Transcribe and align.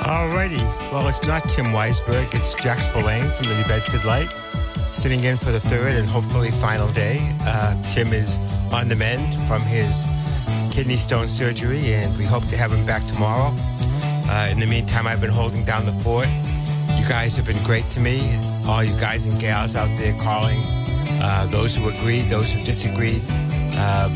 Alrighty. 0.00 0.62
Well, 0.90 1.06
it's 1.08 1.22
not 1.24 1.46
Tim 1.46 1.66
Weisberg. 1.66 2.34
It's 2.34 2.54
Jack 2.54 2.78
Spillane 2.78 3.30
from 3.32 3.48
the 3.48 3.54
New 3.54 3.64
Bedford 3.64 4.02
Light, 4.04 4.34
sitting 4.92 5.22
in 5.24 5.36
for 5.36 5.52
the 5.52 5.60
third 5.60 5.94
and 5.94 6.08
hopefully 6.08 6.50
final 6.50 6.90
day. 6.92 7.18
Uh, 7.42 7.80
Tim 7.92 8.14
is 8.14 8.38
on 8.72 8.88
the 8.88 8.96
mend 8.96 9.34
from 9.46 9.60
his 9.60 10.06
kidney 10.70 10.96
stone 10.96 11.28
surgery, 11.28 11.92
and 11.92 12.16
we 12.16 12.24
hope 12.24 12.46
to 12.46 12.56
have 12.56 12.72
him 12.72 12.86
back 12.86 13.06
tomorrow. 13.06 13.52
Uh, 14.26 14.48
in 14.50 14.58
the 14.58 14.66
meantime, 14.66 15.06
I've 15.06 15.20
been 15.20 15.30
holding 15.30 15.66
down 15.66 15.84
the 15.84 15.92
fort. 15.92 16.28
You 16.98 17.06
guys 17.06 17.36
have 17.36 17.44
been 17.44 17.62
great 17.62 17.88
to 17.90 18.00
me. 18.00 18.22
All 18.66 18.82
you 18.82 18.98
guys 18.98 19.26
and 19.26 19.38
gals 19.38 19.76
out 19.76 19.94
there 19.98 20.16
calling, 20.16 20.60
uh, 21.20 21.46
those 21.50 21.76
who 21.76 21.90
agreed, 21.90 22.30
those 22.30 22.50
who 22.50 22.62
disagreed. 22.62 23.22
Uh, 23.76 24.08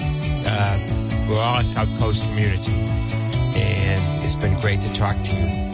uh, 0.47 1.27
we're 1.29 1.39
all 1.39 1.59
a 1.59 1.65
South 1.65 1.95
Coast 1.98 2.27
community, 2.31 2.73
and 2.73 4.25
it's 4.25 4.35
been 4.35 4.59
great 4.61 4.81
to 4.81 4.93
talk 4.95 5.23
to 5.25 5.37
you. 5.37 5.73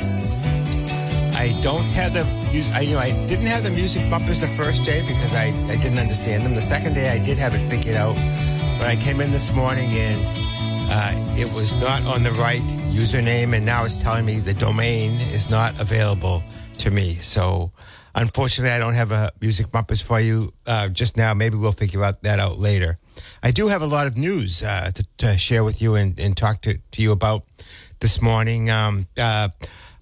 I 1.40 1.58
don't 1.62 1.86
have 1.96 2.12
the 2.12 2.26
I, 2.74 2.80
you 2.80 2.92
know 2.92 2.98
I 2.98 3.12
didn't 3.26 3.46
have 3.46 3.64
the 3.64 3.70
music 3.70 4.10
bumpers 4.10 4.42
the 4.42 4.46
first 4.48 4.84
day 4.84 5.00
because 5.00 5.34
I, 5.34 5.46
I 5.68 5.76
didn't 5.76 5.98
understand 5.98 6.44
them. 6.44 6.54
The 6.54 6.60
second 6.60 6.92
day 6.92 7.08
I 7.08 7.18
did 7.18 7.38
have 7.38 7.54
it 7.54 7.66
figured 7.70 7.96
out, 7.96 8.14
but 8.78 8.86
I 8.86 8.96
came 8.96 9.22
in 9.22 9.30
this 9.30 9.50
morning 9.54 9.88
and 9.90 10.20
uh, 10.92 11.38
it 11.38 11.50
was 11.54 11.74
not 11.80 12.02
on 12.02 12.24
the 12.24 12.32
right 12.32 12.60
username, 12.92 13.56
and 13.56 13.64
now 13.64 13.86
it's 13.86 13.96
telling 13.96 14.26
me 14.26 14.38
the 14.38 14.52
domain 14.52 15.12
is 15.32 15.48
not 15.48 15.80
available 15.80 16.42
to 16.76 16.90
me. 16.90 17.14
So 17.22 17.72
unfortunately, 18.14 18.72
I 18.72 18.78
don't 18.78 18.92
have 18.92 19.10
a 19.10 19.30
music 19.40 19.72
bumpers 19.72 20.02
for 20.02 20.20
you 20.20 20.52
uh, 20.66 20.88
just 20.88 21.16
now. 21.16 21.32
Maybe 21.32 21.56
we'll 21.56 21.72
figure 21.72 22.04
out 22.04 22.22
that 22.22 22.38
out 22.38 22.58
later. 22.58 22.98
I 23.42 23.50
do 23.50 23.68
have 23.68 23.80
a 23.80 23.86
lot 23.86 24.06
of 24.06 24.14
news 24.14 24.62
uh, 24.62 24.90
to, 24.92 25.06
to 25.16 25.38
share 25.38 25.64
with 25.64 25.80
you 25.80 25.94
and, 25.94 26.20
and 26.20 26.36
talk 26.36 26.60
to, 26.62 26.74
to 26.74 27.00
you 27.00 27.12
about 27.12 27.46
this 28.00 28.20
morning. 28.20 28.68
Um, 28.68 29.06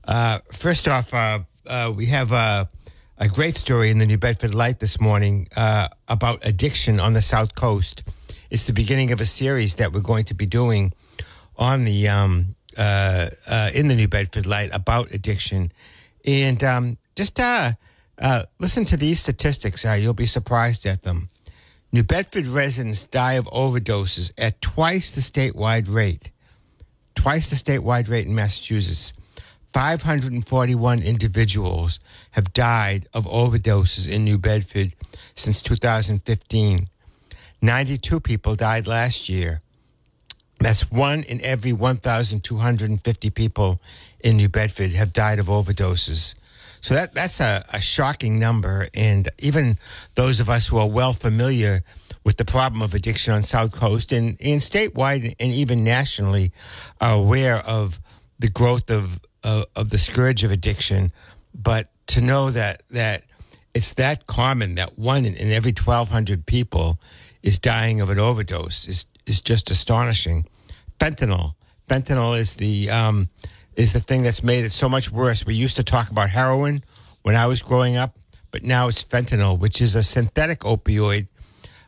uh, 0.08 0.38
first 0.50 0.88
off, 0.88 1.12
uh, 1.12 1.40
uh, 1.66 1.92
we 1.94 2.06
have 2.06 2.32
a 2.32 2.68
great 3.28 3.56
story 3.56 3.90
in 3.90 3.98
the 3.98 4.06
New 4.06 4.16
Bedford 4.16 4.54
Light 4.54 4.80
this 4.80 4.98
morning 4.98 5.48
uh, 5.54 5.88
about 6.08 6.40
addiction 6.42 6.98
on 6.98 7.12
the 7.12 7.20
South 7.20 7.54
Coast. 7.54 8.02
It's 8.50 8.64
the 8.64 8.72
beginning 8.72 9.12
of 9.12 9.20
a 9.20 9.26
series 9.26 9.74
that 9.74 9.92
we're 9.92 10.00
going 10.00 10.24
to 10.24 10.34
be 10.34 10.46
doing 10.46 10.94
on 11.56 11.84
the 11.84 12.08
um, 12.08 12.54
uh, 12.78 13.28
uh, 13.46 13.70
in 13.74 13.88
the 13.88 13.94
New 13.94 14.08
Bedford 14.08 14.46
Light 14.46 14.70
about 14.72 15.12
addiction, 15.12 15.72
and 16.24 16.64
um, 16.64 16.96
just 17.14 17.38
listen 18.58 18.86
to 18.86 18.96
these 18.96 19.20
statistics. 19.20 19.84
You'll 19.84 20.14
be 20.14 20.26
surprised 20.26 20.86
at 20.86 21.02
them. 21.02 21.28
New 21.92 22.02
Bedford 22.02 22.46
residents 22.46 23.04
die 23.04 23.34
of 23.34 23.44
overdoses 23.46 24.30
at 24.38 24.62
twice 24.62 25.10
the 25.10 25.20
statewide 25.20 25.92
rate. 25.92 26.30
Twice 27.14 27.50
the 27.50 27.56
statewide 27.56 28.08
rate 28.08 28.26
in 28.26 28.34
Massachusetts. 28.34 29.12
541 29.72 31.02
individuals 31.02 32.00
have 32.32 32.52
died 32.52 33.08
of 33.12 33.24
overdoses 33.26 34.08
in 34.10 34.24
New 34.24 34.38
Bedford 34.38 34.94
since 35.34 35.60
2015. 35.62 36.88
92 37.60 38.20
people 38.20 38.54
died 38.54 38.86
last 38.86 39.28
year. 39.28 39.62
That's 40.60 40.90
one 40.90 41.22
in 41.22 41.40
every 41.42 41.72
1,250 41.72 43.30
people 43.30 43.80
in 44.20 44.36
New 44.36 44.48
Bedford 44.48 44.92
have 44.92 45.12
died 45.12 45.38
of 45.38 45.46
overdoses. 45.46 46.34
So 46.80 46.94
that 46.94 47.14
that's 47.14 47.40
a, 47.40 47.64
a 47.72 47.80
shocking 47.80 48.38
number. 48.38 48.86
And 48.94 49.28
even 49.38 49.78
those 50.14 50.40
of 50.40 50.48
us 50.48 50.68
who 50.68 50.78
are 50.78 50.88
well 50.88 51.12
familiar 51.12 51.82
with 52.24 52.36
the 52.36 52.44
problem 52.44 52.82
of 52.82 52.94
addiction 52.94 53.34
on 53.34 53.42
South 53.42 53.72
Coast 53.72 54.12
and, 54.12 54.36
and 54.40 54.60
statewide 54.60 55.34
and 55.38 55.52
even 55.52 55.84
nationally 55.84 56.52
are 57.00 57.14
aware 57.14 57.56
of 57.58 58.00
the 58.38 58.48
growth 58.48 58.90
of, 58.90 59.20
of, 59.44 59.66
of 59.76 59.90
the 59.90 59.98
scourge 59.98 60.42
of 60.44 60.50
addiction. 60.50 61.12
But 61.54 61.88
to 62.08 62.20
know 62.20 62.50
that 62.50 62.82
that 62.90 63.24
it's 63.74 63.94
that 63.94 64.26
common 64.26 64.74
that 64.76 64.98
one 64.98 65.24
in, 65.24 65.52
every 65.52 65.72
1,200 65.72 66.46
people 66.46 66.98
is 67.42 67.58
dying 67.58 68.00
of 68.00 68.10
an 68.10 68.18
overdose 68.18 68.86
is 68.86 69.06
is 69.26 69.40
just 69.40 69.70
astonishing. 69.70 70.46
Fentanyl, 70.98 71.54
fentanyl 71.88 72.38
is 72.38 72.54
the 72.54 72.90
um, 72.90 73.28
is 73.76 73.92
the 73.92 74.00
thing 74.00 74.22
that's 74.22 74.42
made 74.42 74.64
it 74.64 74.72
so 74.72 74.88
much 74.88 75.10
worse. 75.12 75.46
We 75.46 75.54
used 75.54 75.76
to 75.76 75.84
talk 75.84 76.10
about 76.10 76.30
heroin 76.30 76.82
when 77.22 77.36
I 77.36 77.46
was 77.46 77.62
growing 77.62 77.96
up, 77.96 78.18
but 78.50 78.64
now 78.64 78.88
it's 78.88 79.04
fentanyl, 79.04 79.58
which 79.58 79.80
is 79.80 79.94
a 79.94 80.02
synthetic 80.02 80.60
opioid. 80.60 81.28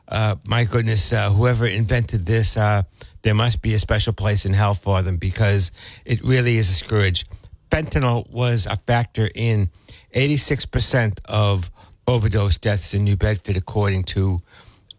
Uh, 0.07 0.37
my 0.45 0.65
goodness, 0.65 1.13
uh, 1.13 1.31
whoever 1.31 1.67
invented 1.67 2.27
this, 2.27 2.57
uh, 2.57 2.83
there 3.23 3.35
must 3.35 3.63
be 3.63 3.75
a 3.75 3.79
special 3.79 4.13
place 4.13 4.45
in 4.45 4.53
hell 4.53 4.75
for 4.75 5.03
them 5.03 5.17
because 5.17 5.71
it 6.05 6.23
really 6.25 6.59
is 6.59 6.69
a 6.69 6.75
scourge. 6.75 7.25
Fentanyl 7.71 8.29
was 8.31 8.67
a 8.67 8.77
factor 8.77 9.29
in 9.35 9.71
86% 10.15 11.21
of 11.27 11.71
overdose 12.07 12.59
deaths 12.59 12.93
in 12.95 13.05
New 13.05 13.17
Bedford, 13.17 13.57
according 13.57 14.05
to 14.05 14.43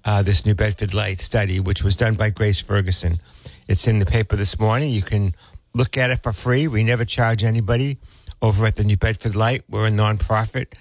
uh, 0.05 0.23
this 0.23 0.45
New 0.45 0.55
Bedford 0.55 0.93
Light 0.93 1.19
study, 1.19 1.59
which 1.59 1.83
was 1.83 1.95
done 1.95 2.15
by 2.15 2.29
Grace 2.29 2.61
Ferguson. 2.61 3.19
It's 3.67 3.87
in 3.87 3.99
the 3.99 4.05
paper 4.05 4.35
this 4.35 4.59
morning. 4.59 4.89
You 4.89 5.01
can 5.01 5.35
look 5.73 5.97
at 5.97 6.09
it 6.09 6.23
for 6.23 6.31
free. 6.31 6.67
We 6.67 6.83
never 6.83 7.05
charge 7.05 7.43
anybody 7.43 7.97
over 8.41 8.65
at 8.65 8.75
the 8.77 8.83
New 8.83 8.97
Bedford 8.97 9.35
Light. 9.35 9.63
We're 9.69 9.88
a 9.88 9.91
nonprofit. 9.91 10.73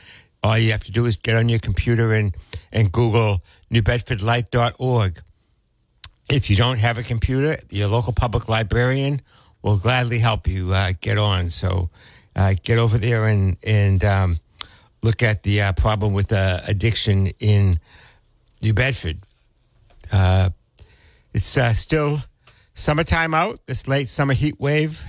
All 0.42 0.56
you 0.56 0.70
have 0.72 0.84
to 0.84 0.92
do 0.92 1.06
is 1.06 1.16
get 1.16 1.36
on 1.36 1.48
your 1.48 1.58
computer 1.58 2.12
and, 2.12 2.34
and 2.72 2.90
Google 2.90 3.42
newbedfordlight.org. 3.70 5.20
If 6.30 6.48
you 6.48 6.56
don't 6.56 6.78
have 6.78 6.96
a 6.96 7.02
computer, 7.02 7.56
your 7.70 7.88
local 7.88 8.12
public 8.12 8.48
librarian 8.48 9.20
will 9.62 9.76
gladly 9.76 10.18
help 10.18 10.46
you 10.46 10.72
uh, 10.72 10.92
get 11.00 11.18
on. 11.18 11.50
So 11.50 11.90
uh, 12.34 12.54
get 12.62 12.78
over 12.78 12.98
there 12.98 13.26
and, 13.26 13.56
and 13.62 14.04
um, 14.04 14.38
look 15.02 15.22
at 15.22 15.42
the 15.42 15.62
uh, 15.62 15.72
problem 15.72 16.12
with 16.12 16.32
uh, 16.32 16.60
addiction 16.66 17.28
in 17.38 17.80
New 18.62 18.74
Bedford. 18.74 19.18
Uh, 20.12 20.50
it's 21.32 21.56
uh, 21.56 21.72
still 21.72 22.20
summertime 22.74 23.34
out. 23.34 23.66
This 23.66 23.86
late 23.86 24.08
summer 24.08 24.34
heat 24.34 24.58
wave 24.58 25.04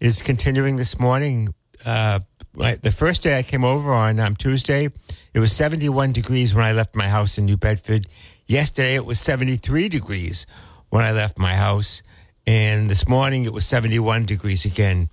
is 0.00 0.22
continuing 0.22 0.76
this 0.76 0.98
morning. 0.98 1.54
The 1.84 2.94
first 2.94 3.22
day 3.22 3.38
I 3.38 3.42
came 3.42 3.64
over 3.64 3.92
on 3.92 4.20
um, 4.20 4.36
Tuesday, 4.36 4.90
it 5.34 5.38
was 5.38 5.52
71 5.52 6.12
degrees 6.12 6.54
when 6.54 6.64
I 6.64 6.72
left 6.72 6.94
my 6.94 7.08
house 7.08 7.38
in 7.38 7.46
New 7.46 7.56
Bedford. 7.56 8.06
Yesterday 8.46 8.94
it 8.94 9.06
was 9.06 9.18
73 9.20 9.88
degrees 9.88 10.46
when 10.90 11.04
I 11.04 11.12
left 11.12 11.38
my 11.38 11.56
house, 11.56 12.02
and 12.46 12.90
this 12.90 13.08
morning 13.08 13.44
it 13.44 13.52
was 13.52 13.64
71 13.66 14.24
degrees 14.26 14.64
again. 14.64 15.08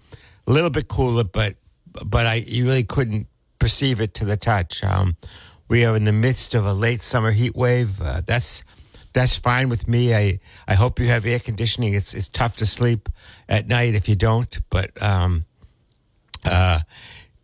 A 0.48 0.52
little 0.52 0.70
bit 0.70 0.88
cooler, 0.88 1.24
but 1.24 1.56
but 2.06 2.26
I 2.26 2.36
you 2.36 2.66
really 2.66 2.84
couldn't 2.84 3.28
perceive 3.60 4.02
it 4.02 4.14
to 4.16 4.26
the 4.26 4.38
touch. 4.38 4.84
Um, 4.84 5.16
we 5.68 5.86
are 5.86 5.96
in 5.96 6.06
the 6.06 6.12
midst 6.12 6.56
of 6.56 6.66
a 6.66 6.74
late 6.74 7.04
summer 7.04 7.32
heat 7.32 7.56
wave. 7.56 8.02
Uh, 8.02 8.22
that's 8.26 8.64
that's 9.14 9.36
fine 9.36 9.70
with 9.70 9.88
me. 9.88 10.16
I 10.16 10.40
I 10.68 10.74
hope 10.76 11.00
you 11.00 11.08
have 11.08 11.26
air 11.26 11.40
conditioning. 11.40 11.94
It's 11.94 12.14
it's 12.14 12.30
tough 12.30 12.58
to 12.58 12.66
sleep 12.66 13.10
at 13.48 13.68
night 13.68 13.96
if 13.96 14.10
you 14.10 14.16
don't. 14.16 14.60
But 14.70 15.02
um, 15.02 15.46
uh, 16.46 16.80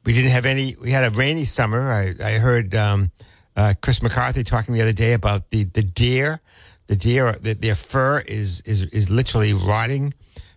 we 0.04 0.14
didn't 0.14 0.32
have 0.32 0.46
any. 0.46 0.76
We 0.82 0.92
had 0.92 1.12
a 1.12 1.16
rainy 1.16 1.46
summer. 1.46 1.92
I 1.92 2.14
I 2.24 2.32
heard 2.34 2.74
um, 2.74 3.12
uh, 3.56 3.74
Chris 3.82 4.02
McCarthy 4.02 4.44
talking 4.44 4.74
the 4.74 4.82
other 4.82 4.94
day 4.94 5.14
about 5.14 5.50
the 5.52 5.64
the 5.66 5.84
deer. 5.84 6.42
The 6.88 6.96
deer, 6.96 7.34
the, 7.34 7.54
their 7.54 7.76
fur 7.76 8.20
is 8.20 8.62
is 8.62 8.84
is 8.86 9.10
literally 9.10 9.54
rotting 9.54 10.14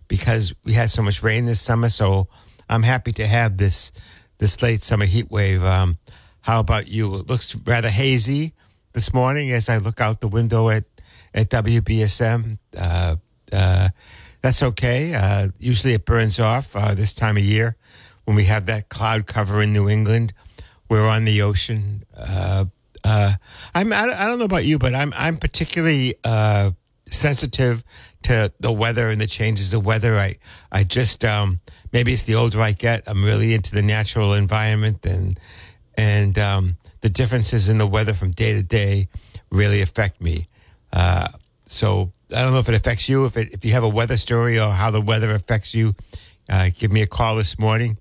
because 0.07 0.53
we 0.63 0.73
had 0.73 0.91
so 0.91 1.01
much 1.01 1.23
rain 1.23 1.45
this 1.45 1.61
summer. 1.61 1.89
So 1.89 2.27
I'm 2.69 2.83
happy 2.83 3.13
to 3.13 3.25
have 3.25 3.57
this 3.57 3.91
this 4.37 4.61
late 4.61 4.83
summer 4.83 5.05
heat 5.05 5.31
wave. 5.31 5.63
Um, 5.63 5.97
how 6.41 6.59
about 6.59 6.87
you? 6.87 7.15
It 7.15 7.27
looks 7.27 7.55
rather 7.55 7.89
hazy 7.89 8.53
this 8.93 9.13
morning 9.13 9.51
as 9.51 9.69
I 9.69 9.77
look 9.77 10.01
out 10.01 10.21
the 10.21 10.27
window 10.27 10.69
at 10.69 10.85
at 11.33 11.49
WBSM. 11.49 12.57
Uh, 12.77 13.15
uh, 13.51 13.89
that's 14.41 14.63
okay. 14.63 15.13
Uh, 15.13 15.49
usually 15.59 15.93
it 15.93 16.05
burns 16.05 16.39
off 16.39 16.75
uh, 16.75 16.93
this 16.93 17.13
time 17.13 17.37
of 17.37 17.43
year 17.43 17.75
when 18.25 18.35
we 18.35 18.45
have 18.45 18.67
that 18.67 18.89
cloud 18.89 19.27
cover 19.27 19.61
in 19.61 19.73
New 19.73 19.89
England. 19.89 20.33
We're 20.89 21.07
on 21.07 21.25
the 21.25 21.41
ocean. 21.41 22.03
Uh, 23.03 23.07
uh, 23.07 23.33
I'm. 23.75 23.93
I, 23.93 24.13
I, 24.17 24.25
don't 24.25 24.39
know 24.39 24.45
about 24.45 24.65
you, 24.65 24.79
but 24.79 24.93
I'm. 24.93 25.13
I'm 25.15 25.37
particularly 25.37 26.15
sensitive 27.09 27.83
to 28.23 28.51
the 28.59 28.71
weather 28.71 29.09
and 29.09 29.19
the 29.19 29.27
changes 29.27 29.73
of 29.73 29.85
weather. 29.85 30.15
I. 30.15 30.35
I 30.71 30.83
just. 30.83 31.23
Um, 31.25 31.59
maybe 31.91 32.13
it's 32.13 32.23
the 32.23 32.35
older 32.35 32.61
I 32.61 32.71
get. 32.71 33.03
I'm 33.07 33.23
really 33.23 33.53
into 33.53 33.73
the 33.73 33.81
natural 33.81 34.33
environment 34.33 35.05
and 35.05 35.39
and 35.97 36.37
um, 36.39 36.77
the 37.01 37.09
differences 37.09 37.69
in 37.69 37.77
the 37.77 37.87
weather 37.87 38.13
from 38.13 38.31
day 38.31 38.53
to 38.53 38.63
day 38.63 39.09
really 39.51 39.81
affect 39.81 40.21
me. 40.21 40.47
Uh, 40.93 41.27
so 41.65 42.11
I 42.33 42.41
don't 42.41 42.53
know 42.53 42.59
if 42.59 42.69
it 42.69 42.75
affects 42.75 43.09
you. 43.09 43.25
If 43.25 43.37
it, 43.37 43.53
if 43.53 43.65
you 43.65 43.71
have 43.71 43.83
a 43.83 43.89
weather 43.89 44.17
story 44.17 44.59
or 44.59 44.69
how 44.69 44.91
the 44.91 45.01
weather 45.01 45.29
affects 45.33 45.73
you, 45.73 45.95
uh, 46.49 46.69
give 46.75 46.91
me 46.91 47.01
a 47.01 47.07
call 47.07 47.35
this 47.35 47.59
morning. 47.59 47.97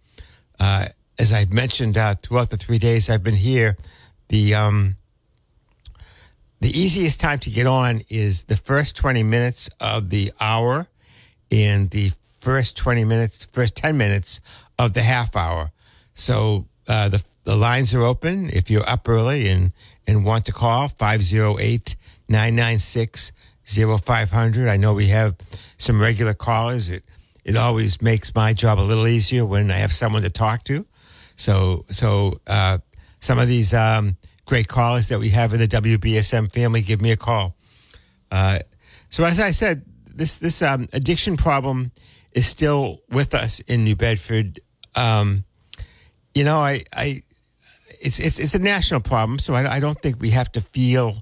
Uh, 0.61 0.89
as 1.19 1.33
I've 1.33 1.53
mentioned 1.53 1.97
uh, 1.97 2.15
throughout 2.15 2.51
the 2.51 2.57
three 2.57 2.79
days 2.79 3.11
I've 3.11 3.25
been 3.25 3.35
here, 3.35 3.77
the 4.29 4.55
um, 4.55 4.97
the 6.61 6.71
easiest 6.71 7.21
time 7.21 7.39
to 7.41 7.51
get 7.51 7.67
on 7.67 8.03
is 8.09 8.45
the 8.45 8.57
first 8.57 8.97
twenty 8.97 9.23
minutes 9.23 9.69
of 9.81 10.11
the 10.11 10.33
hour, 10.41 10.87
and 11.51 11.91
the 11.91 12.13
first 12.41 12.77
twenty 12.77 13.05
minutes, 13.05 13.45
first 13.47 13.75
ten 13.75 13.97
minutes 13.97 14.41
of 14.79 14.93
the 14.93 15.03
half 15.03 15.37
hour. 15.37 15.71
So 16.15 16.67
uh, 16.87 17.09
the 17.09 17.23
the 17.45 17.57
lines 17.57 17.95
are 17.95 18.03
open 18.03 18.51
if 18.51 18.71
you're 18.71 18.89
up 18.89 19.09
early 19.09 19.49
and 19.49 19.73
and 20.09 20.25
want 20.25 20.47
to 20.47 20.53
call 20.53 20.89
508 20.89 21.97
996 22.29 23.33
0500. 23.65 24.69
I 24.69 24.77
know 24.79 24.95
we 24.95 25.09
have 25.09 25.37
some 25.77 26.01
regular 26.01 26.33
callers. 26.35 26.89
It, 26.89 27.05
it 27.45 27.57
always 27.57 28.01
makes 28.01 28.35
my 28.35 28.55
job 28.55 28.79
a 28.79 28.83
little 28.83 29.07
easier 29.07 29.45
when 29.45 29.71
I 29.71 29.77
have 29.77 29.93
someone 29.93 30.23
to 30.23 30.31
talk 30.31 30.65
to. 30.65 30.87
So, 31.37 31.85
so 31.91 32.41
uh, 32.47 32.79
some 33.21 33.39
of 33.39 33.49
these 33.49 33.75
um, 33.75 34.17
great 34.47 34.69
callers 34.69 35.09
that 35.09 35.19
we 35.19 35.31
have 35.31 35.53
in 35.53 35.61
the 35.61 35.69
WBSM 35.69 36.53
family, 36.53 36.83
give 36.83 37.01
me 37.01 37.13
a 37.13 37.17
call. 37.17 37.55
Uh, 38.31 38.61
so, 39.11 39.25
as 39.25 39.41
I 39.41 39.53
said, 39.53 39.85
this 40.07 40.39
this 40.39 40.63
um, 40.63 40.89
addiction 40.93 41.37
problem 41.37 41.93
is 42.33 42.47
still 42.47 43.01
with 43.11 43.35
us 43.35 43.61
in 43.61 43.85
New 43.85 43.97
Bedford. 43.97 44.61
Um, 44.95 45.45
you 46.35 46.45
know, 46.45 46.59
I, 46.59 46.83
I, 46.95 47.23
it's 48.01 48.19
it's 48.19 48.39
it's 48.39 48.55
a 48.55 48.59
national 48.59 49.01
problem, 49.01 49.39
so 49.39 49.55
I, 49.55 49.77
I 49.77 49.81
don't 49.81 50.01
think 50.01 50.21
we 50.21 50.31
have 50.31 50.53
to 50.53 50.61
feel 50.61 51.19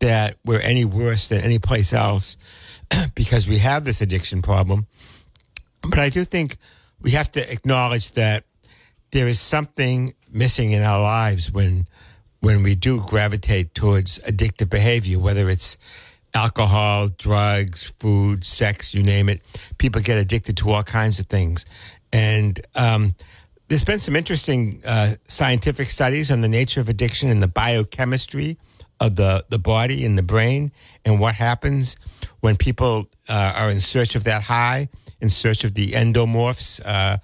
that 0.00 0.36
we're 0.44 0.60
any 0.60 0.84
worse 0.84 1.28
than 1.28 1.42
any 1.42 1.58
place 1.58 1.92
else 1.92 2.36
because 3.14 3.48
we 3.48 3.58
have 3.58 3.84
this 3.84 4.00
addiction 4.00 4.42
problem. 4.42 4.86
But 5.82 5.98
I 5.98 6.08
do 6.08 6.24
think 6.24 6.56
we 7.00 7.12
have 7.12 7.30
to 7.32 7.52
acknowledge 7.52 8.12
that 8.12 8.44
there 9.12 9.26
is 9.26 9.40
something 9.40 10.14
missing 10.30 10.72
in 10.72 10.82
our 10.82 11.00
lives 11.00 11.50
when 11.52 11.86
when 12.40 12.62
we 12.62 12.74
do 12.74 13.02
gravitate 13.06 13.74
towards 13.74 14.18
addictive 14.20 14.70
behavior, 14.70 15.18
whether 15.18 15.50
it's 15.50 15.76
alcohol, 16.34 17.08
drugs, 17.08 17.92
food, 17.98 18.44
sex, 18.44 18.94
you 18.94 19.02
name 19.02 19.28
it. 19.28 19.42
People 19.78 20.00
get 20.00 20.18
addicted 20.18 20.56
to 20.58 20.70
all 20.70 20.84
kinds 20.84 21.18
of 21.18 21.26
things. 21.26 21.64
And 22.12 22.60
um, 22.76 23.14
there's 23.68 23.84
been 23.84 23.98
some 23.98 24.14
interesting 24.16 24.80
uh, 24.84 25.16
scientific 25.26 25.90
studies 25.90 26.30
on 26.30 26.40
the 26.40 26.48
nature 26.48 26.80
of 26.80 26.88
addiction 26.88 27.28
and 27.28 27.42
the 27.42 27.48
biochemistry 27.48 28.56
of 29.00 29.16
the, 29.16 29.44
the 29.48 29.58
body 29.58 30.04
and 30.04 30.16
the 30.16 30.22
brain 30.22 30.72
and 31.04 31.20
what 31.20 31.34
happens 31.34 31.96
when 32.40 32.56
people 32.56 33.08
uh, 33.28 33.52
are 33.54 33.70
in 33.70 33.80
search 33.80 34.14
of 34.14 34.24
that 34.24 34.42
high, 34.42 34.88
in 35.20 35.28
search 35.28 35.64
of 35.64 35.74
the 35.74 35.92
endomorphs, 35.92 36.80
uh, 36.84 37.16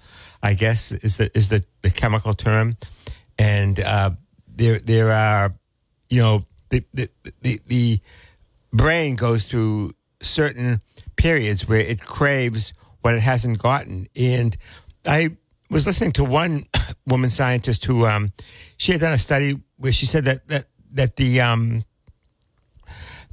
I 0.45 0.53
guess 0.53 0.91
is 0.91 1.17
the 1.17 1.35
is 1.35 1.49
the, 1.49 1.65
the 1.81 1.89
chemical 1.89 2.35
term. 2.35 2.77
And 3.39 3.79
uh, 3.79 4.11
there 4.47 4.77
there 4.77 5.09
are, 5.11 5.55
you 6.09 6.21
know, 6.21 6.45
the, 6.69 6.85
the, 6.93 7.09
the, 7.41 7.59
the 7.65 7.99
brain 8.71 9.15
goes 9.15 9.45
through 9.45 9.93
certain 10.21 10.81
periods 11.15 11.67
where 11.67 11.79
it 11.79 11.99
craves 12.05 12.73
what 13.01 13.15
it 13.15 13.21
hasn't 13.21 13.57
gotten. 13.57 14.07
And 14.15 14.55
I 15.03 15.35
was 15.71 15.87
listening 15.87 16.11
to 16.13 16.23
one 16.23 16.65
woman 17.07 17.31
scientist 17.31 17.83
who 17.85 18.05
um, 18.05 18.31
she 18.77 18.91
had 18.91 19.01
done 19.01 19.13
a 19.13 19.17
study 19.17 19.59
where 19.77 19.93
she 19.93 20.05
said 20.05 20.25
that 20.25 20.47
that 20.47 20.65
that 20.91 21.15
the 21.15 21.41
um, 21.41 21.83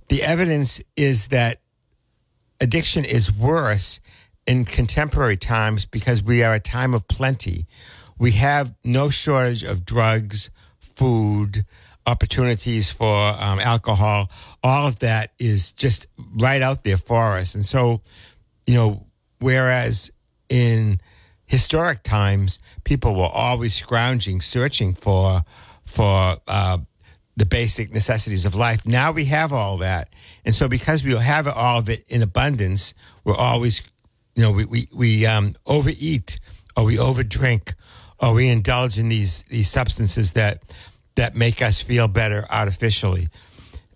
the 0.09 0.23
evidence 0.23 0.81
is 0.97 1.29
that 1.29 1.61
addiction 2.59 3.05
is 3.05 3.31
worse 3.31 4.01
in 4.47 4.65
contemporary 4.65 5.37
times 5.37 5.87
because 5.87 6.23
we 6.23 6.43
are 6.43 6.55
a 6.55 6.61
time 6.61 6.95
of 6.95 7.07
plenty. 7.09 7.67
We 8.19 8.33
have 8.33 8.75
no 8.85 9.11
shortage 9.11 9.63
of 9.63 9.85
drugs, 9.85 10.51
food, 10.79 11.65
opportunities 12.07 12.91
for 12.91 13.17
um, 13.17 13.61
alcohol. 13.61 14.31
All 14.63 14.87
of 14.87 14.99
that 15.01 15.33
is 15.39 15.73
just 15.73 16.07
right 16.35 16.63
out 16.63 16.85
there 16.85 16.97
for 16.97 17.33
us. 17.33 17.55
And 17.55 17.65
so, 17.65 18.01
you 18.67 18.75
know, 18.75 19.07
whereas 19.39 20.11
in 20.49 21.01
historic 21.47 22.03
times, 22.03 22.59
people 22.85 23.15
were 23.15 23.31
always 23.33 23.75
scrounging, 23.75 24.41
searching 24.41 24.95
for 24.95 25.45
for 25.85 26.37
uh, 26.49 26.79
the 27.37 27.47
basic 27.47 27.93
necessities 27.93 28.45
of 28.45 28.55
life. 28.55 28.87
Now 28.87 29.13
we 29.13 29.27
have 29.27 29.53
all 29.53 29.79
that. 29.79 30.09
And 30.45 30.55
so 30.55 30.69
because 30.69 31.05
we 31.05 31.15
have 31.15 31.47
all 31.49 31.79
of 31.79 31.89
it 31.89 32.05
in 32.09 32.23
abundance, 32.23 32.95
we're 33.25 33.37
always, 33.37 33.83
you 34.35 34.43
know, 34.43 34.51
we, 34.51 34.65
we, 34.65 34.89
we 34.95 35.27
um, 35.27 35.55
overeat 35.67 36.39
or 36.77 36.85
we 36.85 36.97
overdrink 36.97 37.75
or 38.19 38.35
we 38.35 38.49
indulge 38.49 38.99
in 38.99 39.09
these, 39.09 39.43
these 39.45 39.69
substances 39.69 40.33
that, 40.33 40.63
that 41.17 41.35
make 41.35 41.61
us 41.61 41.83
feel 41.83 42.09
better 42.09 42.47
artificially. 42.51 43.29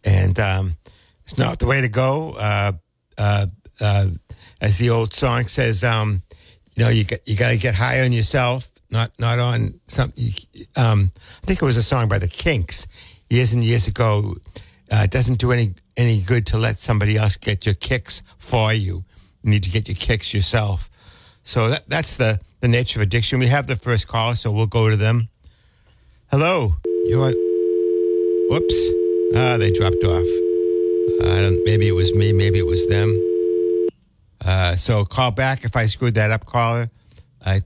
And 0.05 0.39
um, 0.39 0.77
it's 1.25 1.39
not 1.39 1.59
the 1.59 1.67
way 1.67 1.81
to 1.81 1.89
go. 1.89 2.33
Uh, 2.33 2.73
uh, 3.17 3.47
uh, 3.81 4.09
as 4.61 4.79
the 4.79 4.91
old 4.91 5.15
song 5.15 5.49
says, 5.49 5.85
um, 5.85 6.23
you 6.75 6.85
know, 6.85 6.91
you 6.91 7.05
got, 7.05 7.27
you 7.27 7.37
got 7.37 7.51
to 7.51 7.59
get 7.59 7.75
high 7.75 8.03
on 8.03 8.13
yourself, 8.13 8.71
not, 8.91 9.13
not 9.19 9.39
on 9.39 9.81
something. 9.89 10.25
Um, 10.77 11.11
I 11.43 11.47
think 11.47 11.63
it 11.63 11.65
was 11.65 11.77
a 11.77 11.83
song 11.83 12.09
by 12.09 12.19
the 12.19 12.29
Kinks 12.29 12.87
years 13.31 13.53
and 13.53 13.65
years 13.65 13.87
ago. 13.87 14.37
Uh, 14.91 15.03
it 15.05 15.11
doesn't 15.11 15.39
do 15.39 15.51
any 15.51 15.75
any 15.97 16.21
good 16.21 16.47
to 16.47 16.59
let 16.59 16.79
somebody 16.79 17.17
else 17.17 17.37
get 17.37 17.65
your 17.65 17.75
kicks 17.75 18.23
for 18.39 18.73
you. 18.73 19.05
You 19.47 19.53
need 19.53 19.63
to 19.63 19.71
get 19.71 19.87
your 19.87 19.95
kicks 19.95 20.35
yourself. 20.35 20.91
So 21.45 21.69
that, 21.69 21.89
that's 21.89 22.17
the, 22.17 22.41
the 22.61 22.67
nature 22.67 22.99
of 22.99 23.05
addiction. 23.05 23.39
We 23.39 23.47
have 23.47 23.69
the 23.69 23.77
first 23.77 24.09
call, 24.09 24.35
so 24.35 24.51
we'll 24.51 24.67
go 24.67 24.91
to 24.91 24.97
them. 24.97 25.29
Hello. 26.33 26.75
You're. 27.05 27.33
Whoops. 28.49 28.91
Ah, 29.37 29.57
they 29.57 29.71
dropped 29.71 30.03
off. 30.03 30.27
I 31.23 31.41
don't, 31.43 31.63
maybe 31.65 31.87
it 31.87 31.93
was 31.93 32.13
me. 32.13 32.33
Maybe 32.33 32.59
it 32.59 32.67
was 32.67 32.89
them. 32.89 33.17
Uh, 34.45 34.75
so 34.75 35.05
call 35.05 35.31
back 35.31 35.65
if 35.65 35.77
I 35.77 35.87
screwed 35.87 36.15
that 36.15 36.33
up, 36.33 36.45
caller. 36.45 36.91
I 37.45 37.63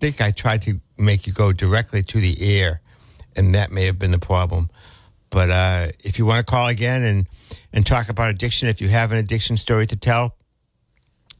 think 0.00 0.20
I 0.20 0.32
tried 0.32 0.62
to 0.62 0.80
make 0.98 1.28
you 1.28 1.32
go 1.32 1.52
directly 1.52 2.02
to 2.02 2.20
the 2.20 2.58
air, 2.58 2.80
and 3.36 3.54
that 3.54 3.70
may 3.70 3.84
have 3.84 4.00
been 4.00 4.10
the 4.10 4.18
problem. 4.18 4.68
But 5.30 5.50
uh, 5.50 5.92
if 6.00 6.18
you 6.18 6.26
want 6.26 6.44
to 6.44 6.50
call 6.50 6.66
again 6.66 7.04
and, 7.04 7.26
and 7.72 7.86
talk 7.86 8.08
about 8.08 8.30
addiction, 8.30 8.68
if 8.68 8.80
you 8.80 8.88
have 8.88 9.12
an 9.12 9.18
addiction 9.18 9.56
story 9.56 9.86
to 9.86 9.96
tell, 9.96 10.34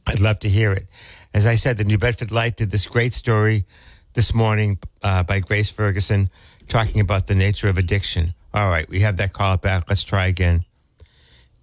I'd 0.07 0.19
love 0.19 0.39
to 0.39 0.49
hear 0.49 0.71
it. 0.71 0.87
As 1.33 1.45
I 1.45 1.55
said, 1.55 1.77
the 1.77 1.83
New 1.83 1.97
Bedford 1.97 2.31
Light 2.31 2.57
did 2.57 2.71
this 2.71 2.85
great 2.85 3.13
story 3.13 3.65
this 4.13 4.33
morning 4.33 4.79
uh, 5.03 5.23
by 5.23 5.39
Grace 5.39 5.69
Ferguson 5.69 6.29
talking 6.67 7.01
about 7.01 7.27
the 7.27 7.35
nature 7.35 7.69
of 7.69 7.77
addiction. 7.77 8.33
All 8.53 8.69
right, 8.69 8.87
we 8.89 9.01
have 9.01 9.17
that 9.17 9.33
call 9.33 9.57
back. 9.57 9.85
Let's 9.87 10.03
try 10.03 10.27
again. 10.27 10.65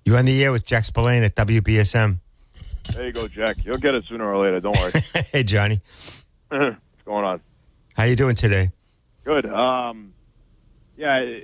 You're 0.04 0.16
on 0.18 0.24
the 0.24 0.42
air 0.42 0.52
with 0.52 0.64
Jack 0.64 0.84
Spillane 0.84 1.22
at 1.22 1.34
WBSM. 1.34 2.18
There 2.94 3.06
you 3.06 3.12
go, 3.12 3.28
Jack. 3.28 3.58
You'll 3.64 3.76
get 3.76 3.94
it 3.94 4.04
sooner 4.08 4.24
or 4.32 4.42
later. 4.42 4.60
Don't 4.60 4.76
worry. 4.78 4.92
hey, 5.32 5.42
Johnny. 5.42 5.80
What's 6.48 6.76
going 7.04 7.24
on? 7.24 7.40
How 7.94 8.04
you 8.04 8.16
doing 8.16 8.36
today? 8.36 8.70
Good. 9.24 9.44
Um, 9.44 10.14
yeah, 10.96 11.40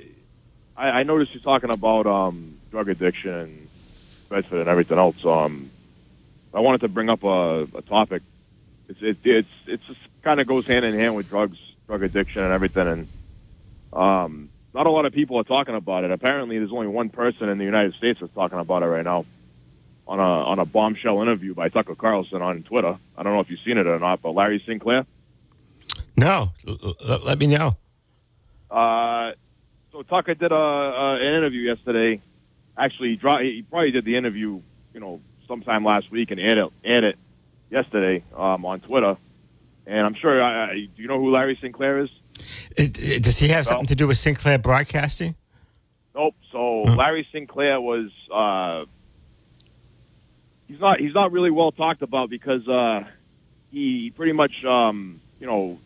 I, 0.77 0.91
I 0.91 1.03
noticed 1.03 1.35
you 1.35 1.41
talking 1.41 1.71
about 1.71 2.07
um, 2.07 2.59
drug 2.71 2.89
addiction 2.89 3.35
and 3.35 3.69
Bedford 4.31 4.61
and 4.61 4.69
everything 4.69 4.99
else. 4.99 5.23
Um, 5.27 5.71
I 6.55 6.61
wanted 6.61 6.83
to 6.83 6.89
bring 6.89 7.11
up 7.11 7.25
a, 7.25 7.63
a 7.63 7.83
topic. 7.83 8.23
It's 8.89 9.01
it, 9.03 9.19
it's 9.25 9.49
it's 9.67 9.85
just 9.87 10.01
kind 10.23 10.41
of 10.41 10.47
goes 10.47 10.67
hand 10.67 10.85
in 10.85 10.95
hand 10.95 11.17
with 11.17 11.29
drugs, 11.29 11.59
drug 11.87 12.03
addiction, 12.03 12.43
and 12.43 12.53
everything. 12.53 12.87
And 12.87 13.09
um, 13.93 14.49
not 14.73 14.87
a 14.87 14.91
lot 14.91 15.07
of 15.07 15.13
people 15.13 15.39
are 15.39 15.45
talking 15.45 15.75
about 15.75 16.05
it. 16.05 16.11
Apparently, 16.11 16.59
there's 16.59 16.73
only 16.73 16.87
one 16.87 17.09
person 17.09 17.49
in 17.49 17.59
the 17.59 17.65
United 17.65 17.95
States 17.95 18.21
that's 18.21 18.33
talking 18.35 18.59
about 18.59 18.83
it 18.83 18.87
right 18.87 19.05
now 19.05 19.25
on 20.07 20.21
a 20.21 20.23
on 20.23 20.59
a 20.59 20.65
bombshell 20.65 21.23
interview 21.23 21.55
by 21.55 21.69
Tucker 21.69 21.95
Carlson 21.95 22.43
on 22.43 22.63
Twitter. 22.63 22.99
I 23.17 23.23
don't 23.23 23.33
know 23.33 23.41
if 23.41 23.51
you've 23.51 23.61
seen 23.65 23.79
it 23.79 23.87
or 23.87 23.99
not, 23.99 24.23
but 24.23 24.33
Larry 24.33 24.63
Sinclair. 24.67 25.07
No, 26.17 26.53
let 27.25 27.39
me 27.39 27.49
know. 27.49 27.77
Uh, 28.71 29.33
so 29.93 30.03
Tucker 30.03 30.35
did 30.35 30.53
a, 30.53 30.55
a 30.55 31.15
an 31.17 31.35
interview 31.35 31.63
yesterday. 31.63 32.21
Actually, 32.77 33.11
he, 33.11 33.17
dro- 33.17 33.39
he 33.39 33.63
probably 33.63 33.93
did 33.93 34.05
the 34.05 34.17
interview, 34.17 34.61
you 34.93 35.01
know, 35.01 35.21
sometime 35.47 35.85
last 35.85 36.11
week 36.11 36.31
and 36.31 36.41
aired 36.41 36.59
it, 36.59 36.73
aired 36.85 37.05
it 37.05 37.19
yesterday 37.71 38.25
um, 38.37 38.65
on 38.65 38.81
Twitter. 38.81 39.17
And 39.87 40.07
I'm 40.07 40.15
sure. 40.15 40.43
I, 40.43 40.71
I, 40.71 40.75
do 40.75 41.03
you 41.03 41.09
know 41.09 41.19
who 41.21 41.31
Larry 41.31 41.59
Sinclair 41.61 42.01
is? 42.01 42.11
It, 42.77 42.99
it- 42.99 43.23
does 43.23 43.39
he 43.39 43.49
have 43.49 43.67
Well- 43.67 43.75
something 43.77 43.87
to 43.89 43.95
do 43.95 44.07
with 44.09 44.19
Sinclair 44.19 44.59
Broadcasting? 44.59 45.35
Nope. 46.15 46.35
So 46.53 46.85
Huh. 46.87 46.97
Larry 46.97 47.27
Sinclair 47.33 47.81
was. 47.81 48.11
Uh, 48.33 48.85
he's 50.69 50.81
not. 50.81 51.01
He's 51.01 51.15
not 51.15 51.33
really 51.33 51.51
well 51.51 51.73
talked 51.73 52.03
about 52.03 52.31
because 52.31 52.67
uh, 52.69 53.05
he 53.71 54.11
pretty 54.15 54.33
much, 54.33 54.65
um, 54.65 55.21
you 55.41 55.47
know, 55.47 55.79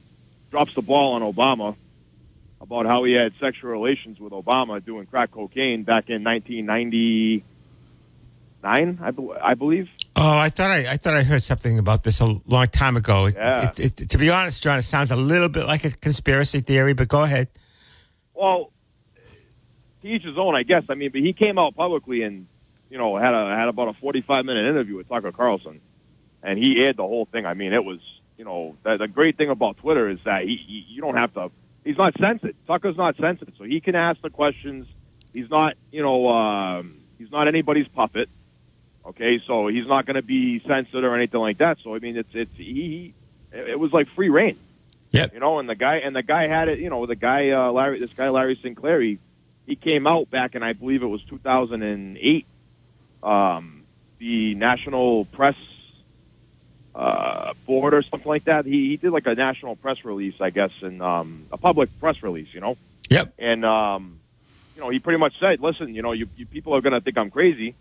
drops 0.50 0.74
the 0.74 0.82
ball 0.82 1.14
on 1.14 1.22
Obama 1.22 1.76
about 2.60 2.86
how 2.86 3.04
he 3.04 3.12
had 3.12 3.32
sexual 3.40 3.70
relations 3.70 4.18
with 4.20 4.32
Obama 4.32 4.84
doing 4.84 5.06
crack 5.06 5.30
cocaine 5.30 5.82
back 5.84 6.10
in 6.10 6.22
1999, 8.62 8.98
I, 9.06 9.10
bel 9.10 9.36
I 9.42 9.54
believe. 9.54 9.88
Oh, 10.16 10.36
I 10.38 10.48
thought 10.48 10.70
I, 10.70 10.92
I 10.92 10.96
thought 10.96 11.14
I 11.14 11.22
heard 11.22 11.42
something 11.42 11.78
about 11.78 12.02
this 12.04 12.20
a 12.20 12.26
long 12.46 12.66
time 12.66 12.96
ago. 12.96 13.26
It- 13.26 13.36
It, 13.78 14.00
it, 14.02 14.08
to 14.10 14.18
be 14.18 14.30
honest, 14.30 14.62
John, 14.62 14.78
it 14.78 14.82
sounds 14.84 15.10
a 15.10 15.16
little 15.16 15.48
bit 15.48 15.66
like 15.66 15.84
a 15.84 15.90
conspiracy 15.90 16.60
theory, 16.60 16.92
but 16.92 17.08
go 17.08 17.22
ahead. 17.22 17.48
Well, 18.34 18.72
to 20.02 20.08
each 20.08 20.22
his 20.24 20.36
own, 20.38 20.54
I 20.54 20.62
guess. 20.62 20.84
I 20.88 20.94
mean, 20.94 21.10
but 21.12 21.20
he 21.20 21.32
came 21.32 21.58
out 21.58 21.74
publicly 21.76 22.22
and 22.22 22.46
you 22.90 22.98
know 22.98 23.16
had 23.16 23.34
a 23.34 23.56
had 23.56 23.68
about 23.68 23.88
a 23.88 23.92
forty 23.94 24.22
five 24.22 24.44
minute 24.44 24.68
interview 24.68 24.96
with 24.96 25.08
Tucker 25.08 25.32
Carlson, 25.32 25.80
and 26.42 26.58
he 26.58 26.82
aired 26.82 26.96
the 26.96 27.02
whole 27.02 27.26
thing. 27.26 27.46
I 27.46 27.54
mean, 27.54 27.72
it 27.72 27.84
was 27.84 27.98
you 28.36 28.44
know 28.44 28.76
the, 28.84 28.96
the 28.96 29.08
great 29.08 29.36
thing 29.36 29.50
about 29.50 29.76
Twitter 29.78 30.08
is 30.08 30.18
that 30.24 30.42
he, 30.42 30.56
he 30.56 30.84
you 30.88 31.00
don't 31.00 31.16
have 31.16 31.32
to. 31.34 31.50
He's 31.84 31.96
not 31.96 32.14
censored. 32.20 32.54
Tucker's 32.66 32.96
not 32.96 33.16
censored, 33.16 33.52
so 33.56 33.64
he 33.64 33.80
can 33.80 33.94
ask 33.94 34.20
the 34.20 34.30
questions. 34.30 34.86
He's 35.32 35.50
not 35.50 35.74
you 35.90 36.02
know 36.02 36.28
um, 36.28 36.98
he's 37.18 37.30
not 37.30 37.48
anybody's 37.48 37.88
puppet. 37.88 38.28
Okay, 39.08 39.40
so 39.46 39.68
he's 39.68 39.86
not 39.86 40.04
going 40.06 40.16
to 40.16 40.22
be 40.22 40.60
censored 40.66 41.02
or 41.02 41.14
anything 41.16 41.40
like 41.40 41.58
that. 41.58 41.78
So 41.82 41.94
I 41.94 41.98
mean, 41.98 42.16
it's 42.16 42.28
it's 42.34 42.54
he. 42.56 43.14
It 43.52 43.70
it 43.70 43.78
was 43.80 43.92
like 43.92 44.06
free 44.14 44.28
reign. 44.28 44.58
Yep. 45.12 45.32
You 45.34 45.40
know, 45.40 45.58
and 45.58 45.68
the 45.68 45.74
guy 45.74 45.96
and 45.96 46.14
the 46.14 46.22
guy 46.22 46.46
had 46.48 46.68
it. 46.68 46.78
You 46.78 46.90
know, 46.90 47.06
the 47.06 47.16
guy 47.16 47.50
uh, 47.50 47.72
Larry, 47.72 47.98
this 47.98 48.12
guy 48.12 48.28
Larry 48.28 48.58
Sinclair, 48.62 49.00
he, 49.00 49.18
he 49.66 49.76
came 49.76 50.06
out 50.06 50.30
back 50.30 50.54
in 50.54 50.62
I 50.62 50.74
believe 50.74 51.02
it 51.02 51.06
was 51.06 51.22
2008. 51.24 52.46
Um, 53.22 53.84
the 54.18 54.54
National 54.54 55.24
Press 55.26 55.56
uh, 56.94 57.54
Board 57.66 57.94
or 57.94 58.02
something 58.02 58.28
like 58.28 58.44
that. 58.44 58.66
He, 58.66 58.88
he 58.90 58.96
did 58.96 59.10
like 59.12 59.26
a 59.26 59.34
national 59.34 59.76
press 59.76 60.04
release, 60.04 60.34
I 60.40 60.50
guess, 60.50 60.70
and 60.82 61.00
um, 61.02 61.46
a 61.52 61.56
public 61.56 61.88
press 62.00 62.22
release. 62.22 62.48
You 62.52 62.60
know, 62.60 62.76
Yep. 63.08 63.32
and 63.38 63.64
um, 63.64 64.20
you 64.76 64.82
know 64.82 64.90
he 64.90 64.98
pretty 64.98 65.18
much 65.18 65.34
said, 65.40 65.60
"Listen, 65.60 65.94
you 65.94 66.02
know, 66.02 66.12
you, 66.12 66.28
you 66.36 66.44
people 66.46 66.74
are 66.74 66.80
going 66.80 66.92
to 66.92 67.00
think 67.00 67.16
I'm 67.16 67.30
crazy." 67.30 67.74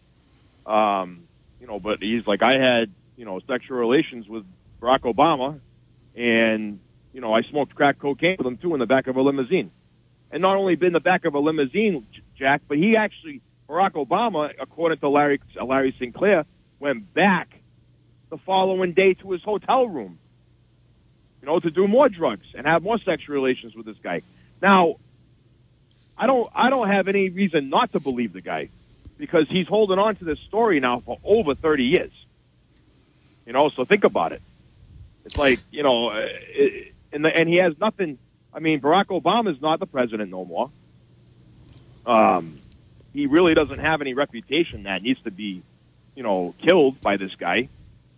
Um, 0.67 1.23
you 1.61 1.67
know, 1.67 1.79
but 1.79 1.99
he's 2.01 2.27
like, 2.27 2.43
I 2.43 2.57
had 2.59 2.91
you 3.15 3.25
know 3.25 3.39
sexual 3.47 3.77
relations 3.77 4.27
with 4.27 4.45
Barack 4.81 5.01
Obama, 5.01 5.59
and 6.15 6.79
you 7.13 7.21
know 7.21 7.33
I 7.33 7.41
smoked 7.43 7.73
crack 7.73 7.99
cocaine 7.99 8.35
with 8.37 8.45
him 8.45 8.57
too 8.57 8.73
in 8.73 8.79
the 8.79 8.85
back 8.85 9.07
of 9.07 9.15
a 9.15 9.21
limousine, 9.21 9.71
and 10.29 10.41
not 10.41 10.57
only 10.57 10.75
been 10.75 10.93
the 10.93 10.99
back 10.99 11.25
of 11.25 11.33
a 11.33 11.39
limousine, 11.39 12.05
Jack, 12.37 12.61
but 12.67 12.77
he 12.77 12.95
actually 12.97 13.41
Barack 13.69 13.93
Obama, 13.93 14.53
according 14.59 14.99
to 14.99 15.09
Larry 15.09 15.39
uh, 15.59 15.65
Larry 15.65 15.95
Sinclair, 15.97 16.45
went 16.79 17.13
back 17.13 17.49
the 18.29 18.37
following 18.37 18.91
day 18.91 19.13
to 19.13 19.31
his 19.31 19.41
hotel 19.41 19.87
room, 19.87 20.19
you 21.41 21.47
know, 21.47 21.59
to 21.59 21.71
do 21.71 21.87
more 21.87 22.09
drugs 22.09 22.45
and 22.55 22.67
have 22.67 22.83
more 22.83 22.99
sexual 22.99 23.35
relations 23.35 23.73
with 23.73 23.85
this 23.85 23.97
guy. 24.03 24.21
Now, 24.61 24.97
I 26.17 26.27
don't 26.27 26.49
I 26.53 26.69
don't 26.69 26.89
have 26.89 27.07
any 27.07 27.29
reason 27.29 27.69
not 27.69 27.93
to 27.93 28.01
believe 28.01 28.33
the 28.33 28.41
guy 28.41 28.69
because 29.17 29.47
he's 29.49 29.67
holding 29.67 29.99
on 29.99 30.15
to 30.17 30.25
this 30.25 30.39
story 30.47 30.79
now 30.79 31.01
for 31.05 31.17
over 31.23 31.55
30 31.55 31.83
years. 31.83 32.11
You 33.45 33.53
know, 33.53 33.69
so 33.69 33.85
think 33.85 34.03
about 34.03 34.33
it. 34.33 34.41
It's 35.25 35.37
like, 35.37 35.59
you 35.71 35.83
know, 35.83 36.09
uh, 36.09 36.27
it, 36.27 36.93
and 37.11 37.23
the, 37.23 37.35
and 37.35 37.47
he 37.49 37.55
has 37.57 37.73
nothing 37.79 38.17
I 38.53 38.59
mean, 38.59 38.81
Barack 38.81 39.05
Obama's 39.05 39.61
not 39.61 39.79
the 39.79 39.85
president 39.85 40.31
no 40.31 40.45
more. 40.45 40.71
Um 42.05 42.59
he 43.13 43.25
really 43.25 43.55
doesn't 43.55 43.79
have 43.79 44.01
any 44.01 44.13
reputation 44.13 44.83
that 44.83 45.01
needs 45.01 45.19
to 45.23 45.31
be, 45.31 45.63
you 46.15 46.21
know, 46.21 46.53
killed 46.63 47.01
by 47.01 47.17
this 47.17 47.33
guy 47.35 47.67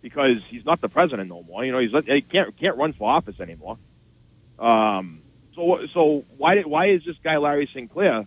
because 0.02 0.36
he's 0.48 0.64
not 0.64 0.80
the 0.80 0.88
president 0.88 1.28
no 1.28 1.42
more. 1.42 1.64
You 1.64 1.72
know, 1.72 1.78
he's 1.78 1.92
he 2.06 2.22
can't 2.22 2.56
can't 2.58 2.76
run 2.76 2.92
for 2.92 3.10
office 3.10 3.40
anymore. 3.40 3.78
Um, 4.58 5.22
so 5.54 5.86
so 5.94 6.24
why 6.36 6.54
did 6.54 6.66
why 6.66 6.90
is 6.90 7.02
this 7.04 7.16
guy 7.22 7.38
Larry 7.38 7.68
Sinclair 7.72 8.26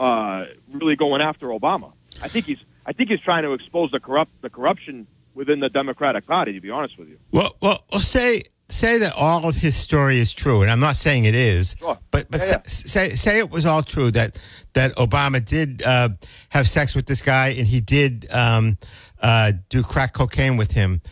uh, 0.00 0.46
really 0.72 0.96
going 0.96 1.20
after 1.20 1.46
Obama? 1.48 1.92
I 2.22 2.28
think 2.28 2.46
he's 2.46 2.58
I 2.86 2.92
think 2.92 3.10
he's 3.10 3.20
trying 3.20 3.44
to 3.44 3.52
expose 3.52 3.90
the 3.92 4.00
corrupt 4.00 4.32
the 4.42 4.50
corruption 4.50 5.06
within 5.34 5.60
the 5.60 5.68
Democratic 5.68 6.26
Party. 6.26 6.52
To 6.54 6.60
be 6.60 6.70
honest 6.70 6.98
with 6.98 7.08
you, 7.08 7.18
Well, 7.30 7.54
well, 7.60 7.84
well, 7.92 8.00
say 8.00 8.42
say 8.68 8.98
that 8.98 9.12
all 9.16 9.48
of 9.48 9.56
his 9.56 9.76
story 9.76 10.18
is 10.18 10.32
true, 10.32 10.62
and 10.62 10.70
I'm 10.70 10.80
not 10.80 10.96
saying 10.96 11.24
it 11.26 11.34
is, 11.34 11.76
Sure. 11.78 11.98
but 12.10 12.30
but 12.30 12.40
Yeah, 12.40 12.46
yeah. 12.52 12.60
say 12.66 13.08
say 13.10 13.38
it 13.38 13.50
was 13.50 13.66
all 13.66 13.82
true 13.82 14.10
that 14.12 14.38
that 14.72 14.96
Obama 14.96 15.44
did 15.44 15.82
uh, 15.84 16.08
have 16.48 16.68
sex 16.68 16.94
with 16.96 17.06
this 17.06 17.22
guy 17.22 17.48
and 17.48 17.66
he 17.66 17.80
did 17.80 18.26
um, 18.32 18.78
uh, 19.20 19.52
do 19.68 19.82
crack 19.82 20.14
cocaine 20.14 20.56
with 20.56 20.72
him. 20.72 21.02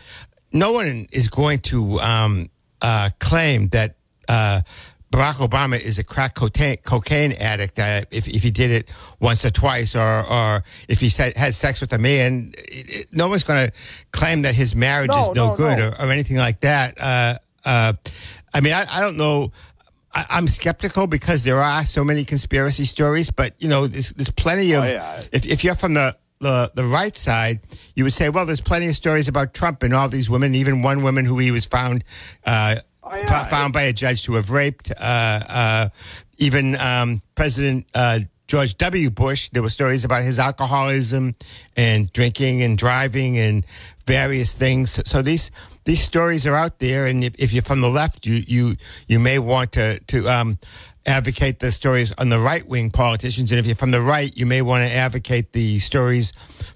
No 0.51 0.71
one 0.71 1.05
is 1.11 1.27
going 1.27 1.59
to 1.59 1.99
um, 2.01 2.49
uh, 2.81 3.11
claim 3.19 3.69
that. 3.69 3.95
Barack 5.11 5.35
Obama 5.35 5.79
is 5.79 5.97
a 5.97 6.03
crack 6.03 6.35
cocaine, 6.35 6.77
cocaine 6.77 7.31
addict. 7.33 7.79
Uh, 7.79 8.01
if, 8.11 8.27
if 8.27 8.43
he 8.43 8.51
did 8.51 8.69
it 8.69 8.89
once 9.19 9.43
or 9.43 9.49
twice, 9.49 9.95
or, 9.95 10.23
or 10.29 10.63
if 10.87 10.99
he 10.99 11.09
said, 11.09 11.35
had 11.35 11.55
sex 11.55 11.81
with 11.81 11.91
a 11.93 11.97
man, 11.97 12.53
it, 12.57 12.89
it, 12.89 13.07
no 13.13 13.27
one's 13.27 13.43
going 13.43 13.67
to 13.67 13.73
claim 14.11 14.43
that 14.43 14.53
his 14.53 14.75
marriage 14.75 15.09
No, 15.09 15.21
is 15.21 15.29
no, 15.29 15.49
no, 15.49 15.55
good 15.55 15.77
no. 15.79 15.87
Or, 15.87 16.05
or 16.05 16.11
anything 16.11 16.37
like 16.37 16.59
that. 16.61 17.01
Uh, 17.01 17.37
uh, 17.65 17.93
I 18.53 18.61
mean, 18.61 18.73
I, 18.73 18.85
I 18.89 19.01
don't 19.01 19.17
know. 19.17 19.51
I, 20.13 20.25
I'm 20.29 20.47
skeptical 20.47 21.07
because 21.07 21.43
there 21.43 21.57
are 21.57 21.85
so 21.85 22.03
many 22.03 22.23
conspiracy 22.23 22.85
stories, 22.85 23.31
but 23.31 23.55
you 23.59 23.67
know, 23.67 23.87
there's, 23.87 24.09
there's 24.09 24.31
plenty 24.31 24.73
of. 24.73 24.83
Oh, 24.83 24.87
yeah. 24.87 25.23
If, 25.31 25.45
if 25.45 25.63
you're 25.63 25.75
from 25.75 25.95
the, 25.95 26.15
the 26.39 26.71
the 26.73 26.85
right 26.85 27.17
side, 27.17 27.59
you 27.95 28.03
would 28.03 28.13
say, 28.13 28.29
well, 28.29 28.45
there's 28.45 28.61
plenty 28.61 28.87
of 28.87 28.95
stories 28.95 29.27
about 29.27 29.53
Trump 29.53 29.83
and 29.83 29.93
all 29.93 30.07
these 30.07 30.29
women, 30.29 30.55
even 30.55 30.81
one 30.81 31.03
woman 31.03 31.25
who 31.25 31.37
he 31.37 31.51
was 31.51 31.65
found. 31.65 32.03
Uh, 32.45 32.77
Oh, 33.11 33.15
yeah. 33.15 33.45
found 33.45 33.73
by 33.73 33.83
a 33.83 33.93
judge 33.93 34.23
to 34.25 34.33
have 34.35 34.51
raped. 34.51 34.91
Uh, 34.91 35.39
uh, 35.49 35.89
even 36.37 36.75
um, 36.79 37.23
President 37.33 37.87
uh, 37.95 38.19
George 38.47 38.77
W. 38.77 39.09
Bush, 39.09 39.49
there 39.49 39.63
were 39.63 39.69
stories 39.69 40.05
about 40.05 40.23
his 40.23 40.37
alcoholism 40.37 41.33
and 41.75 42.11
drinking 42.13 42.61
and 42.61 42.77
driving 42.77 43.37
and 43.37 43.65
various 44.05 44.53
things. 44.53 44.99
So 45.09 45.23
these 45.23 45.49
these 45.85 46.03
stories 46.03 46.45
are 46.45 46.55
out 46.55 46.77
there, 46.77 47.07
and 47.07 47.23
if, 47.23 47.33
if 47.39 47.51
you're 47.51 47.63
from 47.63 47.81
the 47.81 47.89
left, 47.89 48.27
you 48.27 48.43
you 48.45 48.75
you 49.07 49.19
may 49.19 49.39
want 49.39 49.71
to 49.71 49.99
to 49.99 50.29
um, 50.29 50.59
advocate 51.05 51.59
the 51.59 51.71
stories 51.71 52.11
on 52.17 52.29
the 52.29 52.39
right 52.39 52.67
wing 52.67 52.91
politicians, 52.91 53.51
and 53.51 53.59
if 53.59 53.65
you're 53.65 53.75
from 53.75 53.91
the 53.91 54.01
right, 54.01 54.35
you 54.37 54.45
may 54.45 54.61
want 54.61 54.87
to 54.87 54.93
advocate 54.93 55.53
the 55.53 55.79
stories 55.79 56.33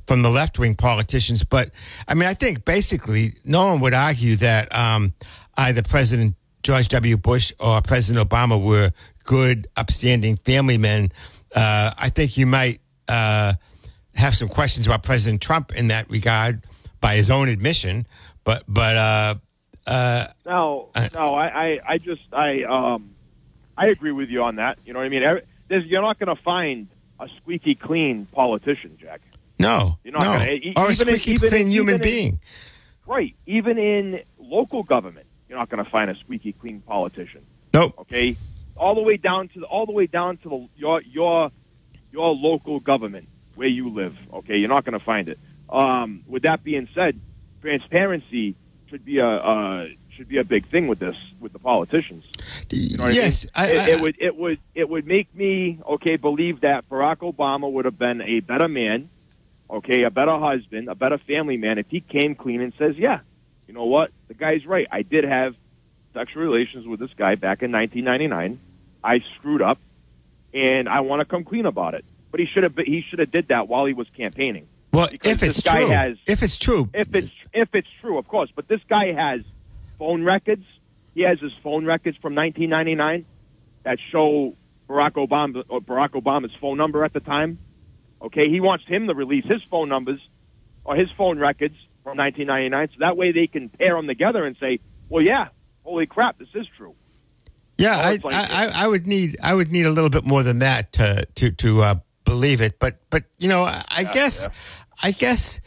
from 0.07 0.21
the 0.21 0.29
left 0.29 0.59
wing 0.59 0.75
politicians. 0.75 1.43
But 1.43 1.71
I 2.07 2.13
mean, 2.13 2.27
I 2.27 2.33
think 2.33 2.65
basically 2.65 3.33
no 3.43 3.67
one 3.67 3.79
would 3.81 3.93
argue 3.93 4.35
that 4.37 4.75
um, 4.75 5.13
either 5.57 5.83
President 5.83 6.35
George 6.63 6.87
W. 6.89 7.17
Bush 7.17 7.51
or 7.59 7.81
President 7.81 8.27
Obama 8.27 8.61
were 8.61 8.91
good, 9.25 9.67
upstanding 9.77 10.37
family 10.37 10.77
men. 10.77 11.11
Uh, 11.55 11.91
I 11.97 12.09
think 12.09 12.37
you 12.37 12.45
might 12.45 12.81
uh, 13.07 13.53
have 14.15 14.35
some 14.35 14.47
questions 14.47 14.85
about 14.85 15.03
President 15.03 15.41
Trump 15.41 15.75
in 15.75 15.87
that 15.87 16.09
regard, 16.09 16.65
by 17.03 17.15
his 17.15 17.29
own 17.29 17.49
admission. 17.49 18.07
But 18.43 18.63
but 18.67 18.97
uh, 18.97 19.35
uh, 19.85 20.27
no, 20.45 20.89
no, 21.13 21.35
I, 21.35 21.47
I, 21.47 21.79
I 21.87 21.97
just 21.97 22.21
I 22.31 22.63
um 22.63 23.12
I 23.77 23.87
agree 23.87 24.11
with 24.11 24.29
you 24.29 24.43
on 24.43 24.57
that. 24.57 24.77
You 24.85 24.93
know 24.93 24.99
what 24.99 25.05
I 25.05 25.09
mean? 25.09 25.23
There's, 25.67 25.85
you're 25.85 26.01
not 26.01 26.19
going 26.19 26.35
to 26.35 26.41
find 26.43 26.87
a 27.19 27.27
squeaky 27.37 27.75
clean 27.75 28.25
politician, 28.31 28.97
Jack. 28.99 29.21
no, 29.59 29.97
You're 30.03 30.13
not 30.13 30.23
no, 30.23 30.33
gonna- 30.37 30.51
e- 30.51 30.73
or 30.77 30.87
a 30.89 30.91
even 30.91 31.09
in- 31.09 31.15
squeaky 31.19 31.31
in- 31.45 31.49
clean 31.51 31.67
human 31.71 31.95
even 31.95 31.95
in- 31.95 32.01
being. 32.01 32.39
Right. 33.05 33.35
Even 33.47 33.77
in 33.77 34.21
local 34.39 34.83
government, 34.83 35.25
you're 35.49 35.57
not 35.57 35.69
going 35.69 35.83
to 35.83 35.89
find 35.89 36.09
a 36.09 36.15
squeaky 36.15 36.53
clean 36.53 36.81
politician. 36.81 37.41
Nope. 37.73 37.95
Okay, 37.99 38.35
all 38.77 38.95
the 38.95 39.01
way 39.01 39.17
down 39.17 39.47
to 39.49 39.59
the, 39.59 39.65
all 39.65 39.85
the 39.85 39.91
way 39.91 40.05
down 40.07 40.37
to 40.37 40.49
the, 40.49 40.67
your 40.77 41.01
your 41.01 41.51
your 42.11 42.33
local 42.35 42.79
government 42.79 43.27
where 43.55 43.67
you 43.67 43.89
live. 43.89 44.15
Okay, 44.33 44.57
you're 44.57 44.69
not 44.69 44.85
going 44.85 44.97
to 44.97 45.03
find 45.03 45.27
it. 45.29 45.39
Um, 45.69 46.23
with 46.27 46.43
that 46.43 46.63
being 46.63 46.87
said, 46.95 47.19
transparency 47.61 48.55
should 48.89 49.03
be 49.03 49.17
a 49.19 49.27
uh, 49.27 49.85
should 50.15 50.27
be 50.27 50.37
a 50.37 50.43
big 50.43 50.69
thing 50.69 50.87
with 50.87 50.99
this 50.99 51.15
with 51.39 51.53
the 51.53 51.59
politicians. 51.59 52.25
You 52.69 52.97
know 52.97 53.05
what 53.05 53.13
yes, 53.15 53.45
I 53.55 53.65
I, 53.65 53.67
mean? 53.67 53.79
I, 53.79 53.83
it, 53.83 53.89
it 53.89 54.01
would 54.01 54.15
it 54.19 54.35
would 54.35 54.59
it 54.75 54.89
would 54.89 55.07
make 55.07 55.33
me 55.35 55.79
okay 55.87 56.15
believe 56.15 56.61
that 56.61 56.89
Barack 56.89 57.17
Obama 57.17 57.71
would 57.71 57.85
have 57.85 57.97
been 57.97 58.21
a 58.21 58.39
better 58.39 58.67
man, 58.67 59.09
okay, 59.69 60.03
a 60.03 60.09
better 60.11 60.37
husband, 60.37 60.87
a 60.89 60.95
better 60.95 61.17
family 61.17 61.57
man 61.57 61.77
if 61.77 61.87
he 61.89 61.99
came 62.01 62.35
clean 62.35 62.61
and 62.61 62.73
says, 62.77 62.95
yeah, 62.97 63.19
you 63.67 63.73
know 63.73 63.85
what, 63.85 64.11
the 64.27 64.33
guy's 64.33 64.65
right. 64.65 64.87
I 64.91 65.01
did 65.01 65.23
have 65.23 65.55
sexual 66.13 66.43
relations 66.43 66.85
with 66.87 66.99
this 66.99 67.11
guy 67.17 67.35
back 67.35 67.63
in 67.63 67.71
1999. 67.71 68.59
I 69.03 69.19
screwed 69.37 69.61
up, 69.61 69.79
and 70.53 70.87
I 70.87 71.01
want 71.01 71.19
to 71.21 71.25
come 71.25 71.43
clean 71.43 71.65
about 71.65 71.93
it. 71.93 72.05
But 72.31 72.39
he 72.39 72.45
should 72.47 72.63
have 72.63 72.75
he 72.77 73.03
should 73.07 73.19
have 73.19 73.31
did 73.31 73.49
that 73.49 73.67
while 73.67 73.85
he 73.85 73.93
was 73.93 74.07
campaigning. 74.17 74.67
Well, 74.91 75.07
Because 75.09 75.31
if 75.33 75.43
it's 75.43 75.55
this 75.57 75.63
guy 75.63 75.81
true, 75.81 75.89
has- 75.89 76.17
if 76.27 76.43
it's 76.43 76.57
true, 76.57 76.89
If 76.93 77.13
it's 77.15 77.31
if 77.53 77.73
it's 77.73 77.87
true, 78.01 78.17
of 78.17 78.27
course. 78.27 78.49
But 78.55 78.67
this 78.67 78.81
guy 78.87 79.11
has 79.13 79.41
phone 79.97 80.23
records. 80.23 80.65
He 81.15 81.21
has 81.21 81.39
his 81.39 81.51
phone 81.63 81.85
records 81.85 82.17
from 82.17 82.35
1999 82.35 83.25
that 83.83 83.97
show 84.11 84.55
Barack 84.89 85.11
Obama 85.13 85.63
or 85.69 85.81
Barack 85.81 86.11
Obama's 86.11 86.51
phone 86.59 86.77
number 86.77 87.03
at 87.03 87.13
the 87.13 87.19
time. 87.19 87.59
Okay, 88.21 88.49
he 88.49 88.59
wants 88.61 88.85
him 88.87 89.07
to 89.07 89.13
release 89.13 89.45
his 89.45 89.61
phone 89.69 89.89
numbers 89.89 90.19
or 90.85 90.95
his 90.95 91.09
phone 91.17 91.39
records 91.39 91.75
from 92.03 92.17
1999, 92.17 92.89
so 92.89 92.95
that 92.99 93.15
way 93.17 93.31
they 93.31 93.47
can 93.47 93.69
pair 93.69 93.95
them 93.95 94.07
together 94.07 94.45
and 94.45 94.55
say, 94.59 94.79
"Well, 95.09 95.23
yeah, 95.23 95.49
holy 95.83 96.05
crap, 96.05 96.37
this 96.39 96.49
is 96.53 96.67
true." 96.77 96.95
Yeah, 97.77 97.95
I, 97.95 98.19
like- 98.23 98.33
I, 98.33 98.69
I 98.73 98.87
would 98.87 99.07
need 99.07 99.37
I 99.41 99.53
would 99.53 99.71
need 99.71 99.85
a 99.85 99.91
little 99.91 100.09
bit 100.09 100.25
more 100.25 100.43
than 100.43 100.59
that 100.59 100.93
to 100.93 101.25
to 101.35 101.51
to 101.51 101.81
uh, 101.81 101.95
believe 102.25 102.61
it. 102.61 102.79
But 102.79 102.99
but 103.09 103.23
you 103.39 103.49
know 103.49 103.63
I, 103.63 103.83
I 103.89 104.03
guess 104.05 104.47
I 105.01 105.11
guess 105.11 105.59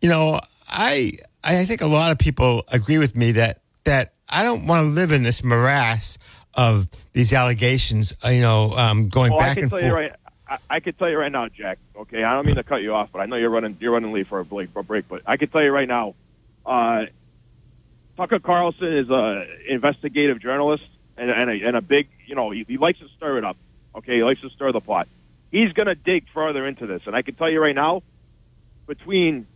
you 0.00 0.08
know 0.08 0.40
I 0.68 1.12
I 1.44 1.64
think 1.64 1.82
a 1.82 1.86
lot 1.86 2.12
of 2.12 2.18
people 2.18 2.64
agree 2.72 2.98
with 2.98 3.14
me 3.16 3.32
that 3.32 3.61
that 3.84 4.14
I 4.28 4.42
don't 4.44 4.66
want 4.66 4.84
to 4.86 4.88
live 4.90 5.12
in 5.12 5.22
this 5.22 5.42
morass 5.44 6.18
of 6.54 6.88
these 7.12 7.32
allegations. 7.32 8.12
uh, 8.24 8.28
You 8.28 8.40
know, 8.42 8.72
um, 8.76 9.08
going 9.08 9.32
Oh, 9.32 9.36
I 9.36 9.40
back 9.40 9.54
can 9.54 9.62
and 9.64 9.70
tell 9.70 9.80
forth. 9.80 9.90
you 9.90 9.96
right. 9.96 10.12
I, 10.48 10.58
I 10.68 10.80
can 10.80 10.92
tell 10.94 11.08
you 11.08 11.16
right 11.18 11.32
now, 11.32 11.48
Jack. 11.48 11.78
Okay, 11.96 12.22
I 12.22 12.34
don't 12.34 12.46
mean 12.46 12.56
to 12.56 12.62
cut 12.62 12.82
you 12.82 12.94
off, 12.94 13.08
but 13.12 13.20
I 13.20 13.26
know 13.26 13.36
you're 13.36 13.50
running. 13.50 13.76
You're 13.80 13.92
running 13.92 14.12
late 14.12 14.28
for 14.28 14.38
a 14.40 14.44
break. 14.44 14.70
For 14.72 14.80
a 14.80 14.84
break, 14.84 15.08
but 15.08 15.22
I 15.26 15.36
can 15.36 15.48
tell 15.48 15.62
you 15.62 15.70
right 15.70 15.88
now, 15.88 16.14
uh, 16.66 17.04
Tucker 18.16 18.38
Carlson 18.38 18.96
is 18.98 19.08
a 19.08 19.46
investigative 19.68 20.40
journalist 20.40 20.84
and, 21.16 21.30
and, 21.30 21.48
a, 21.50 21.66
and 21.66 21.76
a 21.76 21.80
big. 21.80 22.08
You 22.26 22.34
know, 22.34 22.50
he, 22.50 22.64
he 22.68 22.76
likes 22.76 22.98
to 22.98 23.06
stir 23.16 23.38
it 23.38 23.44
up. 23.44 23.56
Okay, 23.96 24.16
he 24.16 24.22
likes 24.24 24.40
to 24.42 24.50
stir 24.50 24.72
the 24.72 24.80
pot. 24.80 25.08
He's 25.50 25.72
going 25.72 25.86
to 25.86 25.94
dig 25.94 26.24
further 26.34 26.66
into 26.66 26.86
this, 26.86 27.02
and 27.06 27.14
I 27.16 27.22
can 27.22 27.34
tell 27.34 27.50
you 27.50 27.60
right 27.60 27.74
now, 27.74 28.02
between 28.86 29.46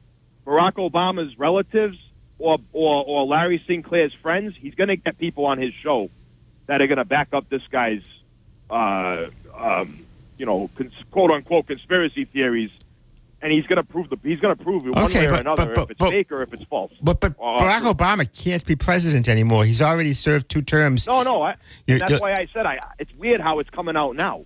Barack 0.47 0.75
Obama's 0.75 1.38
relatives 1.38 1.99
or 2.38 2.59
or, 2.73 3.05
or 3.07 3.26
Larry 3.26 3.62
Sinclair's 3.66 4.12
friends, 4.14 4.55
he's 4.59 4.75
going 4.75 4.88
to 4.88 4.97
get 4.97 5.19
people 5.19 5.47
on 5.47 5.59
his 5.59 5.73
show 5.75 6.11
that 6.66 6.81
are 6.83 6.87
going 6.87 6.99
to 6.99 7.05
back 7.05 7.28
up 7.33 7.49
this 7.49 7.62
guy's, 7.71 8.02
uh, 8.71 9.26
um, 9.55 10.05
you 10.38 10.45
know, 10.47 10.69
cons- 10.76 10.93
quote 11.11 11.31
unquote 11.31 11.66
conspiracy 11.66 12.25
theories, 12.26 12.71
and 13.40 13.52
he's 13.52 13.66
going 13.66 13.76
to 13.76 13.85
prove 13.85 14.11
the 14.11 14.19
he's 14.23 14.40
going 14.40 14.57
to 14.57 14.62
prove 14.62 14.87
it 14.87 14.95
one 14.95 15.05
Okay, 15.05 15.21
way 15.21 15.26
or 15.26 15.31
but- 15.31 15.40
another 15.40 15.66
but- 15.66 15.75
but- 15.75 15.83
if 15.85 15.90
it's 15.93 16.11
fake 16.11 16.33
or 16.33 16.43
if 16.43 16.52
it's 16.52 16.64
false. 16.64 16.93
But 17.02 17.21
but 17.21 17.33
Uh, 17.40 17.59
Barack 17.61 17.90
Obama 17.93 18.45
can't 18.45 18.64
be 18.66 18.76
president 18.76 19.28
anymore. 19.28 19.64
He's 19.64 19.81
already 19.81 20.12
served 20.14 20.49
two 20.49 20.62
terms. 20.62 21.07
No, 21.07 21.23
no, 21.23 21.43
I, 21.43 21.55
You- 21.87 21.99
that's 21.99 22.12
you- 22.14 22.19
why 22.19 22.35
I 22.35 22.47
said 22.52 22.66
I. 22.66 22.78
It's 22.99 23.14
weird 23.14 23.40
how 23.40 23.61
it's 23.61 23.71
coming 23.71 23.97
out 23.97 24.16
now. 24.16 24.45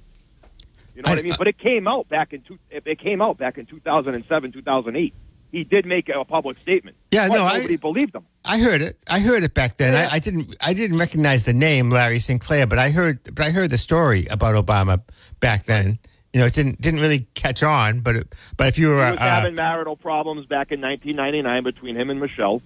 You 0.94 1.02
know 1.02 1.06
I- 1.06 1.10
what 1.10 1.18
I 1.18 1.22
mean? 1.22 1.34
But 1.38 1.48
it 1.48 1.58
came 1.58 1.88
out 1.88 2.08
back 2.08 2.32
in 2.32 2.42
two, 2.42 2.58
it 2.70 2.82
it 2.86 2.98
came 2.98 3.22
out 3.22 3.38
back 3.38 3.58
in 3.58 3.66
2007, 3.66 4.52
2008. 4.52 5.14
He 5.52 5.64
did 5.64 5.84
make 5.84 6.08
a 6.08 6.24
public 6.24 6.58
statement. 6.60 6.96
Yeah, 7.10 7.28
but 7.28 7.38
no, 7.38 7.44
I- 7.44 7.56
nobody 7.56 7.76
believed 7.76 8.14
him. 8.14 8.24
I 8.44 8.58
heard 8.58 8.80
it. 8.80 8.96
I 9.08 9.20
heard 9.20 9.42
it 9.42 9.52
back 9.52 9.76
then. 9.76 9.92
Yeah. 9.92 10.08
I, 10.10 10.16
I 10.16 10.18
didn't. 10.18 10.56
I 10.64 10.72
didn't 10.72 10.96
recognize 10.96 11.44
the 11.44 11.52
name 11.52 11.90
Larry 11.90 12.18
Sinclair, 12.18 12.66
but 12.66 12.78
I 12.78 12.90
heard. 12.90 13.22
But 13.24 13.40
I 13.40 13.50
heard 13.50 13.70
the 13.70 13.78
story 13.78 14.26
about 14.30 14.54
Obama 14.54 15.02
back 15.40 15.64
then. 15.66 15.98
You 16.32 16.40
know, 16.40 16.46
it 16.46 16.54
didn't 16.54 16.80
didn't 16.80 17.00
really 17.00 17.26
catch 17.34 17.62
on. 17.62 18.00
But 18.00 18.16
it, 18.16 18.34
but 18.56 18.68
if 18.68 18.78
you 18.78 18.88
were 18.88 19.04
He 19.04 19.10
was 19.10 19.20
uh, 19.20 19.24
having 19.24 19.56
marital 19.56 19.96
problems 19.96 20.46
back 20.46 20.72
in 20.72 20.80
1999 20.80 21.64
between 21.64 21.96
him 21.96 22.08
and 22.10 22.18
Michelle. 22.20 22.62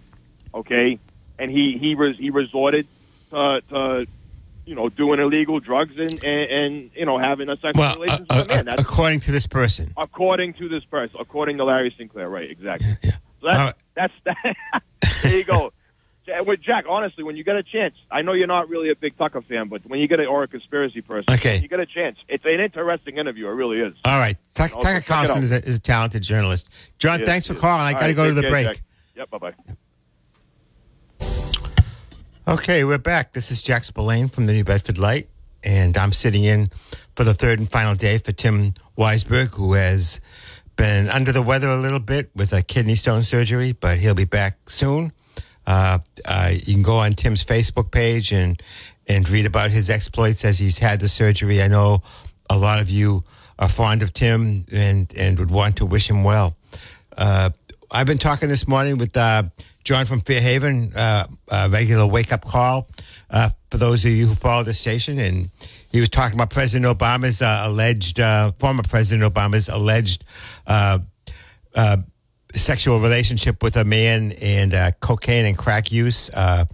Okay, 0.55 0.99
and 1.39 1.51
he 1.51 1.77
he 1.79 1.95
was 1.95 2.17
he 2.17 2.31
resorted 2.31 2.87
to, 3.31 3.63
to 3.71 4.07
you 4.67 4.75
know 4.75 4.89
doing 4.89 5.21
illegal 5.21 5.61
drugs 5.61 5.99
and 5.99 6.13
and, 6.25 6.51
and 6.51 6.91
you 6.95 7.05
know 7.07 7.19
having 7.19 7.51
a 7.51 7.57
sexual 7.57 7.81
well, 7.81 7.93
uh, 7.93 7.99
relations 8.01 8.27
uh, 8.31 8.35
with 8.37 8.51
a 8.51 8.55
man. 8.57 8.69
uh, 8.69 8.77
That's 8.77 8.83
according 8.83 9.21
to 9.21 9.33
this 9.33 9.47
person. 9.47 9.93
according 9.97 10.55
to 10.55 10.69
this 10.69 10.85
person, 10.85 11.17
according 11.21 11.59
to 11.59 11.65
Larry 11.65 11.95
Sinclair, 11.97 12.27
right? 12.27 12.51
Exactly. 12.51 12.97
Yeah. 13.03 13.17
So 13.41 13.49
that's, 13.49 13.75
right. 14.27 14.45
that's 15.03 15.23
there 15.23 15.37
you 15.39 15.45
go. 15.45 15.73
With 16.47 16.63
Jack, 16.63 16.87
honestly, 16.89 17.23
when 17.23 17.37
you 17.37 17.45
get 17.45 17.57
a 17.57 17.63
chance, 17.63 17.95
I 18.11 18.23
know 18.23 18.33
you're 18.33 18.47
not 18.47 18.71
really 18.71 18.89
a 18.89 18.97
big 18.97 19.15
Tucker 19.19 19.43
fan, 19.43 19.69
but 19.69 19.85
when 19.85 20.01
you 20.01 20.09
get 20.09 20.21
a 20.21 20.25
or 20.25 20.43
a 20.45 20.49
conspiracy 20.49 21.03
person, 21.03 21.35
Okay. 21.35 21.59
you 21.61 21.69
get 21.69 21.81
a 21.81 21.85
chance, 21.85 22.17
it's 22.29 22.47
an 22.47 22.61
interesting 22.61 23.19
interview. 23.19 23.47
It 23.49 23.51
really 23.51 23.81
is. 23.81 23.93
All 24.07 24.19
right, 24.19 24.35
Tuck, 24.55 24.71
Tucker 24.81 25.03
Carlson 25.03 25.43
is 25.43 25.53
a, 25.53 25.63
is 25.63 25.77
a 25.77 25.81
talented 25.81 26.23
journalist. 26.23 26.71
John, 26.99 27.19
Yes, 27.21 27.29
thanks 27.29 27.47
for 27.47 27.55
calling. 27.55 27.83
I 27.83 27.93
got 27.93 27.99
to 28.01 28.07
right, 28.07 28.17
go 28.17 28.29
to 28.29 28.33
the 28.33 28.49
break. 28.49 28.81
Yep. 29.17 29.29
Bye 29.31 29.39
bye. 29.39 29.75
Okay, 32.47 32.85
we're 32.85 32.99
back. 32.99 33.33
This 33.33 33.51
is 33.51 33.63
Jack 33.63 33.85
Spillane 33.85 34.29
from 34.29 34.45
the 34.45 34.53
New 34.53 34.65
Bedford 34.65 34.99
Light, 34.99 35.31
and 35.63 35.97
I'm 35.97 36.13
sitting 36.13 36.45
in 36.45 36.69
for 37.17 37.25
the 37.25 37.33
third 37.33 37.59
and 37.59 37.71
final 37.71 37.95
day 37.95 38.19
for 38.19 38.33
Tim 38.33 38.75
Weisberg, 38.99 39.55
who 39.55 39.73
has 39.73 40.21
been 40.77 41.09
under 41.09 41.33
the 41.33 41.41
weather 41.41 41.71
a 41.71 41.81
little 41.81 42.01
bit 42.01 42.31
with 42.37 42.53
a 42.53 42.61
kidney 42.61 42.97
stone 42.97 43.23
surgery, 43.23 43.73
but 43.73 43.97
he'll 43.97 44.13
be 44.13 44.27
back 44.27 44.59
soon. 44.69 45.11
Uh, 45.67 46.01
uh, 46.27 46.51
you 46.53 46.75
can 46.75 46.83
go 46.83 46.99
on 46.99 47.15
Tim's 47.15 47.43
Facebook 47.43 47.91
page 47.91 48.31
and 48.31 48.63
and 49.07 49.27
read 49.31 49.47
about 49.47 49.71
his 49.71 49.89
exploits 49.89 50.45
as 50.45 50.59
he's 50.59 50.79
had 50.79 51.01
the 51.01 51.09
surgery. 51.09 51.63
I 51.63 51.69
know 51.69 52.03
a 52.51 52.59
lot 52.59 52.79
of 52.79 52.91
you 52.91 53.25
are 53.59 53.71
fond 53.71 54.03
of 54.03 54.13
Tim 54.13 54.67
and 54.71 55.11
and 55.17 55.39
would 55.39 55.51
want 55.51 55.77
to 55.77 55.87
wish 55.87 56.11
him 56.11 56.23
well. 56.23 56.59
Uh, 57.17 57.51
I've 57.91 58.07
been 58.07 58.19
talking 58.19 58.51
this 58.51 58.69
morning 58.69 58.99
with 58.99 59.17
uh, 59.17 59.45
John 59.85 60.07
from 60.07 60.23
Fairhaven, 60.23 60.93
uh, 60.97 61.27
a 61.51 61.69
regular 61.69 62.07
wake 62.07 62.33
up 62.33 62.45
call 62.45 62.89
uh, 63.31 63.51
for 63.71 63.77
those 63.77 64.05
of 64.05 64.11
you 64.11 64.27
who 64.27 64.35
follow 64.35 64.63
the 64.63 64.75
station. 64.75 65.19
And 65.19 65.51
he 65.93 66.01
was 66.01 66.09
talking 66.09 66.37
about 66.37 66.51
President 66.51 66.99
Obama's 66.99 67.43
uh, 67.43 67.65
alleged, 67.67 68.19
uh, 68.19 68.53
former 68.53 68.83
President 68.83 69.31
Obama's 69.31 69.69
alleged 69.69 70.25
uh, 70.67 71.01
uh, 71.75 71.99
sexual 72.55 72.99
relationship 72.99 73.63
with 73.63 73.77
a 73.77 73.85
man 73.85 74.33
and 74.41 74.73
uh, 74.73 74.91
cocaine 75.01 75.45
and 75.45 75.59
crack 75.59 75.93
use. 75.93 76.31
Uh, 76.31 76.65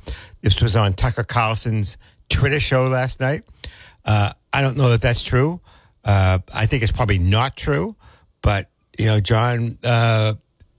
this 0.42 0.60
was 0.60 0.76
on 0.76 0.92
Tucker 0.92 1.24
Carlson's 1.24 1.98
Twitter 2.28 2.60
show 2.60 2.86
last 2.86 3.20
night. 3.20 3.42
Uh, 4.04 4.32
I 4.52 4.62
don't 4.62 4.76
know 4.76 4.90
that 4.90 5.02
that's 5.02 5.24
true. 5.24 5.60
Uh, 6.04 6.38
I 6.54 6.66
think 6.66 6.82
it's 6.82 6.92
probably 6.92 7.18
not 7.18 7.56
true, 7.56 7.96
but 8.40 8.70
you 8.98 9.06
know, 9.06 9.20
John 9.20 9.78
uh, 9.82 10.34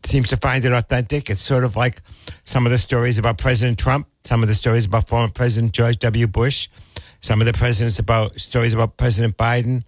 seems 0.06 0.28
to 0.30 0.38
find 0.38 0.64
it 0.66 0.72
authentic. 0.72 1.30
It's 1.30 1.42
sort 1.42 1.64
of 1.64 1.76
like 1.76 2.02
some 2.44 2.66
of 2.66 2.72
the 2.72 2.80
stories 2.80 3.18
about 3.18 3.38
President 3.38 3.78
Trump, 3.78 4.08
some 4.24 4.42
of 4.42 4.48
the 4.48 4.56
stories 4.56 4.86
about 4.86 5.08
former 5.08 5.32
President 5.32 5.74
George 5.74 5.98
W. 6.00 6.28
Bush, 6.28 6.70
some 7.22 7.40
of 7.42 7.46
the 7.46 7.54
presidents 7.54 8.00
about 8.00 8.40
stories 8.40 8.74
about 8.74 8.98
President 8.98 9.38
Biden. 9.38 9.84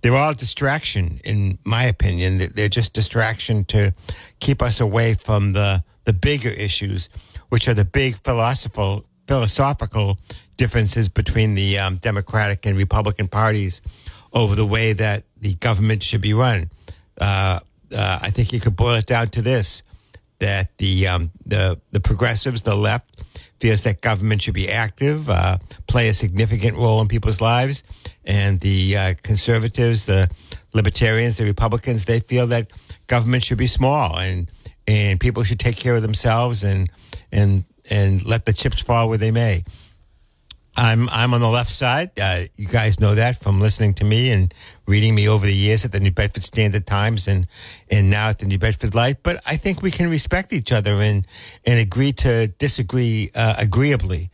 They're 0.00 0.14
all 0.16 0.34
distraction, 0.34 1.20
in 1.24 1.58
my 1.64 1.84
opinion. 1.84 2.38
They- 2.38 2.46
They're 2.46 2.68
just 2.68 2.92
distraction 2.92 3.64
to 3.66 3.94
keep 4.40 4.60
us 4.62 4.80
away 4.80 5.14
from 5.14 5.52
the 5.52 5.84
the 6.04 6.12
bigger 6.12 6.48
issues, 6.48 7.08
which 7.50 7.68
are 7.68 7.74
the 7.74 7.84
big 7.84 8.16
philosophical 8.24 9.04
philosophical 9.28 10.18
differences 10.56 11.08
between 11.08 11.54
the 11.54 11.78
um, 11.78 11.96
Democratic 11.98 12.66
and 12.66 12.76
Republican 12.76 13.28
parties 13.28 13.80
over 14.32 14.56
the 14.56 14.66
way 14.66 14.92
that 14.92 15.22
the 15.40 15.54
government 15.54 16.02
should 16.02 16.20
be 16.20 16.34
run. 16.34 16.68
Uh, 17.20 17.60
uh, 17.94 18.18
I 18.20 18.30
think 18.30 18.52
you 18.52 18.60
could 18.60 18.76
boil 18.76 18.94
it 18.94 19.06
down 19.06 19.28
to 19.28 19.42
this: 19.42 19.82
that 20.38 20.76
the 20.78 21.06
um, 21.06 21.30
the 21.44 21.80
the 21.90 22.00
progressives, 22.00 22.62
the 22.62 22.74
left, 22.74 23.22
feels 23.60 23.84
that 23.84 24.00
government 24.00 24.42
should 24.42 24.54
be 24.54 24.70
active, 24.70 25.28
uh, 25.30 25.58
play 25.86 26.08
a 26.08 26.14
significant 26.14 26.76
role 26.76 27.00
in 27.00 27.08
people's 27.08 27.40
lives, 27.40 27.84
and 28.24 28.60
the 28.60 28.96
uh, 28.96 29.14
conservatives, 29.22 30.06
the 30.06 30.28
libertarians, 30.74 31.36
the 31.36 31.44
Republicans, 31.44 32.04
they 32.04 32.20
feel 32.20 32.46
that 32.48 32.70
government 33.06 33.44
should 33.44 33.58
be 33.58 33.66
small 33.66 34.18
and 34.18 34.50
and 34.86 35.20
people 35.20 35.44
should 35.44 35.60
take 35.60 35.76
care 35.76 35.96
of 35.96 36.02
themselves 36.02 36.64
and 36.64 36.90
and 37.30 37.64
and 37.90 38.24
let 38.24 38.46
the 38.46 38.52
chips 38.52 38.80
fall 38.80 39.08
where 39.08 39.18
they 39.18 39.30
may. 39.30 39.64
I'm 40.76 41.08
I'm 41.10 41.34
on 41.34 41.40
the 41.40 41.50
left 41.50 41.70
side. 41.70 42.10
Uh, 42.18 42.44
you 42.56 42.66
guys 42.66 42.98
know 42.98 43.14
that 43.14 43.38
from 43.38 43.60
listening 43.60 43.94
to 43.94 44.04
me 44.04 44.30
and 44.30 44.52
reading 44.86 45.14
me 45.14 45.28
over 45.28 45.44
the 45.44 45.54
years 45.54 45.84
at 45.84 45.92
the 45.92 46.00
New 46.00 46.10
Bedford 46.10 46.42
Standard 46.42 46.86
Times 46.86 47.28
and 47.28 47.46
and 47.90 48.10
now 48.10 48.28
at 48.28 48.38
the 48.38 48.46
New 48.46 48.58
Bedford 48.58 48.94
Light. 48.94 49.18
But 49.22 49.42
I 49.46 49.56
think 49.56 49.82
we 49.82 49.90
can 49.90 50.08
respect 50.08 50.52
each 50.52 50.72
other 50.72 50.92
and 50.92 51.26
and 51.66 51.78
agree 51.78 52.12
to 52.14 52.48
disagree 52.48 53.30
uh, 53.34 53.54
agreeably. 53.58 54.30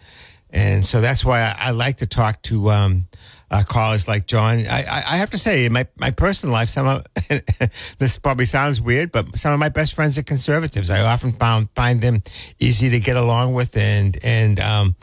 And 0.50 0.86
so 0.86 1.00
that's 1.00 1.24
why 1.24 1.40
I, 1.40 1.56
I 1.58 1.70
like 1.72 1.98
to 1.98 2.06
talk 2.06 2.40
to 2.42 2.70
um, 2.70 3.06
uh, 3.50 3.62
callers 3.64 4.08
like 4.08 4.26
John. 4.26 4.66
I, 4.66 4.82
I, 4.82 5.02
I 5.10 5.16
have 5.16 5.30
to 5.30 5.38
say, 5.38 5.68
my, 5.68 5.86
my 5.98 6.10
personal 6.10 6.54
life, 6.54 6.68
some 6.68 6.86
of 6.86 7.06
this 7.98 8.18
probably 8.18 8.46
sounds 8.46 8.80
weird, 8.80 9.12
but 9.12 9.38
some 9.38 9.52
of 9.52 9.60
my 9.60 9.68
best 9.68 9.94
friends 9.94 10.16
are 10.16 10.22
conservatives. 10.22 10.90
I 10.90 11.00
often 11.00 11.32
found 11.32 11.68
find 11.74 12.00
them 12.00 12.22
easy 12.58 12.90
to 12.90 13.00
get 13.00 13.16
along 13.16 13.54
with 13.54 13.76
and 13.76 14.18
and 14.22 14.58
um, 14.60 14.96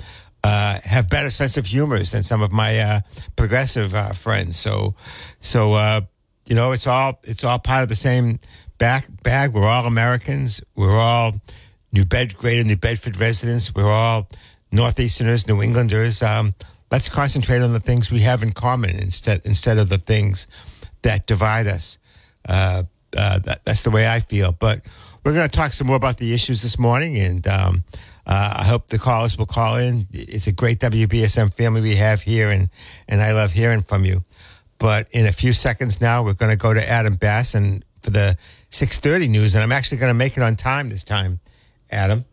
uh, 0.45 0.79
have 0.83 1.09
better 1.09 1.31
sense 1.31 1.57
of 1.57 1.65
humors 1.65 2.11
than 2.11 2.21
some 2.21 2.43
of 2.43 2.51
my 2.51 2.77
uh, 2.77 2.99
progressive 3.35 3.95
uh, 3.95 4.13
friends. 4.13 4.57
So 4.57 4.93
so 5.39 5.73
uh, 5.73 6.01
you 6.45 6.53
know, 6.53 6.71
it's 6.71 6.85
all 6.85 7.19
it's 7.23 7.43
all 7.43 7.57
part 7.57 7.81
of 7.81 7.89
the 7.89 7.95
same 7.95 8.39
back 8.77 9.07
bag. 9.23 9.53
We're 9.53 9.67
all 9.67 9.87
Americans. 9.87 10.61
We're 10.75 10.99
all 10.99 11.41
New 11.91 12.05
Bed, 12.05 12.37
greater 12.37 12.63
New 12.63 12.77
Bedford 12.77 13.19
residents. 13.19 13.73
We're 13.73 13.91
all 13.91 14.27
Northeasterners, 14.71 15.47
New 15.47 15.63
Englanders, 15.63 16.21
um, 16.21 16.53
let's 16.91 17.09
concentrate 17.09 17.61
on 17.61 17.73
the 17.73 17.79
things 17.79 18.11
we 18.11 18.19
have 18.19 18.43
in 18.43 18.51
common 18.51 18.99
instead 18.99 19.41
instead 19.45 19.79
of 19.79 19.89
the 19.89 19.97
things 19.97 20.47
that 21.01 21.25
divide 21.25 21.65
us. 21.67 21.97
Uh, 22.47 22.83
that, 23.11 23.61
that's 23.63 23.81
the 23.81 23.89
way 23.89 24.07
I 24.07 24.19
feel. 24.19 24.51
But 24.51 24.81
we're 25.25 25.33
going 25.33 25.49
to 25.49 25.57
talk 25.57 25.73
some 25.73 25.87
more 25.87 25.95
about 25.95 26.17
the 26.17 26.35
issues 26.35 26.61
this 26.61 26.77
morning, 26.77 27.17
and 27.17 27.47
um, 27.47 27.83
uh, 28.27 28.57
I 28.59 28.63
hope 28.63 28.89
the 28.89 28.99
callers 28.99 29.37
will 29.37 29.47
call 29.47 29.77
in. 29.77 30.07
It's 30.13 30.45
a 30.45 30.51
great 30.51 30.79
WBSM 30.79 31.51
family 31.55 31.81
we 31.81 31.95
have 31.95 32.21
here, 32.21 32.51
and 32.51 32.69
and 33.07 33.21
I 33.21 33.31
love 33.31 33.51
hearing 33.51 33.81
from 33.81 34.05
you. 34.05 34.23
But 34.77 35.07
in 35.11 35.25
a 35.25 35.31
few 35.31 35.53
seconds 35.53 35.99
now, 35.99 36.23
we're 36.23 36.33
going 36.33 36.51
to 36.51 36.55
go 36.55 36.75
to 36.75 36.87
Adam 36.89 37.15
Bass 37.15 37.55
and 37.55 37.83
for 38.01 38.11
the 38.11 38.37
6:30 38.69 39.27
news, 39.27 39.55
and 39.55 39.63
I'm 39.63 39.71
actually 39.71 39.97
going 39.97 40.11
to 40.11 40.17
make 40.17 40.37
it 40.37 40.43
on 40.43 40.55
time 40.55 40.89
this 40.89 41.03
time. 41.03 41.39
Adam. 41.89 42.25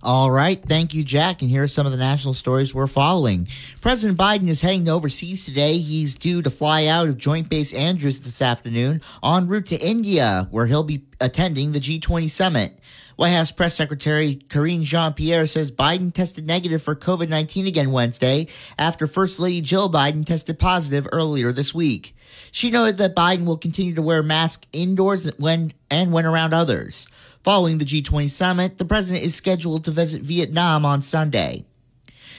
All 0.00 0.30
right. 0.30 0.62
Thank 0.62 0.94
you, 0.94 1.02
Jack. 1.02 1.42
And 1.42 1.50
here 1.50 1.64
are 1.64 1.68
some 1.68 1.84
of 1.84 1.90
the 1.90 1.98
national 1.98 2.34
stories 2.34 2.72
we're 2.72 2.86
following. 2.86 3.48
President 3.80 4.16
Biden 4.16 4.48
is 4.48 4.60
heading 4.60 4.88
overseas 4.88 5.44
today. 5.44 5.78
He's 5.78 6.14
due 6.14 6.40
to 6.42 6.50
fly 6.50 6.86
out 6.86 7.08
of 7.08 7.18
Joint 7.18 7.48
Base 7.48 7.72
Andrews 7.74 8.20
this 8.20 8.40
afternoon 8.40 9.02
en 9.24 9.48
route 9.48 9.66
to 9.66 9.76
India, 9.76 10.46
where 10.52 10.66
he'll 10.66 10.84
be 10.84 11.02
attending 11.20 11.72
the 11.72 11.80
G20 11.80 12.30
summit. 12.30 12.78
White 13.16 13.30
House 13.30 13.50
Press 13.50 13.74
Secretary 13.74 14.36
Karine 14.36 14.84
Jean 14.84 15.12
Pierre 15.14 15.48
says 15.48 15.72
Biden 15.72 16.14
tested 16.14 16.46
negative 16.46 16.80
for 16.80 16.94
COVID 16.94 17.28
19 17.28 17.66
again 17.66 17.90
Wednesday 17.90 18.46
after 18.78 19.08
First 19.08 19.40
Lady 19.40 19.60
Jill 19.60 19.90
Biden 19.90 20.24
tested 20.24 20.60
positive 20.60 21.08
earlier 21.10 21.50
this 21.50 21.74
week. 21.74 22.14
She 22.52 22.70
noted 22.70 22.98
that 22.98 23.16
Biden 23.16 23.44
will 23.44 23.58
continue 23.58 23.96
to 23.96 24.02
wear 24.02 24.22
masks 24.22 24.68
indoors 24.72 25.28
when 25.38 25.72
and 25.90 26.12
when 26.12 26.26
around 26.26 26.54
others. 26.54 27.08
Following 27.48 27.78
the 27.78 27.86
G20 27.86 28.28
summit, 28.28 28.76
the 28.76 28.84
president 28.84 29.24
is 29.24 29.34
scheduled 29.34 29.86
to 29.86 29.90
visit 29.90 30.20
Vietnam 30.20 30.84
on 30.84 31.00
Sunday. 31.00 31.64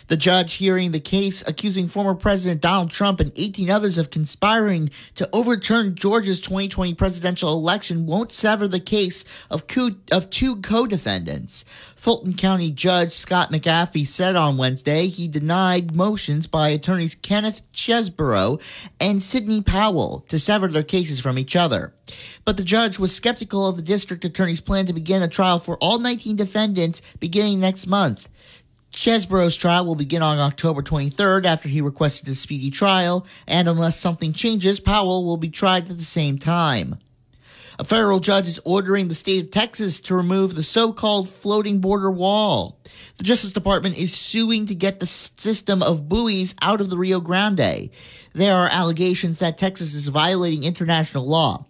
The 0.10 0.18
judge 0.18 0.54
hearing 0.54 0.92
the 0.92 1.00
case 1.00 1.44
accusing 1.48 1.88
former 1.88 2.16
President 2.16 2.62
Donald 2.62 2.90
Trump 2.90 3.20
and 3.20 3.32
18 3.36 3.70
others 3.70 4.00
of 4.00 4.10
conspiring 4.10 4.90
to 5.14 5.30
overturn 5.32 5.94
Georgia's 5.94 6.42
2020 6.42 6.96
presidential 6.96 7.54
election 7.54 8.08
won't 8.08 8.32
sever 8.32 8.68
the 8.68 8.80
case 8.80 9.24
of, 9.52 9.68
co- 9.68 9.98
of 10.12 10.32
two 10.32 10.56
co-defendants. 10.58 11.64
Fulton 11.96 12.34
County 12.34 12.72
Judge 12.72 13.12
Scott 13.12 13.52
McAfee 13.52 14.08
said 14.08 14.36
on 14.36 14.58
Wednesday 14.58 15.06
he 15.10 15.28
denied 15.28 15.94
motions 15.94 16.48
by 16.48 16.70
attorneys 16.70 17.14
Kenneth 17.14 17.62
Chesebro 17.72 18.60
and 19.00 19.22
Sidney 19.22 19.62
Powell 19.62 20.26
to 20.30 20.40
sever 20.40 20.70
their 20.70 20.82
cases 20.82 21.20
from 21.20 21.38
each 21.38 21.56
other. 21.56 21.94
But 22.46 22.58
the 22.58 22.64
judge 22.64 22.98
was 22.98 23.16
skeptical 23.16 23.68
of 23.68 23.76
the 23.76 23.84
district 23.84 24.26
attorney's 24.26 24.60
plan 24.60 24.88
to 24.88 24.94
begin 24.94 25.22
a 25.22 25.28
trial 25.28 25.60
for 25.60 25.78
all 25.78 26.00
19 26.00 26.36
defendants 26.36 27.04
beginning 27.20 27.60
next 27.60 27.86
month. 27.86 28.28
Chesebro's 28.92 29.56
trial 29.56 29.86
will 29.86 29.96
begin 29.96 30.22
on 30.22 30.40
October 30.40 30.82
23rd 30.82 31.46
after 31.46 31.70
he 31.70 31.82
requested 31.82 32.28
a 32.28 32.36
speedy 32.36 32.72
trial, 32.72 33.26
and 33.48 33.68
unless 33.68 34.00
something 34.00 34.34
changes, 34.34 34.80
Powell 34.80 35.26
will 35.26 35.38
be 35.38 35.50
tried 35.50 35.90
at 35.90 35.98
the 35.98 36.04
same 36.04 36.38
time. 36.38 36.98
A 37.78 37.86
federal 37.86 38.20
judge 38.20 38.48
is 38.48 38.60
ordering 38.66 39.08
the 39.08 39.16
state 39.16 39.46
of 39.46 39.52
Texas 39.52 40.02
to 40.02 40.14
remove 40.14 40.56
the 40.56 40.64
so 40.64 40.92
called 40.92 41.30
floating 41.30 41.80
border 41.80 42.12
wall. 42.12 42.78
The 43.18 43.24
Justice 43.24 43.54
Department 43.54 43.98
is 43.98 44.14
suing 44.14 44.66
to 44.66 44.76
get 44.76 45.00
the 45.00 45.08
system 45.08 45.82
of 45.82 46.10
buoys 46.10 46.54
out 46.62 46.82
of 46.82 46.90
the 46.90 46.98
Rio 46.98 47.22
Grande. 47.22 47.90
There 48.34 48.56
are 48.56 48.68
allegations 48.70 49.40
that 49.40 49.58
Texas 49.58 49.96
is 49.96 50.10
violating 50.10 50.66
international 50.66 51.26
law. 51.26 51.68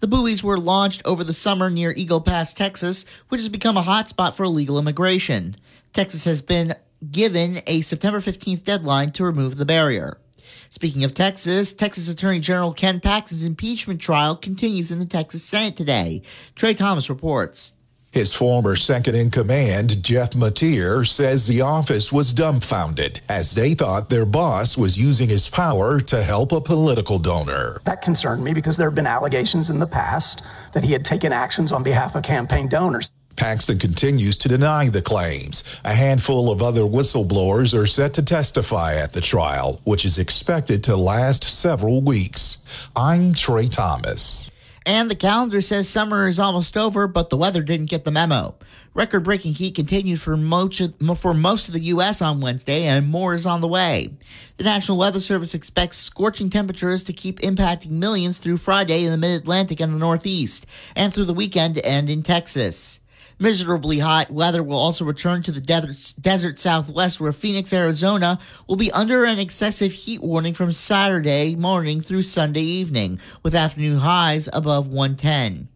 The 0.00 0.08
buoys 0.08 0.42
were 0.42 0.58
launched 0.58 1.02
over 1.04 1.22
the 1.22 1.34
summer 1.34 1.68
near 1.68 1.92
Eagle 1.92 2.22
Pass, 2.22 2.54
Texas, 2.54 3.04
which 3.28 3.42
has 3.42 3.50
become 3.50 3.76
a 3.76 3.82
hotspot 3.82 4.32
for 4.32 4.44
illegal 4.44 4.78
immigration. 4.78 5.56
Texas 5.92 6.24
has 6.24 6.40
been 6.40 6.74
given 7.10 7.60
a 7.66 7.80
September 7.82 8.20
15th 8.20 8.62
deadline 8.62 9.10
to 9.12 9.24
remove 9.24 9.56
the 9.56 9.64
barrier. 9.64 10.18
Speaking 10.68 11.02
of 11.02 11.14
Texas, 11.14 11.72
Texas 11.72 12.08
Attorney 12.08 12.40
General 12.40 12.72
Ken 12.72 13.00
Paxton's 13.00 13.42
impeachment 13.42 14.00
trial 14.00 14.36
continues 14.36 14.92
in 14.92 15.00
the 15.00 15.06
Texas 15.06 15.42
Senate 15.42 15.76
today. 15.76 16.22
Trey 16.54 16.74
Thomas 16.74 17.08
reports. 17.08 17.72
His 18.12 18.34
former 18.34 18.74
second 18.74 19.14
in 19.14 19.30
command, 19.30 20.02
Jeff 20.02 20.30
Mateer, 20.30 21.06
says 21.06 21.46
the 21.46 21.60
office 21.60 22.10
was 22.10 22.34
dumbfounded 22.34 23.20
as 23.28 23.52
they 23.52 23.74
thought 23.74 24.08
their 24.08 24.26
boss 24.26 24.76
was 24.76 24.98
using 24.98 25.28
his 25.28 25.48
power 25.48 26.00
to 26.00 26.22
help 26.22 26.50
a 26.50 26.60
political 26.60 27.20
donor. 27.20 27.80
That 27.84 28.02
concerned 28.02 28.42
me 28.42 28.52
because 28.52 28.76
there 28.76 28.88
have 28.88 28.96
been 28.96 29.06
allegations 29.06 29.70
in 29.70 29.78
the 29.78 29.86
past 29.86 30.42
that 30.72 30.82
he 30.82 30.92
had 30.92 31.04
taken 31.04 31.32
actions 31.32 31.70
on 31.70 31.84
behalf 31.84 32.16
of 32.16 32.24
campaign 32.24 32.68
donors. 32.68 33.12
Paxton 33.36 33.78
continues 33.78 34.36
to 34.38 34.48
deny 34.48 34.88
the 34.88 35.02
claims. 35.02 35.64
A 35.84 35.94
handful 35.94 36.50
of 36.50 36.62
other 36.62 36.82
whistleblowers 36.82 37.76
are 37.78 37.86
set 37.86 38.14
to 38.14 38.22
testify 38.22 38.94
at 38.94 39.12
the 39.12 39.20
trial, 39.20 39.80
which 39.84 40.04
is 40.04 40.18
expected 40.18 40.84
to 40.84 40.96
last 40.96 41.44
several 41.44 42.00
weeks. 42.02 42.88
I'm 42.94 43.32
Trey 43.32 43.68
Thomas. 43.68 44.50
And 44.86 45.10
the 45.10 45.14
calendar 45.14 45.60
says 45.60 45.88
summer 45.88 46.26
is 46.26 46.38
almost 46.38 46.76
over, 46.76 47.06
but 47.06 47.28
the 47.28 47.36
weather 47.36 47.62
didn't 47.62 47.90
get 47.90 48.04
the 48.04 48.10
memo. 48.10 48.54
Record 48.94 49.20
breaking 49.20 49.54
heat 49.54 49.74
continued 49.74 50.20
for 50.20 50.36
most, 50.36 50.80
of, 50.80 51.18
for 51.18 51.34
most 51.34 51.68
of 51.68 51.74
the 51.74 51.80
U.S. 51.80 52.22
on 52.22 52.40
Wednesday, 52.40 52.84
and 52.84 53.06
more 53.06 53.34
is 53.34 53.46
on 53.46 53.60
the 53.60 53.68
way. 53.68 54.10
The 54.56 54.64
National 54.64 54.98
Weather 54.98 55.20
Service 55.20 55.54
expects 55.54 55.98
scorching 55.98 56.50
temperatures 56.50 57.02
to 57.04 57.12
keep 57.12 57.40
impacting 57.40 57.90
millions 57.90 58.38
through 58.38 58.56
Friday 58.56 59.04
in 59.04 59.12
the 59.12 59.18
mid 59.18 59.42
Atlantic 59.42 59.80
and 59.80 59.92
the 59.92 59.98
Northeast, 59.98 60.66
and 60.96 61.12
through 61.12 61.26
the 61.26 61.34
weekend 61.34 61.78
and 61.78 62.08
in 62.08 62.22
Texas. 62.22 62.99
Miserably 63.42 64.00
hot 64.00 64.30
weather 64.30 64.62
will 64.62 64.76
also 64.76 65.02
return 65.02 65.42
to 65.44 65.50
the 65.50 65.62
desert, 65.62 66.12
desert 66.20 66.60
southwest, 66.60 67.18
where 67.18 67.32
Phoenix, 67.32 67.72
Arizona 67.72 68.38
will 68.68 68.76
be 68.76 68.92
under 68.92 69.24
an 69.24 69.38
excessive 69.38 69.92
heat 69.92 70.22
warning 70.22 70.52
from 70.52 70.72
Saturday 70.72 71.56
morning 71.56 72.02
through 72.02 72.22
Sunday 72.22 72.60
evening, 72.60 73.18
with 73.42 73.54
afternoon 73.54 74.00
highs 74.00 74.46
above 74.52 74.88
110. 74.88 75.68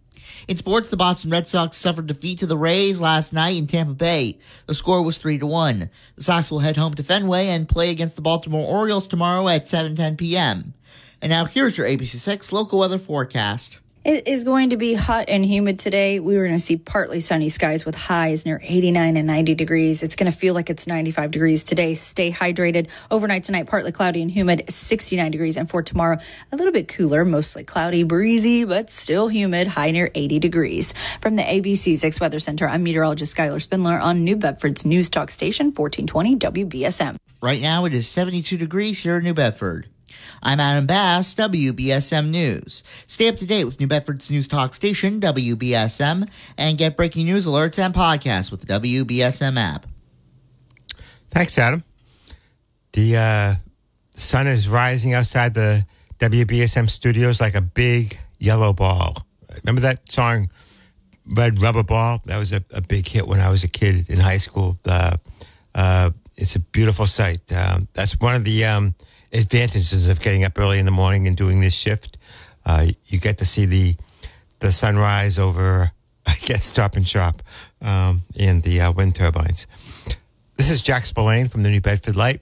In 0.46 0.56
sports, 0.58 0.90
the 0.90 0.98
Boston 0.98 1.30
Red 1.30 1.48
Sox 1.48 1.78
suffered 1.78 2.06
defeat 2.06 2.38
to 2.40 2.46
the 2.46 2.58
Rays 2.58 3.00
last 3.00 3.32
night 3.32 3.56
in 3.56 3.66
Tampa 3.66 3.94
Bay. 3.94 4.38
The 4.66 4.74
score 4.74 5.00
was 5.00 5.16
3 5.16 5.38
to 5.38 5.46
1. 5.46 5.88
The 6.16 6.22
Sox 6.22 6.50
will 6.50 6.58
head 6.58 6.76
home 6.76 6.92
to 6.92 7.02
Fenway 7.02 7.46
and 7.46 7.66
play 7.66 7.88
against 7.88 8.16
the 8.16 8.22
Baltimore 8.22 8.68
Orioles 8.68 9.08
tomorrow 9.08 9.48
at 9.48 9.64
7:10 9.64 10.18
p.m. 10.18 10.74
And 11.22 11.30
now 11.30 11.46
here's 11.46 11.78
your 11.78 11.86
ABC6 11.86 12.52
local 12.52 12.80
weather 12.80 12.98
forecast. 12.98 13.78
It 14.04 14.28
is 14.28 14.44
going 14.44 14.68
to 14.68 14.76
be 14.76 14.92
hot 14.92 15.30
and 15.30 15.46
humid 15.46 15.78
today. 15.78 16.20
We 16.20 16.36
were 16.36 16.46
going 16.46 16.58
to 16.58 16.62
see 16.62 16.76
partly 16.76 17.20
sunny 17.20 17.48
skies 17.48 17.86
with 17.86 17.94
highs 17.94 18.44
near 18.44 18.60
89 18.62 19.16
and 19.16 19.26
90 19.26 19.54
degrees. 19.54 20.02
It's 20.02 20.14
going 20.14 20.30
to 20.30 20.36
feel 20.36 20.52
like 20.52 20.68
it's 20.68 20.86
95 20.86 21.30
degrees 21.30 21.64
today. 21.64 21.94
Stay 21.94 22.30
hydrated. 22.30 22.88
Overnight 23.10 23.44
tonight, 23.44 23.66
partly 23.66 23.92
cloudy 23.92 24.20
and 24.20 24.30
humid, 24.30 24.64
69 24.68 25.30
degrees. 25.30 25.56
And 25.56 25.70
for 25.70 25.82
tomorrow, 25.82 26.18
a 26.52 26.56
little 26.56 26.70
bit 26.70 26.88
cooler, 26.88 27.24
mostly 27.24 27.64
cloudy, 27.64 28.02
breezy, 28.02 28.66
but 28.66 28.90
still 28.90 29.28
humid, 29.28 29.68
high 29.68 29.90
near 29.90 30.10
80 30.14 30.38
degrees. 30.38 30.92
From 31.22 31.36
the 31.36 31.42
ABC 31.42 31.96
6 31.96 32.20
Weather 32.20 32.40
Center, 32.40 32.68
I'm 32.68 32.82
meteorologist 32.82 33.34
Skylar 33.34 33.62
Spindler 33.62 33.98
on 33.98 34.22
New 34.22 34.36
Bedford's 34.36 34.84
News 34.84 35.08
Talk 35.08 35.30
Station, 35.30 35.72
1420 35.72 36.36
WBSM. 36.36 37.16
Right 37.40 37.62
now, 37.62 37.86
it 37.86 37.94
is 37.94 38.06
72 38.06 38.58
degrees 38.58 38.98
here 38.98 39.16
in 39.16 39.24
New 39.24 39.32
Bedford. 39.32 39.88
I'm 40.46 40.60
Adam 40.60 40.84
Bass, 40.84 41.34
WBSM 41.36 42.28
News. 42.28 42.82
Stay 43.06 43.28
up 43.28 43.38
to 43.38 43.46
date 43.46 43.64
with 43.64 43.80
New 43.80 43.86
Bedford's 43.86 44.30
news 44.30 44.46
talk 44.46 44.74
station, 44.74 45.18
WBSM, 45.18 46.28
and 46.58 46.76
get 46.76 46.98
breaking 46.98 47.24
news 47.24 47.46
alerts 47.46 47.78
and 47.78 47.94
podcasts 47.94 48.50
with 48.50 48.60
the 48.60 48.66
WBSM 48.66 49.58
app. 49.58 49.86
Thanks, 51.30 51.56
Adam. 51.56 51.82
The 52.92 53.16
uh, 53.16 53.54
sun 54.16 54.46
is 54.46 54.68
rising 54.68 55.14
outside 55.14 55.54
the 55.54 55.86
WBSM 56.18 56.90
studios 56.90 57.40
like 57.40 57.54
a 57.54 57.62
big 57.62 58.18
yellow 58.38 58.74
ball. 58.74 59.16
Remember 59.64 59.80
that 59.80 60.12
song, 60.12 60.50
Red 61.26 61.62
Rubber 61.62 61.82
Ball? 61.82 62.20
That 62.26 62.36
was 62.36 62.52
a, 62.52 62.62
a 62.70 62.82
big 62.82 63.08
hit 63.08 63.26
when 63.26 63.40
I 63.40 63.48
was 63.48 63.64
a 63.64 63.68
kid 63.68 64.10
in 64.10 64.20
high 64.20 64.36
school. 64.36 64.76
Uh, 64.86 65.16
uh, 65.74 66.10
it's 66.36 66.54
a 66.54 66.60
beautiful 66.60 67.06
sight. 67.06 67.50
Um, 67.50 67.88
that's 67.94 68.20
one 68.20 68.34
of 68.34 68.44
the 68.44 68.66
um, 68.66 68.94
advantages 69.34 70.08
of 70.08 70.20
getting 70.20 70.44
up 70.44 70.58
early 70.58 70.78
in 70.78 70.84
the 70.84 70.92
morning 70.92 71.26
and 71.26 71.36
doing 71.36 71.60
this 71.60 71.74
shift. 71.74 72.16
Uh, 72.64 72.86
you 73.06 73.18
get 73.18 73.38
to 73.38 73.44
see 73.44 73.66
the 73.66 73.96
the 74.60 74.72
sunrise 74.72 75.38
over, 75.38 75.90
I 76.26 76.34
guess, 76.36 76.64
Stop 76.64 76.96
and 76.96 77.06
Shop 77.06 77.42
um, 77.82 78.22
and 78.38 78.62
the 78.62 78.80
uh, 78.80 78.92
wind 78.92 79.16
turbines. 79.16 79.66
This 80.56 80.70
is 80.70 80.80
Jack 80.80 81.04
Spillane 81.04 81.48
from 81.48 81.64
the 81.64 81.70
New 81.70 81.80
Bedford 81.80 82.16
Light. 82.16 82.40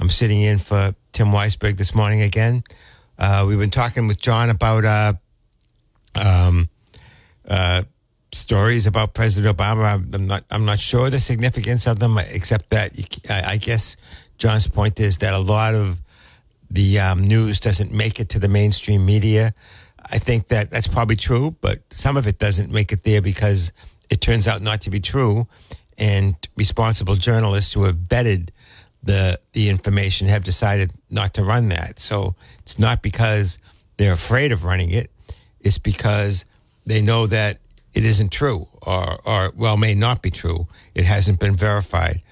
I'm 0.00 0.10
sitting 0.10 0.40
in 0.40 0.58
for 0.58 0.94
Tim 1.12 1.28
Weisberg 1.28 1.76
this 1.76 1.94
morning 1.94 2.22
again. 2.22 2.62
Uh, 3.18 3.44
we've 3.46 3.58
been 3.58 3.70
talking 3.70 4.06
with 4.06 4.18
John 4.18 4.48
about 4.48 4.84
uh, 4.84 5.12
um, 6.14 6.68
uh, 7.46 7.82
stories 8.32 8.86
about 8.86 9.12
President 9.14 9.56
Obama. 9.56 10.14
I'm 10.14 10.26
not. 10.26 10.44
I'm 10.50 10.64
not 10.64 10.78
sure 10.78 11.10
the 11.10 11.20
significance 11.20 11.86
of 11.86 11.98
them, 11.98 12.18
except 12.18 12.70
that 12.70 12.92
I, 13.28 13.52
I 13.52 13.56
guess 13.56 13.96
John's 14.38 14.66
point 14.68 15.00
is 15.00 15.18
that 15.18 15.34
a 15.34 15.38
lot 15.38 15.74
of 15.74 16.00
the 16.70 17.00
um, 17.00 17.26
news 17.26 17.60
doesn't 17.60 17.92
make 17.92 18.20
it 18.20 18.28
to 18.30 18.38
the 18.38 18.48
mainstream 18.48 19.04
media. 19.04 19.54
I 20.10 20.18
think 20.18 20.48
that 20.48 20.70
that's 20.70 20.86
probably 20.86 21.16
true, 21.16 21.56
but 21.60 21.80
some 21.90 22.16
of 22.16 22.26
it 22.26 22.38
doesn't 22.38 22.70
make 22.70 22.92
it 22.92 23.04
there 23.04 23.20
because 23.20 23.72
it 24.10 24.20
turns 24.20 24.46
out 24.48 24.62
not 24.62 24.80
to 24.82 24.90
be 24.90 25.00
true. 25.00 25.46
and 25.98 26.36
responsible 26.56 27.16
journalists 27.16 27.74
who 27.74 27.84
have 27.84 27.96
vetted 27.96 28.50
the 29.02 29.38
the 29.52 29.68
information 29.68 30.26
have 30.26 30.44
decided 30.44 30.92
not 31.10 31.34
to 31.34 31.42
run 31.42 31.68
that. 31.68 31.98
So 31.98 32.34
it's 32.60 32.78
not 32.78 33.02
because 33.02 33.58
they're 33.96 34.12
afraid 34.12 34.52
of 34.52 34.64
running 34.64 34.90
it; 34.90 35.10
it's 35.60 35.78
because 35.78 36.44
they 36.86 37.02
know 37.02 37.26
that 37.26 37.58
it 37.94 38.04
isn't 38.04 38.30
true, 38.30 38.68
or 38.82 39.20
or 39.24 39.52
well, 39.56 39.76
may 39.76 39.94
not 39.94 40.22
be 40.22 40.30
true. 40.30 40.66
It 40.94 41.04
hasn't 41.04 41.40
been 41.40 41.56
verified. 41.56 42.22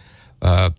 Uh, 0.40 0.70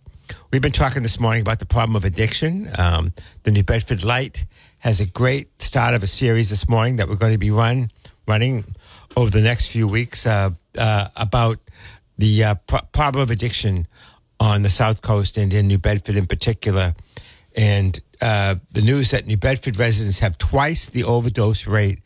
we've 0.52 0.62
been 0.62 0.72
talking 0.72 1.04
this 1.04 1.20
morning 1.20 1.42
about 1.42 1.60
the 1.60 1.66
problem 1.66 1.96
of 1.96 2.06
addiction. 2.06 2.70
Um, 2.78 3.14
the 3.44 3.52
New 3.52 3.64
Bedford 3.64 4.04
Light 4.04 4.46
has 4.80 5.00
a 5.00 5.06
great 5.06 5.62
start 5.62 5.94
of 5.94 6.04
a 6.04 6.08
series 6.08 6.50
this 6.50 6.70
morning 6.70 6.98
that 6.98 7.08
we're 7.08 7.16
going 7.16 7.34
to 7.34 7.40
be 7.40 7.52
run 7.52 7.92
running 8.28 8.64
over 9.16 9.30
the 9.30 9.42
next 9.42 9.72
few 9.72 9.88
weeks 9.88 10.26
uh, 10.26 10.52
uh, 10.78 11.08
about 11.16 11.60
the 12.18 12.44
uh, 12.44 12.56
pro- 12.68 12.82
problem 12.92 13.22
of 13.22 13.32
addiction 13.32 13.88
on 14.40 14.62
the 14.62 14.70
South 14.70 15.02
Coast 15.02 15.38
and 15.38 15.54
in 15.54 15.68
New 15.68 15.80
Bedford 15.80 16.16
in 16.16 16.26
particular. 16.26 16.94
And 17.56 18.00
uh, 18.22 18.56
the 18.72 18.82
news 18.82 19.12
that 19.12 19.26
New 19.26 19.38
Bedford 19.38 19.78
residents 19.78 20.20
have 20.20 20.38
twice 20.38 20.88
the 20.88 21.04
overdose 21.04 21.66
rate 21.66 22.00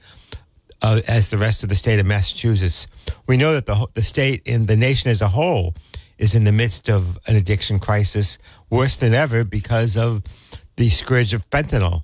uh, 0.81 1.01
as 1.07 1.29
the 1.29 1.37
rest 1.37 1.63
of 1.63 1.69
the 1.69 1.75
state 1.75 1.99
of 1.99 2.05
Massachusetts. 2.05 2.87
We 3.27 3.37
know 3.37 3.53
that 3.53 3.65
the, 3.65 3.87
the 3.93 4.03
state 4.03 4.41
and 4.47 4.67
the 4.67 4.75
nation 4.75 5.09
as 5.09 5.21
a 5.21 5.27
whole 5.27 5.75
is 6.21 6.35
in 6.35 6.43
the 6.43 6.51
midst 6.51 6.87
of 6.87 7.17
an 7.27 7.35
addiction 7.35 7.79
crisis, 7.79 8.37
worse 8.69 8.95
than 8.95 9.13
ever 9.13 9.43
because 9.43 9.97
of 9.97 10.21
the 10.77 10.87
scourge 10.89 11.33
of 11.33 11.49
fentanyl. 11.49 12.03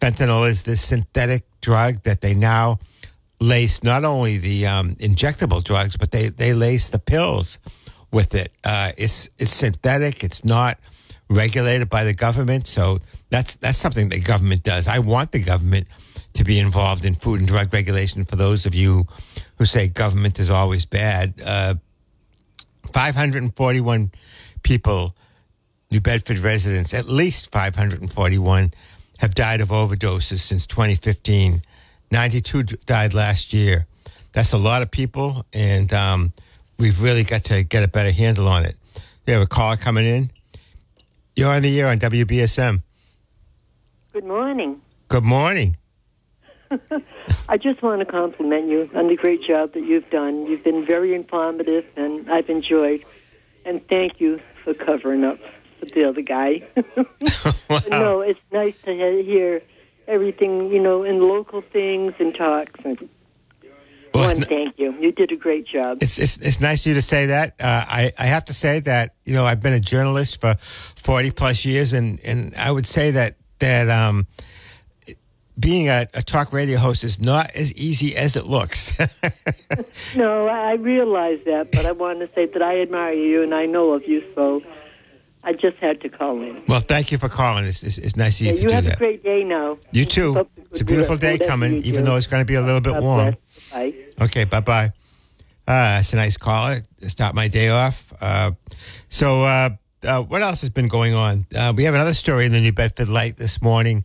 Fentanyl 0.00 0.48
is 0.48 0.62
this 0.62 0.80
synthetic 0.80 1.44
drug 1.60 2.02
that 2.04 2.22
they 2.22 2.34
now 2.34 2.78
lace 3.38 3.82
not 3.82 4.02
only 4.02 4.38
the 4.38 4.66
um, 4.66 4.94
injectable 4.96 5.62
drugs, 5.62 5.94
but 5.96 6.10
they, 6.10 6.30
they 6.30 6.54
lace 6.54 6.88
the 6.88 6.98
pills 6.98 7.58
with 8.10 8.34
it. 8.34 8.50
Uh, 8.64 8.92
it's 8.96 9.28
it's 9.38 9.54
synthetic. 9.54 10.24
It's 10.24 10.42
not 10.42 10.78
regulated 11.28 11.90
by 11.90 12.04
the 12.04 12.14
government. 12.14 12.66
So 12.66 12.98
that's 13.28 13.56
that's 13.56 13.78
something 13.78 14.08
the 14.08 14.20
government 14.20 14.62
does. 14.62 14.88
I 14.88 15.00
want 15.00 15.32
the 15.32 15.42
government 15.42 15.86
to 16.32 16.44
be 16.44 16.58
involved 16.58 17.04
in 17.04 17.14
food 17.14 17.40
and 17.40 17.48
drug 17.48 17.72
regulation. 17.74 18.24
For 18.24 18.36
those 18.36 18.64
of 18.64 18.74
you 18.74 19.06
who 19.58 19.66
say 19.66 19.86
government 19.86 20.38
is 20.38 20.48
always 20.48 20.86
bad, 20.86 21.34
uh, 21.44 21.74
541 22.92 24.10
people, 24.62 25.14
New 25.90 26.00
Bedford 26.00 26.38
residents, 26.38 26.94
at 26.94 27.06
least 27.06 27.50
541, 27.50 28.72
have 29.18 29.34
died 29.34 29.60
of 29.60 29.68
overdoses 29.68 30.38
since 30.38 30.66
2015. 30.66 31.62
92 32.10 32.62
died 32.62 33.14
last 33.14 33.52
year. 33.52 33.86
That's 34.32 34.52
a 34.52 34.58
lot 34.58 34.82
of 34.82 34.90
people, 34.90 35.44
and 35.52 35.92
um, 35.92 36.32
we've 36.78 37.00
really 37.00 37.24
got 37.24 37.44
to 37.44 37.62
get 37.62 37.82
a 37.82 37.88
better 37.88 38.12
handle 38.12 38.48
on 38.48 38.64
it. 38.64 38.76
We 39.26 39.32
have 39.32 39.42
a 39.42 39.46
caller 39.46 39.76
coming 39.76 40.06
in. 40.06 40.30
You're 41.36 41.50
on 41.50 41.62
the 41.62 41.80
air 41.80 41.88
on 41.88 41.98
WBSM. 41.98 42.82
Good 44.12 44.24
morning. 44.24 44.80
Good 45.08 45.24
morning. 45.24 45.76
I 47.48 47.56
just 47.56 47.82
want 47.82 48.00
to 48.00 48.04
compliment 48.06 48.68
you 48.68 48.88
on 48.94 49.08
the 49.08 49.16
great 49.16 49.42
job 49.42 49.72
that 49.74 49.84
you've 49.84 50.08
done. 50.10 50.46
You've 50.46 50.62
been 50.62 50.86
very 50.86 51.14
informative, 51.14 51.84
and 51.96 52.30
I've 52.30 52.48
enjoyed. 52.48 53.04
And 53.64 53.86
thank 53.88 54.20
you 54.20 54.40
for 54.64 54.74
covering 54.74 55.24
up 55.24 55.38
for 55.78 55.86
the 55.86 56.08
other 56.08 56.22
guy. 56.22 56.62
No, 57.88 58.20
it's 58.20 58.40
nice 58.52 58.74
to 58.84 58.92
hear 58.92 59.62
everything, 60.08 60.70
you 60.70 60.80
know, 60.80 61.04
in 61.04 61.20
local 61.20 61.62
things 61.62 62.14
and 62.18 62.34
talks. 62.34 62.78
And 62.84 63.08
Well, 64.12 64.24
want 64.26 64.40
to 64.40 64.46
thank 64.46 64.78
you. 64.78 64.92
You 64.98 65.12
did 65.12 65.32
a 65.32 65.36
great 65.36 65.66
job. 65.66 65.98
It's, 66.02 66.18
it's 66.18 66.36
it's 66.38 66.60
nice 66.60 66.84
of 66.84 66.90
you 66.90 66.94
to 66.94 67.02
say 67.02 67.26
that. 67.26 67.54
Uh, 67.60 67.84
I 67.88 68.12
I 68.18 68.26
have 68.26 68.44
to 68.46 68.54
say 68.54 68.80
that 68.80 69.14
you 69.24 69.34
know 69.34 69.46
I've 69.46 69.60
been 69.60 69.72
a 69.72 69.80
journalist 69.80 70.40
for 70.40 70.56
forty 70.96 71.30
plus 71.30 71.64
years, 71.64 71.92
and 71.92 72.20
and 72.20 72.54
I 72.56 72.70
would 72.70 72.86
say 72.86 73.12
that 73.12 73.36
that 73.60 73.88
um, 73.88 74.26
being 75.60 75.88
a, 75.88 76.06
a 76.14 76.22
talk 76.22 76.52
radio 76.52 76.78
host 76.78 77.04
is 77.04 77.20
not 77.20 77.50
as 77.54 77.72
easy 77.74 78.16
as 78.16 78.36
it 78.36 78.46
looks. 78.46 78.92
No, 80.16 80.48
I 80.48 80.72
realize 80.74 81.38
that, 81.46 81.70
but 81.70 81.86
I 81.86 81.92
want 81.92 82.18
to 82.20 82.28
say 82.34 82.46
that 82.46 82.60
I 82.62 82.80
admire 82.80 83.12
you 83.12 83.42
and 83.42 83.54
I 83.54 83.66
know 83.66 83.92
of 83.92 84.02
you, 84.06 84.22
so 84.34 84.60
I 85.44 85.52
just 85.52 85.76
had 85.76 86.00
to 86.00 86.08
call 86.08 86.42
in. 86.42 86.62
well, 86.66 86.80
thank 86.80 87.12
you 87.12 87.18
for 87.18 87.28
calling. 87.28 87.64
It's 87.64 87.82
it's, 87.84 87.98
it's 87.98 88.16
nice 88.16 88.40
of 88.40 88.46
you 88.48 88.52
Yeah, 88.52 88.56
to 88.56 88.62
you 88.62 88.68
do 88.68 88.74
have 88.74 88.86
a 88.88 88.96
great 88.96 89.22
day 89.22 89.44
now. 89.44 89.78
you 89.92 90.04
too. 90.04 90.46
It's 90.70 90.80
a 90.80 90.84
beautiful 90.84 91.16
day 91.16 91.38
coming, 91.38 91.84
even 91.84 92.04
though 92.04 92.16
it's 92.16 92.26
going 92.26 92.40
to 92.42 92.46
be 92.46 92.56
a 92.56 92.62
little 92.62 92.80
bit 92.80 93.00
warm. 93.00 93.36
Bye. 93.72 93.94
Okay, 94.20 94.44
bye 94.44 94.60
bye. 94.60 94.86
Uh, 95.66 95.96
that's 95.96 96.12
a 96.12 96.16
nice 96.16 96.36
call. 96.36 96.76
Start 97.06 97.34
my 97.36 97.46
day 97.46 97.68
off. 97.68 98.12
Uh, 98.20 98.50
so, 99.08 99.44
uh, 99.44 99.70
uh, 100.02 100.22
what 100.22 100.42
else 100.42 100.60
has 100.62 100.70
been 100.70 100.88
going 100.88 101.14
on? 101.14 101.46
Uh, 101.56 101.72
we 101.76 101.84
have 101.84 101.94
another 101.94 102.14
story 102.14 102.44
in 102.46 102.52
the 102.52 102.60
New 102.60 102.72
Bedford 102.72 103.08
Light 103.08 103.36
this 103.36 103.62
morning 103.62 104.04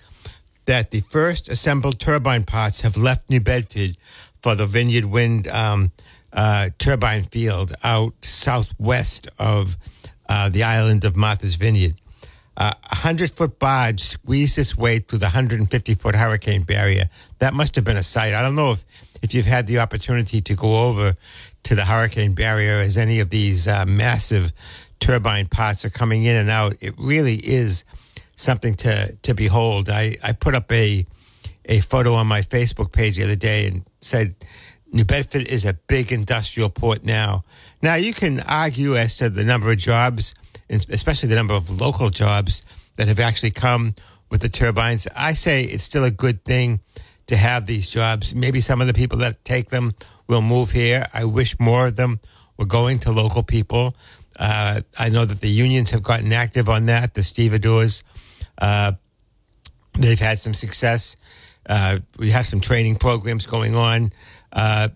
that 0.65 0.91
the 0.91 1.01
first 1.01 1.47
assembled 1.47 1.99
turbine 1.99 2.43
parts 2.43 2.82
have 2.82 2.97
left 2.97 3.30
New 3.30 3.39
Bedford 3.39 3.97
for 4.41 4.56
the 4.56 4.65
Vineyard 4.65 5.06
Wind 5.06 5.47
um, 5.47 5.91
uh, 6.34 6.69
turbine 6.78 7.23
field 7.23 7.73
out 7.84 8.13
southwest 8.21 9.28
of 9.39 9.78
uh, 10.28 10.49
the 10.49 10.63
island 10.63 11.06
of 11.06 11.15
Martha's 11.15 11.56
Vineyard. 11.56 11.95
Uh, 12.58 12.73
a 12.89 12.95
hundred 12.95 13.32
foot 13.32 13.60
barge 13.60 13.99
squeezed 13.99 14.58
its 14.58 14.78
way 14.78 14.99
through 14.99 15.19
the 15.19 15.25
150 15.25 15.95
foot 15.95 16.15
hurricane 16.15 16.63
barrier. 16.63 17.10
That 17.39 17.54
must 17.54 17.75
have 17.75 17.84
been 17.84 17.97
a 17.97 18.04
sight. 18.04 18.34
I 18.34 18.41
don't 18.41 18.56
know 18.56 18.71
if, 18.71 18.86
if 19.21 19.34
you've 19.34 19.45
had 19.45 19.67
the 19.67 19.80
opportunity 19.80 20.41
to 20.41 20.56
go 20.56 20.88
over 20.88 21.15
to 21.63 21.75
the 21.75 21.86
hurricane 21.86 22.34
barrier 22.34 22.80
as 22.80 22.97
any 22.97 23.19
of 23.19 23.30
these 23.30 23.67
uh, 23.67 23.86
massive 23.86 24.54
turbine 24.99 25.47
parts 25.47 25.84
are 25.84 25.89
coming 25.89 26.23
in 26.23 26.38
and 26.38 26.49
out. 26.49 26.75
It 26.80 26.93
really 26.97 27.36
is 27.36 27.84
something 28.36 28.76
to, 28.76 29.15
to 29.21 29.34
behold. 29.34 29.89
I, 29.89 30.17
I 30.24 30.34
put 30.34 30.56
up 30.56 30.71
a, 30.71 31.06
a 31.65 31.80
photo 31.82 32.13
on 32.13 32.28
my 32.28 32.41
Facebook 32.41 32.91
page 32.91 33.17
the 33.17 33.24
other 33.24 33.36
day 33.36 33.67
and 33.67 33.86
said, 34.02 34.36
New 34.91 35.06
Bedford 35.06 35.48
is 35.48 35.65
a 35.65 35.74
big 35.74 36.12
industrial 36.12 36.69
port 36.69 37.04
now. 37.04 37.43
Now, 37.82 37.95
you 37.95 38.13
can 38.13 38.39
argue 38.41 38.95
as 38.95 39.17
to 39.17 39.30
the 39.30 39.43
number 39.43 39.71
of 39.71 39.78
jobs, 39.78 40.34
especially 40.69 41.30
the 41.30 41.36
number 41.36 41.54
of 41.54 41.69
local 41.69 42.10
jobs 42.10 42.63
that 42.95 43.08
have 43.08 43.19
actually 43.19 43.52
come 43.52 43.95
with 44.30 44.41
the 44.41 44.50
turbines. 44.50 45.08
I 45.15 45.34
say 45.34 45.62
it's 45.62 45.84
still 45.84 46.04
a 46.04 46.12
good 46.12 46.43
thing 46.45 46.80
to 47.28 47.36
have 47.36 47.65
these 47.65 47.89
jobs. 47.89 48.34
Maybe 48.34 48.62
some 48.62 48.82
of 48.82 48.88
the 48.88 48.93
people 48.93 49.17
that 49.19 49.43
take 49.43 49.69
them 49.69 49.93
will 50.28 50.41
move 50.41 50.71
here. 50.71 51.06
I 51.13 51.26
wish 51.26 51.60
more 51.60 51.88
of 51.88 51.95
them 51.95 52.19
were 52.58 52.65
going 52.65 53.00
to 53.00 53.12
local 53.12 53.43
people. 53.43 53.95
Uh, 54.38 54.82
I 55.00 55.10
know 55.10 55.26
that 55.26 55.41
the 55.41 55.50
unions 55.50 55.91
have 55.91 56.04
gotten 56.04 56.32
active 56.34 56.69
on 56.69 56.86
that, 56.88 57.13
the 57.13 57.24
stevedores. 57.24 58.04
Uh, 58.58 58.94
they've 59.94 60.20
had 60.20 60.39
some 60.39 60.54
success. 60.54 61.18
Uh, 61.68 62.00
we 62.18 62.32
have 62.32 62.46
some 62.46 62.60
training 62.62 62.96
programs 62.96 63.46
going 63.46 63.76
on. 63.76 64.12
Uh, 64.54 64.89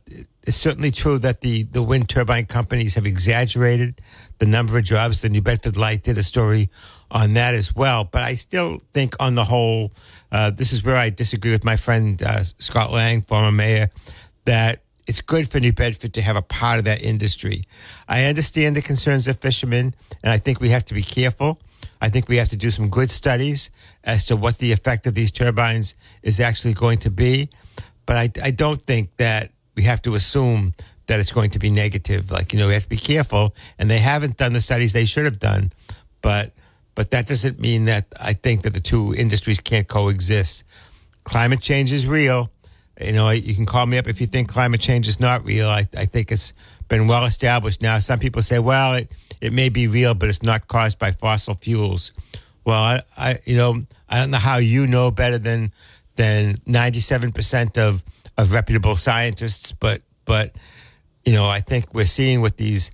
it's 0.44 0.58
certainly 0.58 0.92
true 0.92 1.20
that 1.20 1.42
the, 1.42 1.64
the 1.64 1.84
wind 1.84 2.10
turbine 2.10 2.46
companies 2.46 2.96
have 2.96 3.06
exaggerated 3.06 4.02
the 4.38 4.46
number 4.46 4.78
of 4.78 4.84
jobs. 4.84 5.22
The 5.22 5.30
New 5.30 5.42
Bedford 5.42 5.78
Light 5.78 6.04
did 6.04 6.18
a 6.18 6.24
story 6.24 6.70
on 7.12 7.34
that 7.34 7.54
as 7.54 7.76
well. 7.76 8.04
But 8.06 8.24
I 8.24 8.36
still 8.36 8.80
think, 8.94 9.16
on 9.20 9.36
the 9.36 9.44
whole, 9.44 9.92
uh, 10.32 10.52
this 10.52 10.74
is 10.74 10.84
where 10.84 10.96
I 10.96 11.10
disagree 11.10 11.52
with 11.52 11.64
my 11.64 11.76
friend 11.76 12.22
uh, 12.24 12.44
Scott 12.44 12.92
Lang, 12.92 13.22
former 13.22 13.52
mayor, 13.52 13.90
that 14.46 14.82
it's 15.08 15.22
good 15.22 15.50
for 15.50 15.60
New 15.60 15.74
Bedford 15.74 16.14
to 16.14 16.22
have 16.22 16.36
a 16.36 16.42
part 16.42 16.78
of 16.78 16.86
that 16.86 17.02
industry. 17.02 17.64
I 18.08 18.26
understand 18.26 18.76
the 18.76 18.82
concerns 18.82 19.28
of 19.28 19.40
fishermen, 19.40 19.96
and 20.24 20.32
I 20.32 20.38
think 20.38 20.62
we 20.62 20.70
have 20.70 20.86
to 20.86 20.94
be 20.94 21.02
careful. 21.02 21.60
I 22.02 22.10
think 22.10 22.28
we 22.30 22.38
have 22.38 22.50
to 22.50 22.56
do 22.56 22.72
some 22.72 22.90
good 22.90 23.12
studies 23.12 23.70
as 24.04 24.26
to 24.26 24.36
what 24.36 24.58
the 24.58 24.72
effect 24.72 25.06
of 25.06 25.14
these 25.14 25.32
turbines 25.32 25.96
is 26.24 26.40
actually 26.40 26.74
going 26.74 27.00
to 27.00 27.10
be. 27.10 27.50
But 28.06 28.16
I, 28.16 28.48
I 28.48 28.52
don't 28.52 28.82
think 28.82 29.16
that 29.18 29.52
we 29.76 29.84
have 29.84 30.02
to 30.04 30.16
assume 30.16 30.74
that 31.08 31.20
it's 31.20 31.32
going 31.32 31.50
to 31.52 31.60
be 31.60 31.70
negative. 31.70 32.32
Like, 32.32 32.54
you 32.54 32.60
know, 32.60 32.68
we 32.68 32.74
have 32.74 32.84
to 32.84 32.90
be 32.90 32.98
careful, 32.98 33.56
and 33.78 33.90
they 33.90 33.98
haven't 33.98 34.38
done 34.38 34.54
the 34.54 34.62
studies 34.62 34.94
they 34.94 35.06
should 35.06 35.26
have 35.26 35.40
done. 35.40 35.72
But 36.22 36.54
but 36.96 37.12
that 37.12 37.28
doesn't 37.28 37.60
mean 37.60 37.86
that 37.86 38.08
I 38.20 38.34
think 38.34 38.64
that 38.64 38.74
the 38.74 38.80
two 38.80 39.14
industries 39.16 39.60
can't 39.60 39.88
coexist. 39.88 40.64
Climate 41.24 41.62
change 41.62 41.92
is 41.92 42.06
real. 42.06 42.52
You 43.00 43.14
know, 43.14 43.30
you 43.30 43.56
can 43.56 43.66
call 43.66 43.86
me 43.86 43.98
up 43.98 44.08
if 44.08 44.20
you 44.20 44.28
think 44.28 44.50
climate 44.50 44.82
change 44.82 45.08
is 45.08 45.20
not 45.20 45.46
real. 45.46 45.70
I, 45.70 45.88
I 45.96 46.06
think 46.06 46.32
it's 46.32 46.54
been 46.90 47.08
well 47.08 47.26
established 47.26 47.82
now. 47.82 48.00
Some 48.00 48.20
people 48.20 48.42
say, 48.42 48.60
well, 48.60 48.96
it, 48.96 49.12
it 49.40 49.54
may 49.54 49.70
be 49.70 49.88
real, 49.88 50.14
but 50.14 50.30
it's 50.30 50.44
not 50.44 50.68
caused 50.68 51.00
by 51.00 51.12
fossil 51.12 51.56
fuels. 51.56 52.12
Well, 52.66 52.82
I, 52.82 53.02
I 53.18 53.40
you 53.46 53.56
know, 53.56 53.86
I 54.10 54.18
don't 54.18 54.32
know 54.32 54.38
how 54.38 54.58
you 54.58 54.86
know 54.88 55.12
better 55.12 55.38
than 55.38 55.72
than 56.16 56.58
ninety 56.66 57.00
seven 57.00 57.32
percent 57.32 57.78
of 57.78 58.04
of 58.38 58.52
reputable 58.52 58.96
scientists, 58.96 59.72
but 59.72 60.02
but 60.26 60.56
you 61.24 61.34
know, 61.34 61.48
I 61.48 61.62
think 61.62 61.94
we're 61.94 62.06
seeing 62.06 62.42
with 62.42 62.58
these 62.58 62.92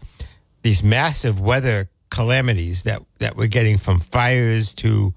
these 0.62 0.84
massive 0.84 1.40
weather 1.40 1.90
calamities 2.10 2.84
that 2.84 3.02
that 3.20 3.36
we're 3.36 3.48
getting 3.48 3.78
from 3.78 4.00
fires 4.00 4.74
to 4.76 5.14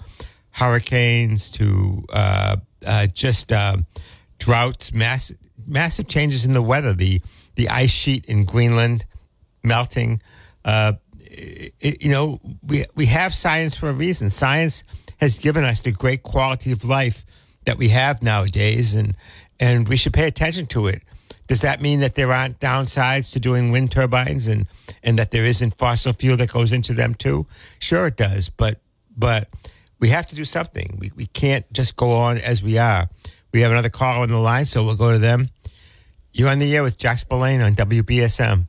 hurricanes 0.50 1.50
to 1.52 2.04
uh, 2.12 2.56
uh, 2.84 3.06
just 3.06 3.52
uh, 3.52 3.76
droughts, 4.38 4.92
mass, 4.92 5.32
massive 5.66 6.08
changes 6.08 6.44
in 6.44 6.52
the 6.52 6.62
weather. 6.62 6.92
The 6.92 7.20
the 7.58 7.68
ice 7.68 7.90
sheet 7.90 8.24
in 8.26 8.44
Greenland 8.44 9.04
melting, 9.62 10.22
Uh, 10.64 10.92
it, 11.80 12.02
you 12.02 12.10
know, 12.10 12.40
we 12.62 12.84
we 12.94 13.06
have 13.06 13.34
science 13.34 13.76
for 13.76 13.88
a 13.88 13.92
reason. 13.92 14.30
Science 14.30 14.84
has 15.20 15.38
given 15.38 15.64
us 15.64 15.80
the 15.80 15.92
great 15.92 16.22
quality 16.22 16.72
of 16.72 16.84
life 16.84 17.24
that 17.64 17.78
we 17.78 17.88
have 17.90 18.22
nowadays, 18.22 18.94
and 18.94 19.14
and 19.60 19.88
we 19.88 19.96
should 19.96 20.12
pay 20.12 20.26
attention 20.26 20.66
to 20.66 20.86
it. 20.88 21.02
Does 21.48 21.60
that 21.60 21.80
mean 21.80 22.00
that 22.00 22.14
there 22.14 22.32
aren't 22.32 22.60
downsides 22.60 23.32
to 23.32 23.40
doing 23.40 23.72
wind 23.72 23.90
turbines, 23.90 24.48
and 24.48 24.66
and 25.02 25.18
that 25.18 25.30
there 25.30 25.44
isn't 25.48 25.74
fossil 25.76 26.12
fuel 26.12 26.36
that 26.36 26.52
goes 26.52 26.72
into 26.72 26.94
them 26.94 27.14
too? 27.14 27.46
Sure, 27.78 28.06
it 28.06 28.16
does, 28.16 28.50
but 28.50 28.80
but 29.16 29.48
we 30.00 30.08
have 30.10 30.26
to 30.28 30.36
do 30.36 30.44
something. 30.44 30.96
We 31.00 31.10
we 31.16 31.26
can't 31.26 31.64
just 31.72 31.96
go 31.96 32.12
on 32.12 32.38
as 32.38 32.62
we 32.62 32.78
are. 32.78 33.08
We 33.52 33.62
have 33.62 33.72
another 33.72 33.90
call 33.90 34.22
on 34.22 34.28
the 34.28 34.38
line, 34.52 34.66
so 34.66 34.84
we'll 34.84 34.96
go 34.96 35.12
to 35.12 35.18
them. 35.18 35.48
You're 36.32 36.48
on 36.48 36.58
the 36.58 36.74
air 36.76 36.82
with 36.82 36.98
Jack 36.98 37.18
Spillane 37.18 37.60
on 37.60 37.74
WBSM. 37.74 38.66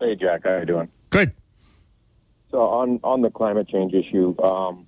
Hey, 0.00 0.16
Jack. 0.16 0.42
How 0.44 0.50
are 0.50 0.60
you 0.60 0.66
doing? 0.66 0.88
Good. 1.10 1.32
So 2.50 2.58
on 2.58 3.00
on 3.02 3.22
the 3.22 3.30
climate 3.30 3.68
change 3.68 3.94
issue, 3.94 4.34
um, 4.42 4.86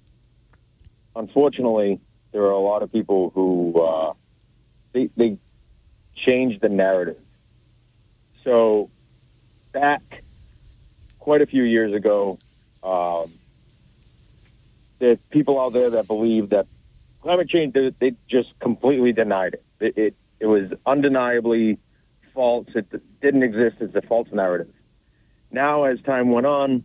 unfortunately, 1.16 2.00
there 2.32 2.42
are 2.42 2.50
a 2.50 2.58
lot 2.58 2.82
of 2.82 2.92
people 2.92 3.30
who 3.34 3.80
uh, 3.80 4.12
they 4.92 5.10
they 5.16 5.38
change 6.16 6.60
the 6.60 6.68
narrative. 6.68 7.20
So 8.42 8.90
back 9.72 10.22
quite 11.18 11.40
a 11.40 11.46
few 11.46 11.62
years 11.62 11.94
ago, 11.94 12.38
um, 12.82 13.32
there's 14.98 15.18
people 15.30 15.60
out 15.60 15.72
there 15.72 15.90
that 15.90 16.06
believe 16.06 16.50
that 16.50 16.66
climate 17.22 17.48
change 17.48 17.72
they, 17.72 17.92
they 17.98 18.14
just 18.28 18.48
completely 18.60 19.12
denied 19.12 19.54
it. 19.54 19.64
It, 19.80 19.98
it. 19.98 20.14
it 20.40 20.46
was 20.46 20.70
undeniably 20.84 21.78
false. 22.35 22.66
It 22.75 22.87
didn't 23.20 23.42
exist. 23.42 23.77
It's 23.81 23.94
a 23.94 24.03
false 24.03 24.29
narrative. 24.33 24.73
Now, 25.51 25.85
as 25.85 26.01
time 26.03 26.31
went 26.31 26.47
on, 26.47 26.85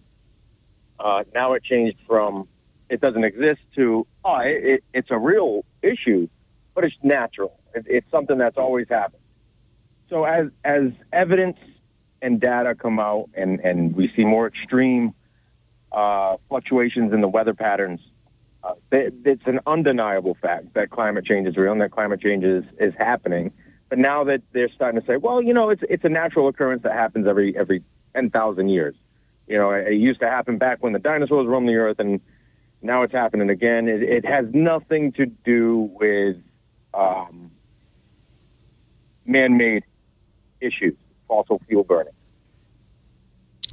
uh, 0.99 1.23
now 1.33 1.53
it 1.53 1.63
changed 1.63 1.97
from 2.07 2.47
it 2.89 3.01
doesn't 3.01 3.23
exist 3.23 3.61
to 3.75 4.05
oh, 4.25 4.39
it, 4.43 4.83
it's 4.93 5.11
a 5.11 5.17
real 5.17 5.65
issue, 5.81 6.27
but 6.73 6.83
it's 6.83 6.95
natural. 7.03 7.59
It, 7.73 7.85
it's 7.87 8.11
something 8.11 8.37
that's 8.37 8.57
always 8.57 8.87
happened. 8.89 9.23
So 10.09 10.23
as 10.23 10.47
as 10.63 10.91
evidence 11.13 11.57
and 12.21 12.39
data 12.39 12.75
come 12.75 12.99
out, 12.99 13.29
and 13.33 13.59
and 13.59 13.95
we 13.95 14.11
see 14.15 14.25
more 14.25 14.47
extreme 14.47 15.13
uh, 15.91 16.37
fluctuations 16.49 17.13
in 17.13 17.21
the 17.21 17.27
weather 17.27 17.53
patterns, 17.53 17.99
uh, 18.63 18.73
it's 18.91 19.43
an 19.45 19.59
undeniable 19.65 20.37
fact 20.41 20.73
that 20.73 20.89
climate 20.89 21.25
change 21.25 21.47
is 21.47 21.55
real 21.57 21.71
and 21.71 21.81
that 21.81 21.91
climate 21.91 22.21
change 22.21 22.43
is, 22.43 22.63
is 22.79 22.93
happening. 22.97 23.51
But 23.89 23.97
now 23.97 24.23
that 24.25 24.41
they're 24.53 24.69
starting 24.69 25.01
to 25.01 25.05
say, 25.05 25.17
well, 25.17 25.41
you 25.41 25.53
know, 25.53 25.71
it's 25.71 25.81
it's 25.89 26.05
a 26.05 26.09
natural 26.09 26.47
occurrence 26.47 26.83
that 26.83 26.93
happens 26.93 27.27
every 27.27 27.57
every 27.57 27.83
ten 28.13 28.29
thousand 28.29 28.69
years. 28.69 28.95
You 29.47 29.57
know, 29.57 29.71
it, 29.71 29.87
it 29.87 29.95
used 29.95 30.19
to 30.19 30.29
happen 30.29 30.59
back 30.59 30.83
when 30.83 30.93
the 30.93 30.99
dinosaurs 30.99 31.47
roamed 31.47 31.67
the 31.67 31.75
earth, 31.75 31.99
and 31.99 32.21
now 32.83 33.01
it's 33.01 33.13
happening 33.13 33.49
again. 33.49 33.87
It, 33.87 34.03
it 34.03 34.25
has 34.25 34.45
nothing 34.53 35.11
to 35.13 35.25
do 35.25 35.89
with 35.99 36.37
um, 36.93 37.49
man-made 39.25 39.83
issues, 40.61 40.95
fossil 41.27 41.59
fuel 41.67 41.83
burning. 41.83 42.13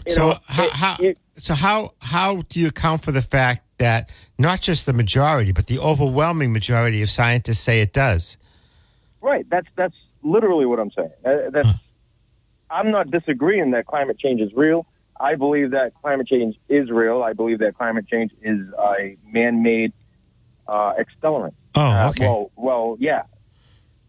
You 0.07 0.12
so 0.12 0.29
know, 0.29 0.38
how, 0.46 0.64
it, 0.64 0.72
how 0.72 0.96
it, 1.00 1.18
so 1.37 1.55
how 1.55 1.92
how 2.00 2.42
do 2.48 2.59
you 2.59 2.68
account 2.68 3.05
for 3.05 3.12
the 3.12 3.22
fact 3.22 3.62
that 3.79 4.09
not 4.38 4.62
just 4.62 4.87
the 4.87 4.94
majority, 4.94 5.52
but 5.52 5.66
the 5.66 5.79
overwhelming 5.79 6.55
majority 6.55 7.02
of 7.02 7.11
scientists 7.11 7.61
say 7.61 7.81
it 7.81 7.92
does? 7.92 8.38
Right. 9.20 9.44
That's 9.50 9.66
that's 9.76 9.96
literally 10.27 10.67
what 10.67 10.79
I'm 10.79 10.91
saying. 10.91 11.12
Uh, 11.25 11.51
that's, 11.51 11.69
huh. 11.69 11.75
I'm 12.71 12.91
not 12.91 13.11
disagreeing 13.11 13.71
that 13.71 13.87
climate 13.87 14.19
change 14.19 14.41
is 14.41 14.53
real. 14.55 14.87
I 15.19 15.37
believe 15.37 15.71
that 15.71 15.93
climate 16.03 16.27
change 16.27 16.57
is 16.69 16.91
real. 16.91 17.23
I 17.23 17.33
believe 17.33 17.61
that 17.61 17.77
climate 17.79 18.07
change 18.07 18.33
is 18.43 18.61
a 18.79 19.17
man-made 19.25 19.93
uh, 20.67 20.95
accelerant. 20.95 21.55
Oh, 21.75 22.09
okay. 22.09 22.27
Uh, 22.27 22.29
well, 22.29 22.51
well, 22.57 22.97
yeah, 22.99 23.23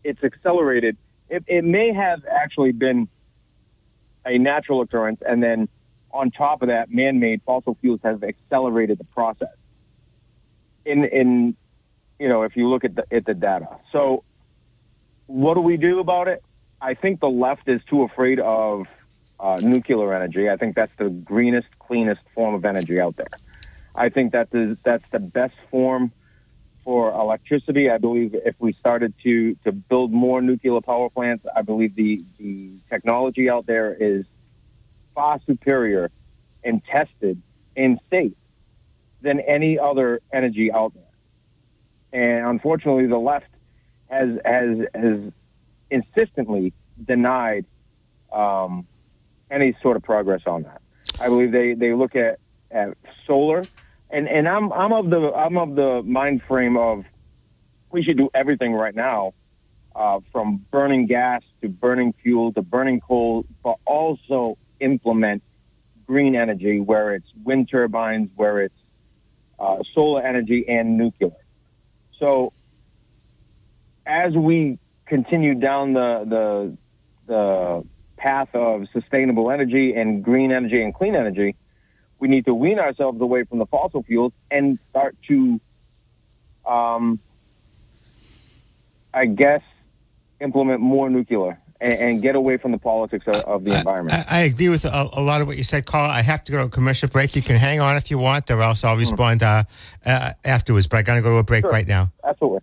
it's 0.04 0.24
accelerated. 0.24 0.98
It, 1.30 1.44
it 1.48 1.64
may 1.64 1.94
have 1.94 2.26
actually 2.26 2.72
been 2.72 3.08
a 4.26 4.38
natural 4.38 4.82
occurrence, 4.82 5.22
and 5.26 5.42
then 5.42 5.70
on 6.12 6.32
top 6.32 6.62
of 6.62 6.70
that, 6.70 6.92
man-made 6.92 7.42
fossil 7.46 7.78
fuels 7.80 8.00
have 8.04 8.24
accelerated 8.24 8.98
the 8.98 9.04
process. 9.06 9.56
In 10.86 11.06
in 11.06 11.56
you 12.20 12.28
know, 12.28 12.44
if 12.44 12.56
you 12.56 12.68
look 12.70 12.84
at 12.84 12.96
the 12.96 13.06
at 13.12 13.26
the 13.26 13.34
data, 13.34 13.68
so 13.92 14.24
what 15.28 15.54
do 15.54 15.62
we 15.62 15.78
do 15.78 16.00
about 16.00 16.28
it? 16.28 16.44
I 16.82 16.94
think 16.94 17.20
the 17.20 17.30
left 17.30 17.68
is 17.68 17.82
too 17.90 18.04
afraid 18.04 18.40
of 18.40 18.88
uh, 19.40 19.60
nuclear 19.62 20.14
energy. 20.14 20.50
I 20.50 20.58
think 20.58 20.76
that's 20.76 20.92
the 20.98 21.10
greenest, 21.10 21.68
cleanest 21.80 22.22
form 22.34 22.56
of 22.56 22.66
energy 22.66 23.00
out 23.00 23.16
there. 23.16 23.28
I 23.96 24.10
think 24.10 24.32
that 24.34 24.50
is, 24.54 24.78
that's 24.84 25.04
the 25.12 25.20
best 25.20 25.56
form 25.70 26.12
for 26.84 27.12
electricity. 27.12 27.90
I 27.90 27.98
believe 27.98 28.34
if 28.34 28.56
we 28.60 28.74
started 28.74 29.14
to, 29.24 29.56
to 29.66 29.72
build 29.72 30.12
more 30.12 30.42
nuclear 30.42 30.80
power 30.82 31.10
plants, 31.10 31.46
I 31.56 31.62
believe 31.62 31.96
the, 31.96 32.24
the 32.38 32.72
technology 32.90 33.50
out 33.50 33.66
there 33.66 33.94
is 33.94 34.26
far 35.14 35.40
superior 35.46 36.12
and 36.64 36.82
tested 36.86 37.42
and 37.76 38.00
safe 38.10 38.34
than 39.22 39.40
any 39.40 39.80
other 39.80 40.22
energy 40.32 40.72
out 40.72 40.94
there. 40.94 41.04
And 42.14 42.46
unfortunately, 42.46 43.08
the 43.08 43.18
left 43.18 43.48
has 44.10 44.40
has 44.46 44.80
has 44.94 45.20
insistently 45.90 46.74
denied 47.06 47.66
um, 48.32 48.86
any 49.50 49.76
sort 49.82 49.98
of 49.98 50.04
progress 50.04 50.42
on 50.46 50.64
that. 50.64 50.82
I 51.20 51.30
believe 51.30 51.52
they, 51.52 51.74
they 51.74 51.94
look 51.94 52.16
at, 52.16 52.40
at 52.70 52.96
solar, 53.26 53.64
and, 54.10 54.28
and 54.28 54.48
I'm 54.48 54.72
I'm 54.72 54.94
of 54.94 55.10
the 55.10 55.34
I'm 55.34 55.58
of 55.58 55.76
the 55.76 56.04
mind 56.04 56.42
frame 56.48 56.78
of 56.78 57.06
we 57.92 58.04
should 58.04 58.18
do 58.18 58.30
everything 58.34 58.74
right 58.74 58.94
now, 58.96 59.34
uh, 59.96 60.20
from 60.32 60.66
burning 60.72 61.06
gas 61.08 61.42
to 61.62 61.70
burning 61.70 62.14
fuel 62.22 62.54
to 62.54 62.62
burning 62.62 63.00
coal, 63.00 63.46
but 63.64 63.78
also 63.86 64.58
implement 64.80 65.42
green 66.06 66.36
energy 66.36 66.80
where 66.80 67.14
it's 67.16 67.28
wind 67.44 67.70
turbines, 67.70 68.30
where 68.36 68.62
it's 68.62 68.76
uh, 69.60 69.78
solar 69.94 70.22
energy 70.22 70.66
and 70.68 70.98
nuclear. 70.98 71.32
So 72.20 72.54
as 74.08 74.34
we 74.34 74.80
continue 75.06 75.54
down 75.54 75.94
the 75.94 76.26
the 76.28 76.78
the 77.28 77.86
path 78.18 78.50
of 78.54 78.88
sustainable 78.94 79.52
energy 79.52 79.94
and 79.94 80.24
green 80.24 80.52
energy 80.52 80.82
and 80.82 80.94
clean 80.94 81.16
energy, 81.16 81.56
we 82.20 82.28
need 82.28 82.46
to 82.46 82.54
wean 82.54 82.80
ourselves 82.80 83.22
away 83.22 83.44
from 83.44 83.60
the 83.60 83.66
fossil 83.66 84.02
fuels 84.02 84.34
and 84.50 84.80
start 84.90 85.16
to, 85.28 85.60
um, 86.66 87.20
I 89.14 89.26
guess, 89.26 89.62
implement 90.40 90.80
more 90.80 91.10
nuclear 91.10 91.60
and, 91.80 91.94
and 91.94 92.22
get 92.22 92.36
away 92.36 92.58
from 92.58 92.72
the 92.72 92.78
politics 92.80 93.26
of, 93.28 93.36
of 93.42 93.64
the 93.66 93.78
environment. 93.78 94.16
I, 94.32 94.40
I, 94.40 94.42
agree 94.44 94.70
with 94.70 94.86
a, 94.86 95.10
a, 95.14 95.22
lot 95.22 95.42
of 95.42 95.48
what 95.48 95.58
you 95.58 95.64
said, 95.64 95.86
Carl. 95.86 96.10
I 96.10 96.22
have 96.22 96.44
to 96.46 96.52
go 96.52 96.60
to 96.60 96.64
a 96.66 96.70
commercial 96.70 97.10
break. 97.10 97.36
You 97.36 97.44
can 97.44 97.56
hang 97.58 97.80
on 97.80 97.98
if 97.98 98.10
you 98.10 98.18
want, 98.18 98.50
or 98.50 98.62
else 98.62 98.84
I'll 98.84 98.98
respond 98.98 99.44
uh, 99.44 99.66
uh, 100.06 100.34
afterwards. 100.44 100.88
But 100.88 100.98
I 100.98 101.02
got 101.04 101.16
to 101.16 101.22
go 101.22 101.32
to 101.32 101.38
a 101.38 101.44
break 101.44 101.62
sure. 101.62 101.72
right 101.72 101.88
now. 101.88 102.12
Absolutely. 102.24 102.62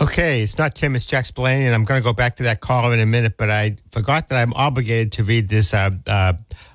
Okay, 0.00 0.40
it's 0.40 0.56
not 0.56 0.74
Tim, 0.74 0.96
it's 0.96 1.04
Jack 1.04 1.26
Spillane, 1.26 1.64
and 1.64 1.74
I'm 1.74 1.84
going 1.84 2.00
to 2.00 2.02
go 2.02 2.14
back 2.14 2.36
to 2.36 2.44
that 2.44 2.62
call 2.62 2.90
in 2.92 3.00
a 3.00 3.04
minute, 3.04 3.34
but 3.36 3.50
I 3.50 3.76
forgot 3.92 4.30
that 4.30 4.40
I'm 4.40 4.54
obligated 4.54 5.12
to 5.12 5.24
read 5.24 5.50
this 5.50 5.74
uh, 5.74 5.90
uh, 6.06 6.32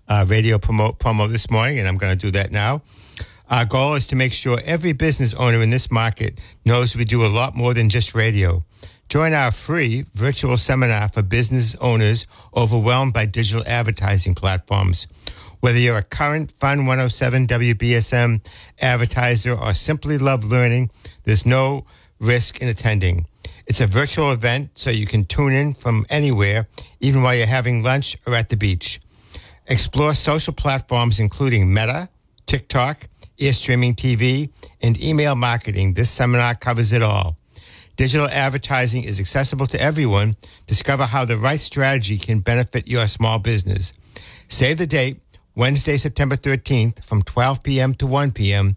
uh, 0.07 0.25
radio 0.27 0.59
promo, 0.59 0.95
promo 0.95 1.27
this 1.27 1.49
morning, 1.49 1.79
and 1.79 1.87
I'm 1.87 1.97
going 1.97 2.15
to 2.15 2.23
do 2.23 2.29
that 2.33 2.51
now. 2.51 2.83
Our 3.49 3.65
goal 3.65 3.95
is 3.95 4.05
to 4.07 4.15
make 4.15 4.31
sure 4.31 4.59
every 4.63 4.93
business 4.93 5.33
owner 5.33 5.63
in 5.63 5.71
this 5.71 5.89
market 5.89 6.39
knows 6.65 6.95
we 6.95 7.03
do 7.03 7.25
a 7.25 7.27
lot 7.27 7.55
more 7.55 7.73
than 7.73 7.89
just 7.89 8.13
radio. 8.13 8.63
Join 9.09 9.33
our 9.33 9.51
free 9.51 10.05
virtual 10.13 10.55
seminar 10.55 11.09
for 11.09 11.23
business 11.23 11.73
owners 11.81 12.27
overwhelmed 12.55 13.13
by 13.13 13.25
digital 13.25 13.63
advertising 13.65 14.35
platforms. 14.35 15.07
Whether 15.61 15.79
you're 15.79 15.97
a 15.97 16.03
current 16.03 16.51
Fun 16.59 16.85
107 16.85 17.47
WBSM 17.47 18.45
advertiser 18.81 19.53
or 19.53 19.73
simply 19.73 20.19
love 20.19 20.43
learning, 20.43 20.91
there's 21.23 21.43
no 21.43 21.85
risk 22.19 22.61
in 22.61 22.67
attending. 22.67 23.25
It's 23.67 23.81
a 23.81 23.87
virtual 23.87 24.31
event, 24.31 24.71
so 24.75 24.89
you 24.89 25.07
can 25.07 25.25
tune 25.25 25.53
in 25.53 25.73
from 25.73 26.05
anywhere, 26.09 26.67
even 26.99 27.23
while 27.23 27.35
you're 27.35 27.47
having 27.47 27.83
lunch 27.83 28.17
or 28.25 28.35
at 28.35 28.49
the 28.49 28.57
beach. 28.57 28.99
Explore 29.67 30.13
social 30.15 30.53
platforms 30.53 31.19
including 31.19 31.73
Meta, 31.73 32.09
TikTok, 32.45 33.07
ear 33.37 33.53
streaming 33.53 33.95
TV, 33.95 34.49
and 34.81 35.01
email 35.03 35.35
marketing. 35.35 35.93
This 35.93 36.09
seminar 36.09 36.55
covers 36.55 36.91
it 36.91 37.01
all. 37.01 37.37
Digital 37.95 38.27
advertising 38.29 39.03
is 39.03 39.19
accessible 39.19 39.67
to 39.67 39.81
everyone. 39.81 40.35
Discover 40.67 41.05
how 41.05 41.25
the 41.25 41.37
right 41.37 41.59
strategy 41.59 42.17
can 42.17 42.39
benefit 42.39 42.87
your 42.87 43.07
small 43.07 43.39
business. 43.39 43.93
Save 44.49 44.77
the 44.77 44.87
date, 44.87 45.21
Wednesday, 45.55 45.97
September 45.97 46.35
13th 46.35 47.03
from 47.05 47.23
12 47.23 47.63
p.m. 47.63 47.93
to 47.95 48.05
1 48.05 48.31
p.m. 48.31 48.75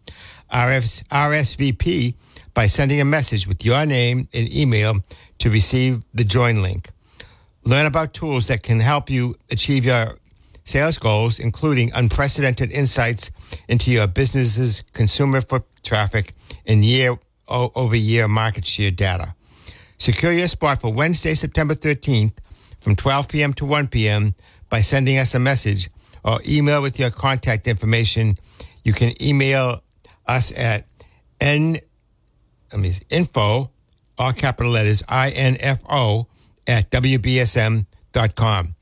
RS, 0.52 1.02
RSVP 1.10 2.14
by 2.58 2.66
sending 2.66 3.00
a 3.00 3.04
message 3.04 3.46
with 3.46 3.64
your 3.64 3.86
name 3.86 4.26
and 4.34 4.52
email 4.52 4.96
to 5.38 5.48
receive 5.48 6.02
the 6.12 6.24
join 6.24 6.60
link. 6.60 6.90
Learn 7.62 7.86
about 7.86 8.12
tools 8.12 8.48
that 8.48 8.64
can 8.64 8.80
help 8.80 9.08
you 9.08 9.36
achieve 9.48 9.84
your 9.84 10.18
sales 10.64 10.98
goals, 10.98 11.38
including 11.38 11.92
unprecedented 11.94 12.72
insights 12.72 13.30
into 13.68 13.92
your 13.92 14.08
business's 14.08 14.82
consumer 14.92 15.40
foot 15.40 15.62
traffic 15.84 16.34
and 16.66 16.84
year 16.84 17.16
over 17.46 17.94
year 17.94 18.26
market 18.26 18.66
share 18.66 18.90
data. 18.90 19.36
Secure 19.98 20.32
your 20.32 20.48
spot 20.48 20.80
for 20.80 20.92
Wednesday, 20.92 21.36
September 21.36 21.76
13th 21.76 22.32
from 22.80 22.96
12 22.96 23.28
p.m. 23.28 23.52
to 23.52 23.64
1 23.64 23.86
p.m. 23.86 24.34
by 24.68 24.80
sending 24.80 25.16
us 25.16 25.32
a 25.32 25.38
message 25.38 25.90
or 26.24 26.40
email 26.44 26.82
with 26.82 26.98
your 26.98 27.10
contact 27.10 27.68
information. 27.68 28.36
You 28.82 28.94
can 28.94 29.12
email 29.22 29.80
us 30.26 30.52
at 30.56 30.88
n, 31.40 31.78
I 32.72 32.76
mean, 32.76 32.92
info, 33.10 33.70
all 34.18 34.32
capital 34.32 34.72
letters, 34.72 35.02
I-N-F-O, 35.08 36.26
at 36.66 36.90
WBSM.com. 36.90 38.74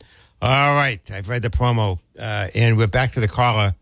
All 0.42 0.74
right, 0.74 1.00
I've 1.10 1.28
read 1.28 1.42
the 1.42 1.50
promo, 1.50 1.98
uh, 2.18 2.48
and 2.54 2.76
we're 2.76 2.86
back 2.86 3.12
to 3.12 3.20
the 3.20 3.28
caller. 3.28 3.74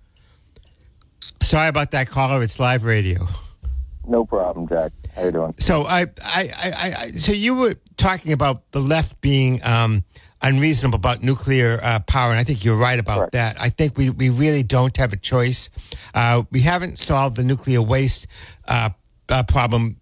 Sorry 1.40 1.68
about 1.68 1.90
that, 1.92 2.08
caller. 2.08 2.42
It's 2.42 2.60
live 2.60 2.84
radio. 2.84 3.26
No 4.06 4.24
problem, 4.24 4.68
Jack. 4.68 4.92
How 5.14 5.24
you 5.24 5.32
doing? 5.32 5.54
So 5.58 5.82
I, 5.82 6.02
I, 6.22 6.50
I, 6.56 6.94
I 6.98 7.06
so 7.08 7.32
you 7.32 7.56
were 7.56 7.74
talking 7.96 8.32
about 8.32 8.70
the 8.72 8.80
left 8.80 9.20
being 9.20 9.64
um, 9.64 10.04
unreasonable 10.42 10.96
about 10.96 11.22
nuclear 11.22 11.80
uh, 11.82 12.00
power, 12.00 12.30
and 12.30 12.38
I 12.38 12.44
think 12.44 12.64
you're 12.64 12.76
right 12.76 12.98
about 12.98 13.18
Correct. 13.18 13.32
that. 13.32 13.60
I 13.60 13.70
think 13.70 13.96
we, 13.96 14.10
we 14.10 14.30
really 14.30 14.62
don't 14.62 14.96
have 14.96 15.12
a 15.12 15.16
choice. 15.16 15.70
Uh, 16.12 16.42
we 16.50 16.60
haven't 16.60 16.98
solved 16.98 17.36
the 17.36 17.44
nuclear 17.44 17.82
waste 17.82 18.26
uh, 18.68 18.90
uh 19.28 19.42
problem 19.42 19.96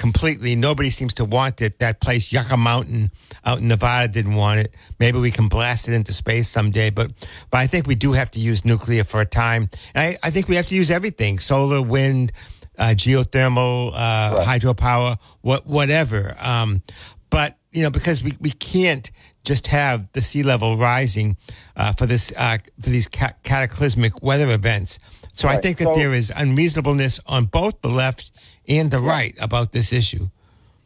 completely. 0.00 0.56
Nobody 0.56 0.90
seems 0.90 1.14
to 1.14 1.24
want 1.24 1.60
it. 1.60 1.78
That 1.78 2.00
place, 2.00 2.32
Yucca 2.32 2.56
Mountain 2.56 3.10
out 3.44 3.58
in 3.58 3.68
Nevada, 3.68 4.10
didn't 4.10 4.34
want 4.34 4.60
it. 4.60 4.74
Maybe 4.98 5.18
we 5.18 5.30
can 5.30 5.48
blast 5.48 5.88
it 5.88 5.94
into 5.94 6.12
space 6.12 6.48
someday, 6.48 6.90
but 6.90 7.12
but 7.50 7.58
I 7.58 7.66
think 7.66 7.86
we 7.86 7.94
do 7.94 8.12
have 8.12 8.30
to 8.32 8.40
use 8.40 8.64
nuclear 8.64 9.04
for 9.04 9.20
a 9.20 9.26
time. 9.26 9.68
And 9.94 10.16
I, 10.22 10.26
I 10.26 10.30
think 10.30 10.48
we 10.48 10.56
have 10.56 10.66
to 10.68 10.74
use 10.74 10.90
everything: 10.90 11.38
solar, 11.38 11.82
wind, 11.82 12.32
uh, 12.78 12.94
geothermal, 12.96 13.92
uh, 13.92 13.92
right. 13.94 14.60
hydropower, 14.60 15.18
what 15.42 15.66
whatever. 15.66 16.34
Um, 16.40 16.82
but 17.28 17.58
you 17.70 17.82
know, 17.82 17.90
because 17.90 18.24
we, 18.24 18.32
we 18.40 18.50
can't 18.50 19.10
just 19.44 19.68
have 19.68 20.10
the 20.12 20.22
sea 20.22 20.42
level 20.42 20.76
rising 20.76 21.36
uh, 21.76 21.92
for 21.92 22.06
this 22.06 22.32
uh, 22.36 22.58
for 22.82 22.90
these 22.90 23.06
ca- 23.06 23.34
cataclysmic 23.42 24.22
weather 24.22 24.50
events. 24.50 24.98
So 25.32 25.46
right. 25.46 25.58
I 25.58 25.60
think 25.60 25.78
that 25.78 25.94
so, 25.94 25.94
there 25.94 26.12
is 26.12 26.32
unreasonableness 26.34 27.20
on 27.26 27.44
both 27.46 27.80
the 27.82 27.88
left 27.88 28.32
and 28.68 28.90
the 28.90 28.98
right 28.98 29.34
about 29.40 29.72
this 29.72 29.92
issue. 29.92 30.28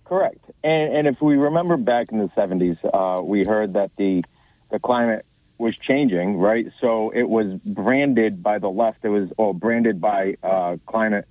Correct. 0.04 0.38
And, 0.62 0.96
and 0.96 1.06
if 1.06 1.20
we 1.20 1.36
remember 1.36 1.76
back 1.76 2.12
in 2.12 2.18
the 2.18 2.28
70s, 2.28 2.78
uh, 2.92 3.22
we 3.22 3.44
heard 3.44 3.74
that 3.74 3.90
the 3.96 4.22
the 4.70 4.78
climate 4.78 5.24
was 5.58 5.76
changing, 5.76 6.36
right? 6.36 6.66
So 6.80 7.10
it 7.10 7.28
was 7.28 7.54
branded 7.64 8.42
by 8.42 8.58
the 8.58 8.68
left. 8.68 9.04
It 9.04 9.08
was 9.08 9.30
or 9.36 9.54
branded 9.54 10.00
by 10.00 10.36
uh, 10.42 10.76
climate 10.86 11.28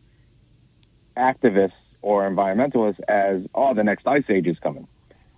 activists 1.18 1.74
or 2.02 2.30
environmentalists 2.30 3.00
as, 3.08 3.44
oh, 3.54 3.74
the 3.74 3.84
next 3.84 4.08
ice 4.08 4.24
age 4.30 4.48
is 4.48 4.58
coming. 4.60 4.88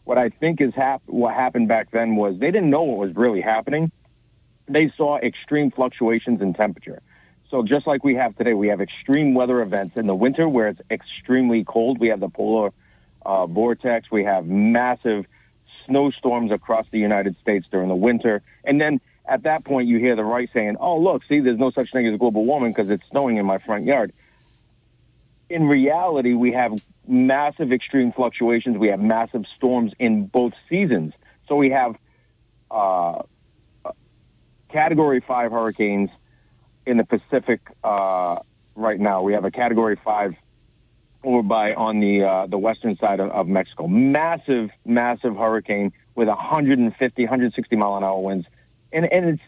What 0.04 0.20
I 0.20 0.30
think 0.30 0.62
is 0.62 0.74
hap- 0.76 1.02
what 1.08 1.34
happened 1.34 1.68
back 1.68 1.92
then 1.92 2.16
was 2.16 2.38
they 2.40 2.52
didn't 2.52 2.70
know 2.70 2.84
what 2.84 2.98
was 2.98 3.16
really 3.16 3.42
happening. 3.42 3.92
They 4.68 4.92
saw 4.96 5.18
extreme 5.18 5.72
fluctuations 5.72 6.42
in 6.42 6.54
temperature. 6.54 7.02
So 7.50 7.64
just 7.64 7.88
like 7.88 8.04
we 8.04 8.16
have 8.16 8.36
today, 8.36 8.54
we 8.54 8.70
have 8.70 8.82
extreme 8.82 9.34
weather 9.34 9.62
events 9.62 9.98
in 9.98 10.08
the 10.08 10.16
winter 10.16 10.48
where 10.50 10.68
it's 10.70 10.82
extremely 10.90 11.64
cold. 11.64 12.00
We 12.00 12.10
have 12.10 12.20
the 12.20 12.30
polar 12.30 12.72
uh, 13.26 13.46
vortex. 13.46 14.10
We 14.12 14.24
have 14.24 14.46
massive 14.46 15.26
snowstorms 15.86 16.52
across 16.52 16.86
the 16.92 17.00
United 17.00 17.36
States 17.42 17.68
during 17.72 17.90
the 17.90 17.96
winter. 17.96 18.42
And 18.64 18.82
then 18.82 19.00
at 19.28 19.44
that 19.44 19.64
point, 19.64 19.88
you 19.88 20.00
hear 20.00 20.16
the 20.16 20.24
right 20.24 20.50
saying, 20.54 20.78
oh, 20.80 21.00
look, 21.00 21.24
see, 21.30 21.40
there's 21.40 21.60
no 21.60 21.72
such 21.72 21.92
thing 21.92 22.08
as 22.08 22.18
global 22.20 22.46
warming 22.46 22.72
because 22.72 22.90
it's 22.90 23.04
snowing 23.10 23.38
in 23.38 23.46
my 23.46 23.60
front 23.60 23.86
yard 23.86 24.12
in 25.50 25.68
reality, 25.68 26.34
we 26.34 26.52
have 26.54 26.74
massive 27.08 27.72
extreme 27.72 28.12
fluctuations. 28.12 28.78
We 28.78 28.88
have 28.88 29.00
massive 29.00 29.46
storms 29.56 29.94
in 30.00 30.26
both 30.26 30.54
seasons. 30.70 31.14
So 31.48 31.56
we 31.56 31.70
have 31.70 31.96
uh, 32.72 33.24
Category 34.70 35.22
5 35.22 35.52
hurricanes 35.52 36.10
in 36.86 36.98
the 36.98 37.04
Pacific 37.04 37.62
uh, 37.84 38.40
right 38.76 39.00
now. 39.00 39.22
We 39.22 39.34
have 39.34 39.46
a 39.46 39.52
Category 39.52 39.98
5 40.04 40.36
over 41.24 41.42
by 41.42 41.74
on 41.74 42.00
the 42.00 42.24
uh, 42.24 42.48
the 42.48 42.58
western 42.58 42.98
side 42.98 43.20
of, 43.20 43.32
of, 43.32 43.48
Mexico. 43.48 43.88
Massive, 43.88 44.70
massive 44.86 45.36
hurricane 45.36 45.92
with 46.14 46.28
150, 46.28 47.24
160 47.24 47.76
mile 47.76 47.98
an 47.98 48.04
hour 48.04 48.20
winds. 48.20 48.48
And, 48.92 49.12
and 49.12 49.26
it's 49.26 49.44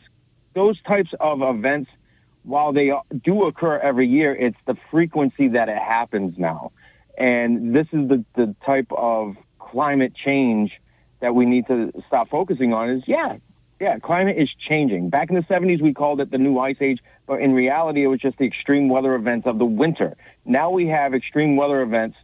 those 0.54 0.82
types 0.82 1.12
of 1.20 1.42
events– 1.42 1.90
while 2.48 2.72
they 2.72 2.94
do 3.24 3.46
occur 3.46 3.78
every 3.78 4.08
year, 4.08 4.34
it's 4.34 4.58
the 4.66 4.78
frequency 4.90 5.50
that 5.50 5.68
it 5.68 5.78
happens 5.78 6.38
now. 6.38 6.72
And 7.18 7.76
this 7.76 7.88
is 7.92 8.08
the, 8.08 8.24
the 8.36 8.56
type 8.66 8.88
of 8.92 9.36
climate 9.60 10.14
change 10.16 10.72
that 11.20 11.36
we 11.36 11.46
need 11.46 11.68
to 11.68 11.92
stop 12.08 12.30
focusing 12.30 12.74
on 12.74 12.90
is, 12.90 13.04
yeah, 13.06 13.38
yeah, 13.80 14.00
climate 14.00 14.38
is 14.38 14.50
changing. 14.68 15.10
Back 15.10 15.30
in 15.30 15.36
the 15.36 15.44
70s, 15.44 15.82
we 15.82 15.94
called 15.94 16.20
it 16.20 16.32
the 16.32 16.38
new 16.38 16.58
ice 16.58 16.78
age, 16.82 17.00
but 17.28 17.42
in 17.42 17.54
reality, 17.54 18.04
it 18.04 18.08
was 18.08 18.20
just 18.20 18.38
the 18.38 18.46
extreme 18.46 18.90
weather 18.90 19.14
events 19.14 19.46
of 19.46 19.60
the 19.60 19.66
winter. 19.66 20.18
Now 20.46 20.72
we 20.72 20.88
have 20.88 21.14
extreme 21.14 21.56
weather 21.56 21.82
events, 21.82 22.18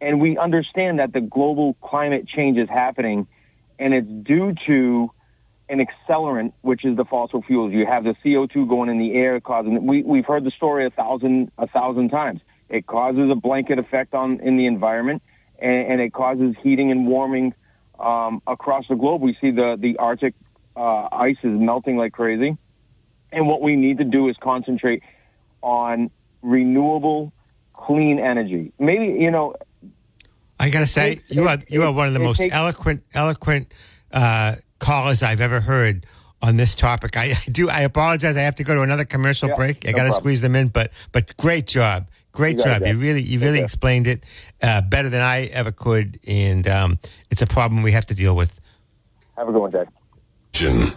and 0.00 0.20
we 0.20 0.36
understand 0.36 0.98
that 0.98 1.12
the 1.12 1.20
global 1.20 1.74
climate 1.74 2.26
change 2.26 2.58
is 2.58 2.68
happening, 2.68 3.28
and 3.78 3.94
it's 3.94 4.08
due 4.08 4.54
to 4.66 5.10
an 5.68 5.84
accelerant, 5.84 6.52
which 6.62 6.84
is 6.84 6.96
the 6.96 7.04
fossil 7.04 7.42
fuels. 7.42 7.72
You 7.72 7.86
have 7.86 8.04
the 8.04 8.16
CO2 8.24 8.68
going 8.68 8.88
in 8.88 8.98
the 8.98 9.14
air, 9.14 9.40
causing. 9.40 9.86
We 9.86 10.02
we've 10.02 10.24
heard 10.24 10.44
the 10.44 10.50
story 10.50 10.86
a 10.86 10.90
thousand 10.90 11.52
a 11.58 11.66
thousand 11.66 12.08
times. 12.08 12.40
It 12.68 12.86
causes 12.86 13.30
a 13.30 13.34
blanket 13.34 13.78
effect 13.78 14.14
on 14.14 14.40
in 14.40 14.56
the 14.56 14.66
environment, 14.66 15.22
and, 15.58 15.92
and 15.92 16.00
it 16.00 16.12
causes 16.12 16.54
heating 16.62 16.90
and 16.90 17.06
warming 17.06 17.54
um, 17.98 18.42
across 18.46 18.86
the 18.88 18.94
globe. 18.94 19.20
We 19.20 19.36
see 19.40 19.50
the 19.50 19.76
the 19.78 19.98
Arctic 19.98 20.34
uh, 20.78 21.08
ice 21.12 21.36
is 21.42 21.58
melting 21.58 21.96
like 21.96 22.12
crazy, 22.12 22.56
and 23.32 23.46
what 23.46 23.60
we 23.60 23.76
need 23.76 23.98
to 23.98 24.04
do 24.04 24.28
is 24.28 24.36
concentrate 24.40 25.02
on 25.62 26.10
renewable, 26.42 27.32
clean 27.74 28.18
energy. 28.18 28.72
Maybe 28.78 29.20
you 29.20 29.30
know. 29.30 29.54
I 30.60 30.70
gotta 30.70 30.86
say, 30.86 31.12
it, 31.12 31.22
you 31.28 31.48
are 31.48 31.58
you 31.68 31.82
are 31.82 31.92
one 31.92 32.08
of 32.08 32.14
the 32.14 32.20
most 32.20 32.38
takes, 32.38 32.54
eloquent 32.54 33.02
eloquent. 33.12 33.72
Uh, 34.10 34.54
callers 34.78 35.22
I've 35.22 35.40
ever 35.40 35.60
heard 35.60 36.06
on 36.40 36.56
this 36.56 36.74
topic. 36.74 37.16
I, 37.16 37.24
I 37.46 37.50
do. 37.50 37.68
I 37.68 37.80
apologize. 37.80 38.36
I 38.36 38.40
have 38.40 38.54
to 38.56 38.64
go 38.64 38.74
to 38.74 38.82
another 38.82 39.04
commercial 39.04 39.48
yeah, 39.48 39.56
break. 39.56 39.86
I 39.86 39.90
no 39.90 39.98
got 39.98 40.06
to 40.06 40.12
squeeze 40.12 40.40
them 40.40 40.54
in, 40.54 40.68
but 40.68 40.92
but 41.12 41.36
great 41.36 41.66
job, 41.66 42.08
great 42.32 42.58
you 42.58 42.64
job. 42.64 42.82
You 42.86 42.96
really 42.96 43.22
you 43.22 43.40
really 43.40 43.60
explained 43.60 44.06
it 44.06 44.24
uh, 44.62 44.82
better 44.82 45.08
than 45.08 45.22
I 45.22 45.46
ever 45.52 45.72
could, 45.72 46.20
and 46.26 46.66
um, 46.68 46.98
it's 47.30 47.42
a 47.42 47.46
problem 47.46 47.82
we 47.82 47.92
have 47.92 48.06
to 48.06 48.14
deal 48.14 48.36
with. 48.36 48.60
Have 49.36 49.48
a 49.48 49.52
good 49.52 49.60
one, 49.60 49.70
Dad. 50.58 50.94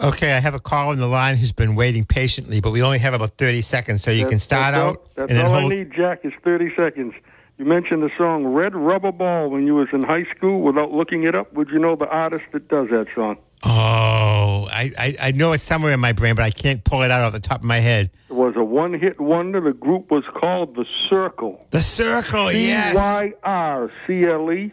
Okay, 0.00 0.32
I 0.32 0.40
have 0.40 0.54
a 0.54 0.60
call 0.60 0.90
on 0.90 0.98
the 0.98 1.06
line 1.06 1.36
who's 1.36 1.52
been 1.52 1.74
waiting 1.74 2.04
patiently, 2.04 2.60
but 2.62 2.72
we 2.72 2.82
only 2.82 2.98
have 2.98 3.12
about 3.12 3.36
30 3.36 3.60
seconds, 3.60 4.02
so 4.02 4.10
you 4.10 4.20
that's, 4.22 4.30
can 4.30 4.40
start 4.40 4.72
that's 4.72 4.76
out. 4.76 4.96
All, 4.96 5.26
that's 5.26 5.44
all 5.44 5.60
hold... 5.60 5.72
I 5.72 5.76
need, 5.76 5.92
Jack, 5.92 6.20
is 6.24 6.32
30 6.42 6.74
seconds. 6.78 7.14
You 7.58 7.66
mentioned 7.66 8.02
the 8.02 8.10
song 8.16 8.46
Red 8.46 8.74
Rubber 8.74 9.12
Ball 9.12 9.50
when 9.50 9.66
you 9.66 9.74
was 9.74 9.88
in 9.92 10.02
high 10.02 10.24
school 10.34 10.62
without 10.62 10.90
looking 10.90 11.24
it 11.24 11.36
up. 11.36 11.52
Would 11.52 11.68
you 11.68 11.78
know 11.78 11.96
the 11.96 12.08
artist 12.08 12.44
that 12.52 12.68
does 12.68 12.88
that 12.88 13.08
song? 13.14 13.36
Oh, 13.62 14.66
I, 14.72 14.90
I, 14.98 15.16
I 15.20 15.32
know 15.32 15.52
it's 15.52 15.62
somewhere 15.62 15.92
in 15.92 16.00
my 16.00 16.12
brain, 16.12 16.34
but 16.34 16.44
I 16.44 16.50
can't 16.50 16.82
pull 16.82 17.02
it 17.02 17.10
out 17.10 17.22
off 17.22 17.34
the 17.34 17.40
top 17.40 17.58
of 17.58 17.64
my 17.64 17.76
head. 17.76 18.10
It 18.30 18.32
was 18.32 18.54
a 18.56 18.64
one 18.64 18.98
hit 18.98 19.20
wonder. 19.20 19.60
The 19.60 19.74
group 19.74 20.10
was 20.10 20.24
called 20.40 20.74
The 20.74 20.86
Cyrcle. 21.10 21.66
The 21.68 21.82
Cyrcle, 21.82 22.50
yes. 22.50 22.92
C 22.92 22.96
Y 22.96 23.32
R 23.44 23.92
C 24.06 24.24
L 24.26 24.50
E. 24.50 24.72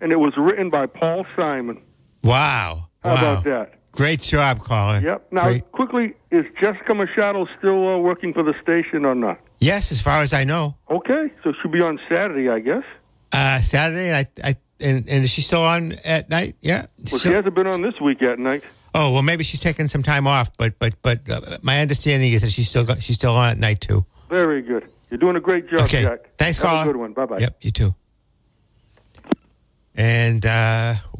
And 0.00 0.10
it 0.10 0.16
was 0.16 0.34
written 0.36 0.68
by 0.70 0.86
Paul 0.86 1.24
Simon. 1.36 1.80
Wow. 2.24 2.85
How 3.06 3.14
wow. 3.14 3.32
about 3.32 3.44
that? 3.44 3.72
Great 3.92 4.20
job, 4.20 4.60
Colin. 4.60 5.02
Yep. 5.02 5.32
Now, 5.32 5.44
Great. 5.44 5.72
quickly, 5.72 6.14
is 6.30 6.44
Jessica 6.60 6.94
Machado 6.94 7.46
still 7.58 7.88
uh, 7.88 7.98
working 7.98 8.34
for 8.34 8.42
the 8.42 8.54
station 8.60 9.06
or 9.06 9.14
not? 9.14 9.40
Yes, 9.58 9.90
as 9.90 10.02
far 10.02 10.22
as 10.22 10.34
I 10.34 10.44
know. 10.44 10.76
Okay, 10.90 11.32
so 11.42 11.54
she'll 11.54 11.70
be 11.70 11.80
on 11.80 11.98
Saturday, 12.08 12.50
I 12.50 12.58
guess. 12.58 12.84
Uh, 13.32 13.62
Saturday, 13.62 14.14
I, 14.14 14.26
I, 14.44 14.56
and, 14.80 15.08
and 15.08 15.24
is 15.24 15.30
she 15.30 15.40
still 15.40 15.62
on 15.62 15.92
at 16.04 16.28
night? 16.28 16.56
Yeah. 16.60 16.86
Well, 17.10 17.18
she 17.18 17.30
hasn't 17.30 17.54
been 17.54 17.66
on 17.66 17.80
this 17.80 17.98
week 18.00 18.22
at 18.22 18.38
night. 18.38 18.64
Oh 18.94 19.12
well, 19.12 19.22
maybe 19.22 19.44
she's 19.44 19.60
taking 19.60 19.88
some 19.88 20.02
time 20.02 20.26
off, 20.26 20.56
but 20.56 20.78
but 20.78 20.94
but 21.02 21.28
uh, 21.28 21.58
my 21.62 21.80
understanding 21.80 22.32
is 22.32 22.40
that 22.40 22.50
she's 22.50 22.70
still 22.70 22.84
got, 22.84 23.02
she's 23.02 23.16
still 23.16 23.34
on 23.34 23.50
at 23.50 23.58
night 23.58 23.82
too. 23.82 24.06
Very 24.30 24.62
good. 24.62 24.88
You're 25.10 25.18
doing 25.18 25.36
a 25.36 25.40
great 25.40 25.68
job, 25.68 25.80
okay. 25.82 26.02
Jack. 26.02 26.20
Thanks, 26.38 26.58
a 26.58 26.82
good 26.84 26.96
one. 26.96 27.12
Bye 27.12 27.26
bye. 27.26 27.38
Yep, 27.38 27.56
you 27.60 27.70
too. 27.70 27.94
And 29.94 30.44
uh, 30.44 30.94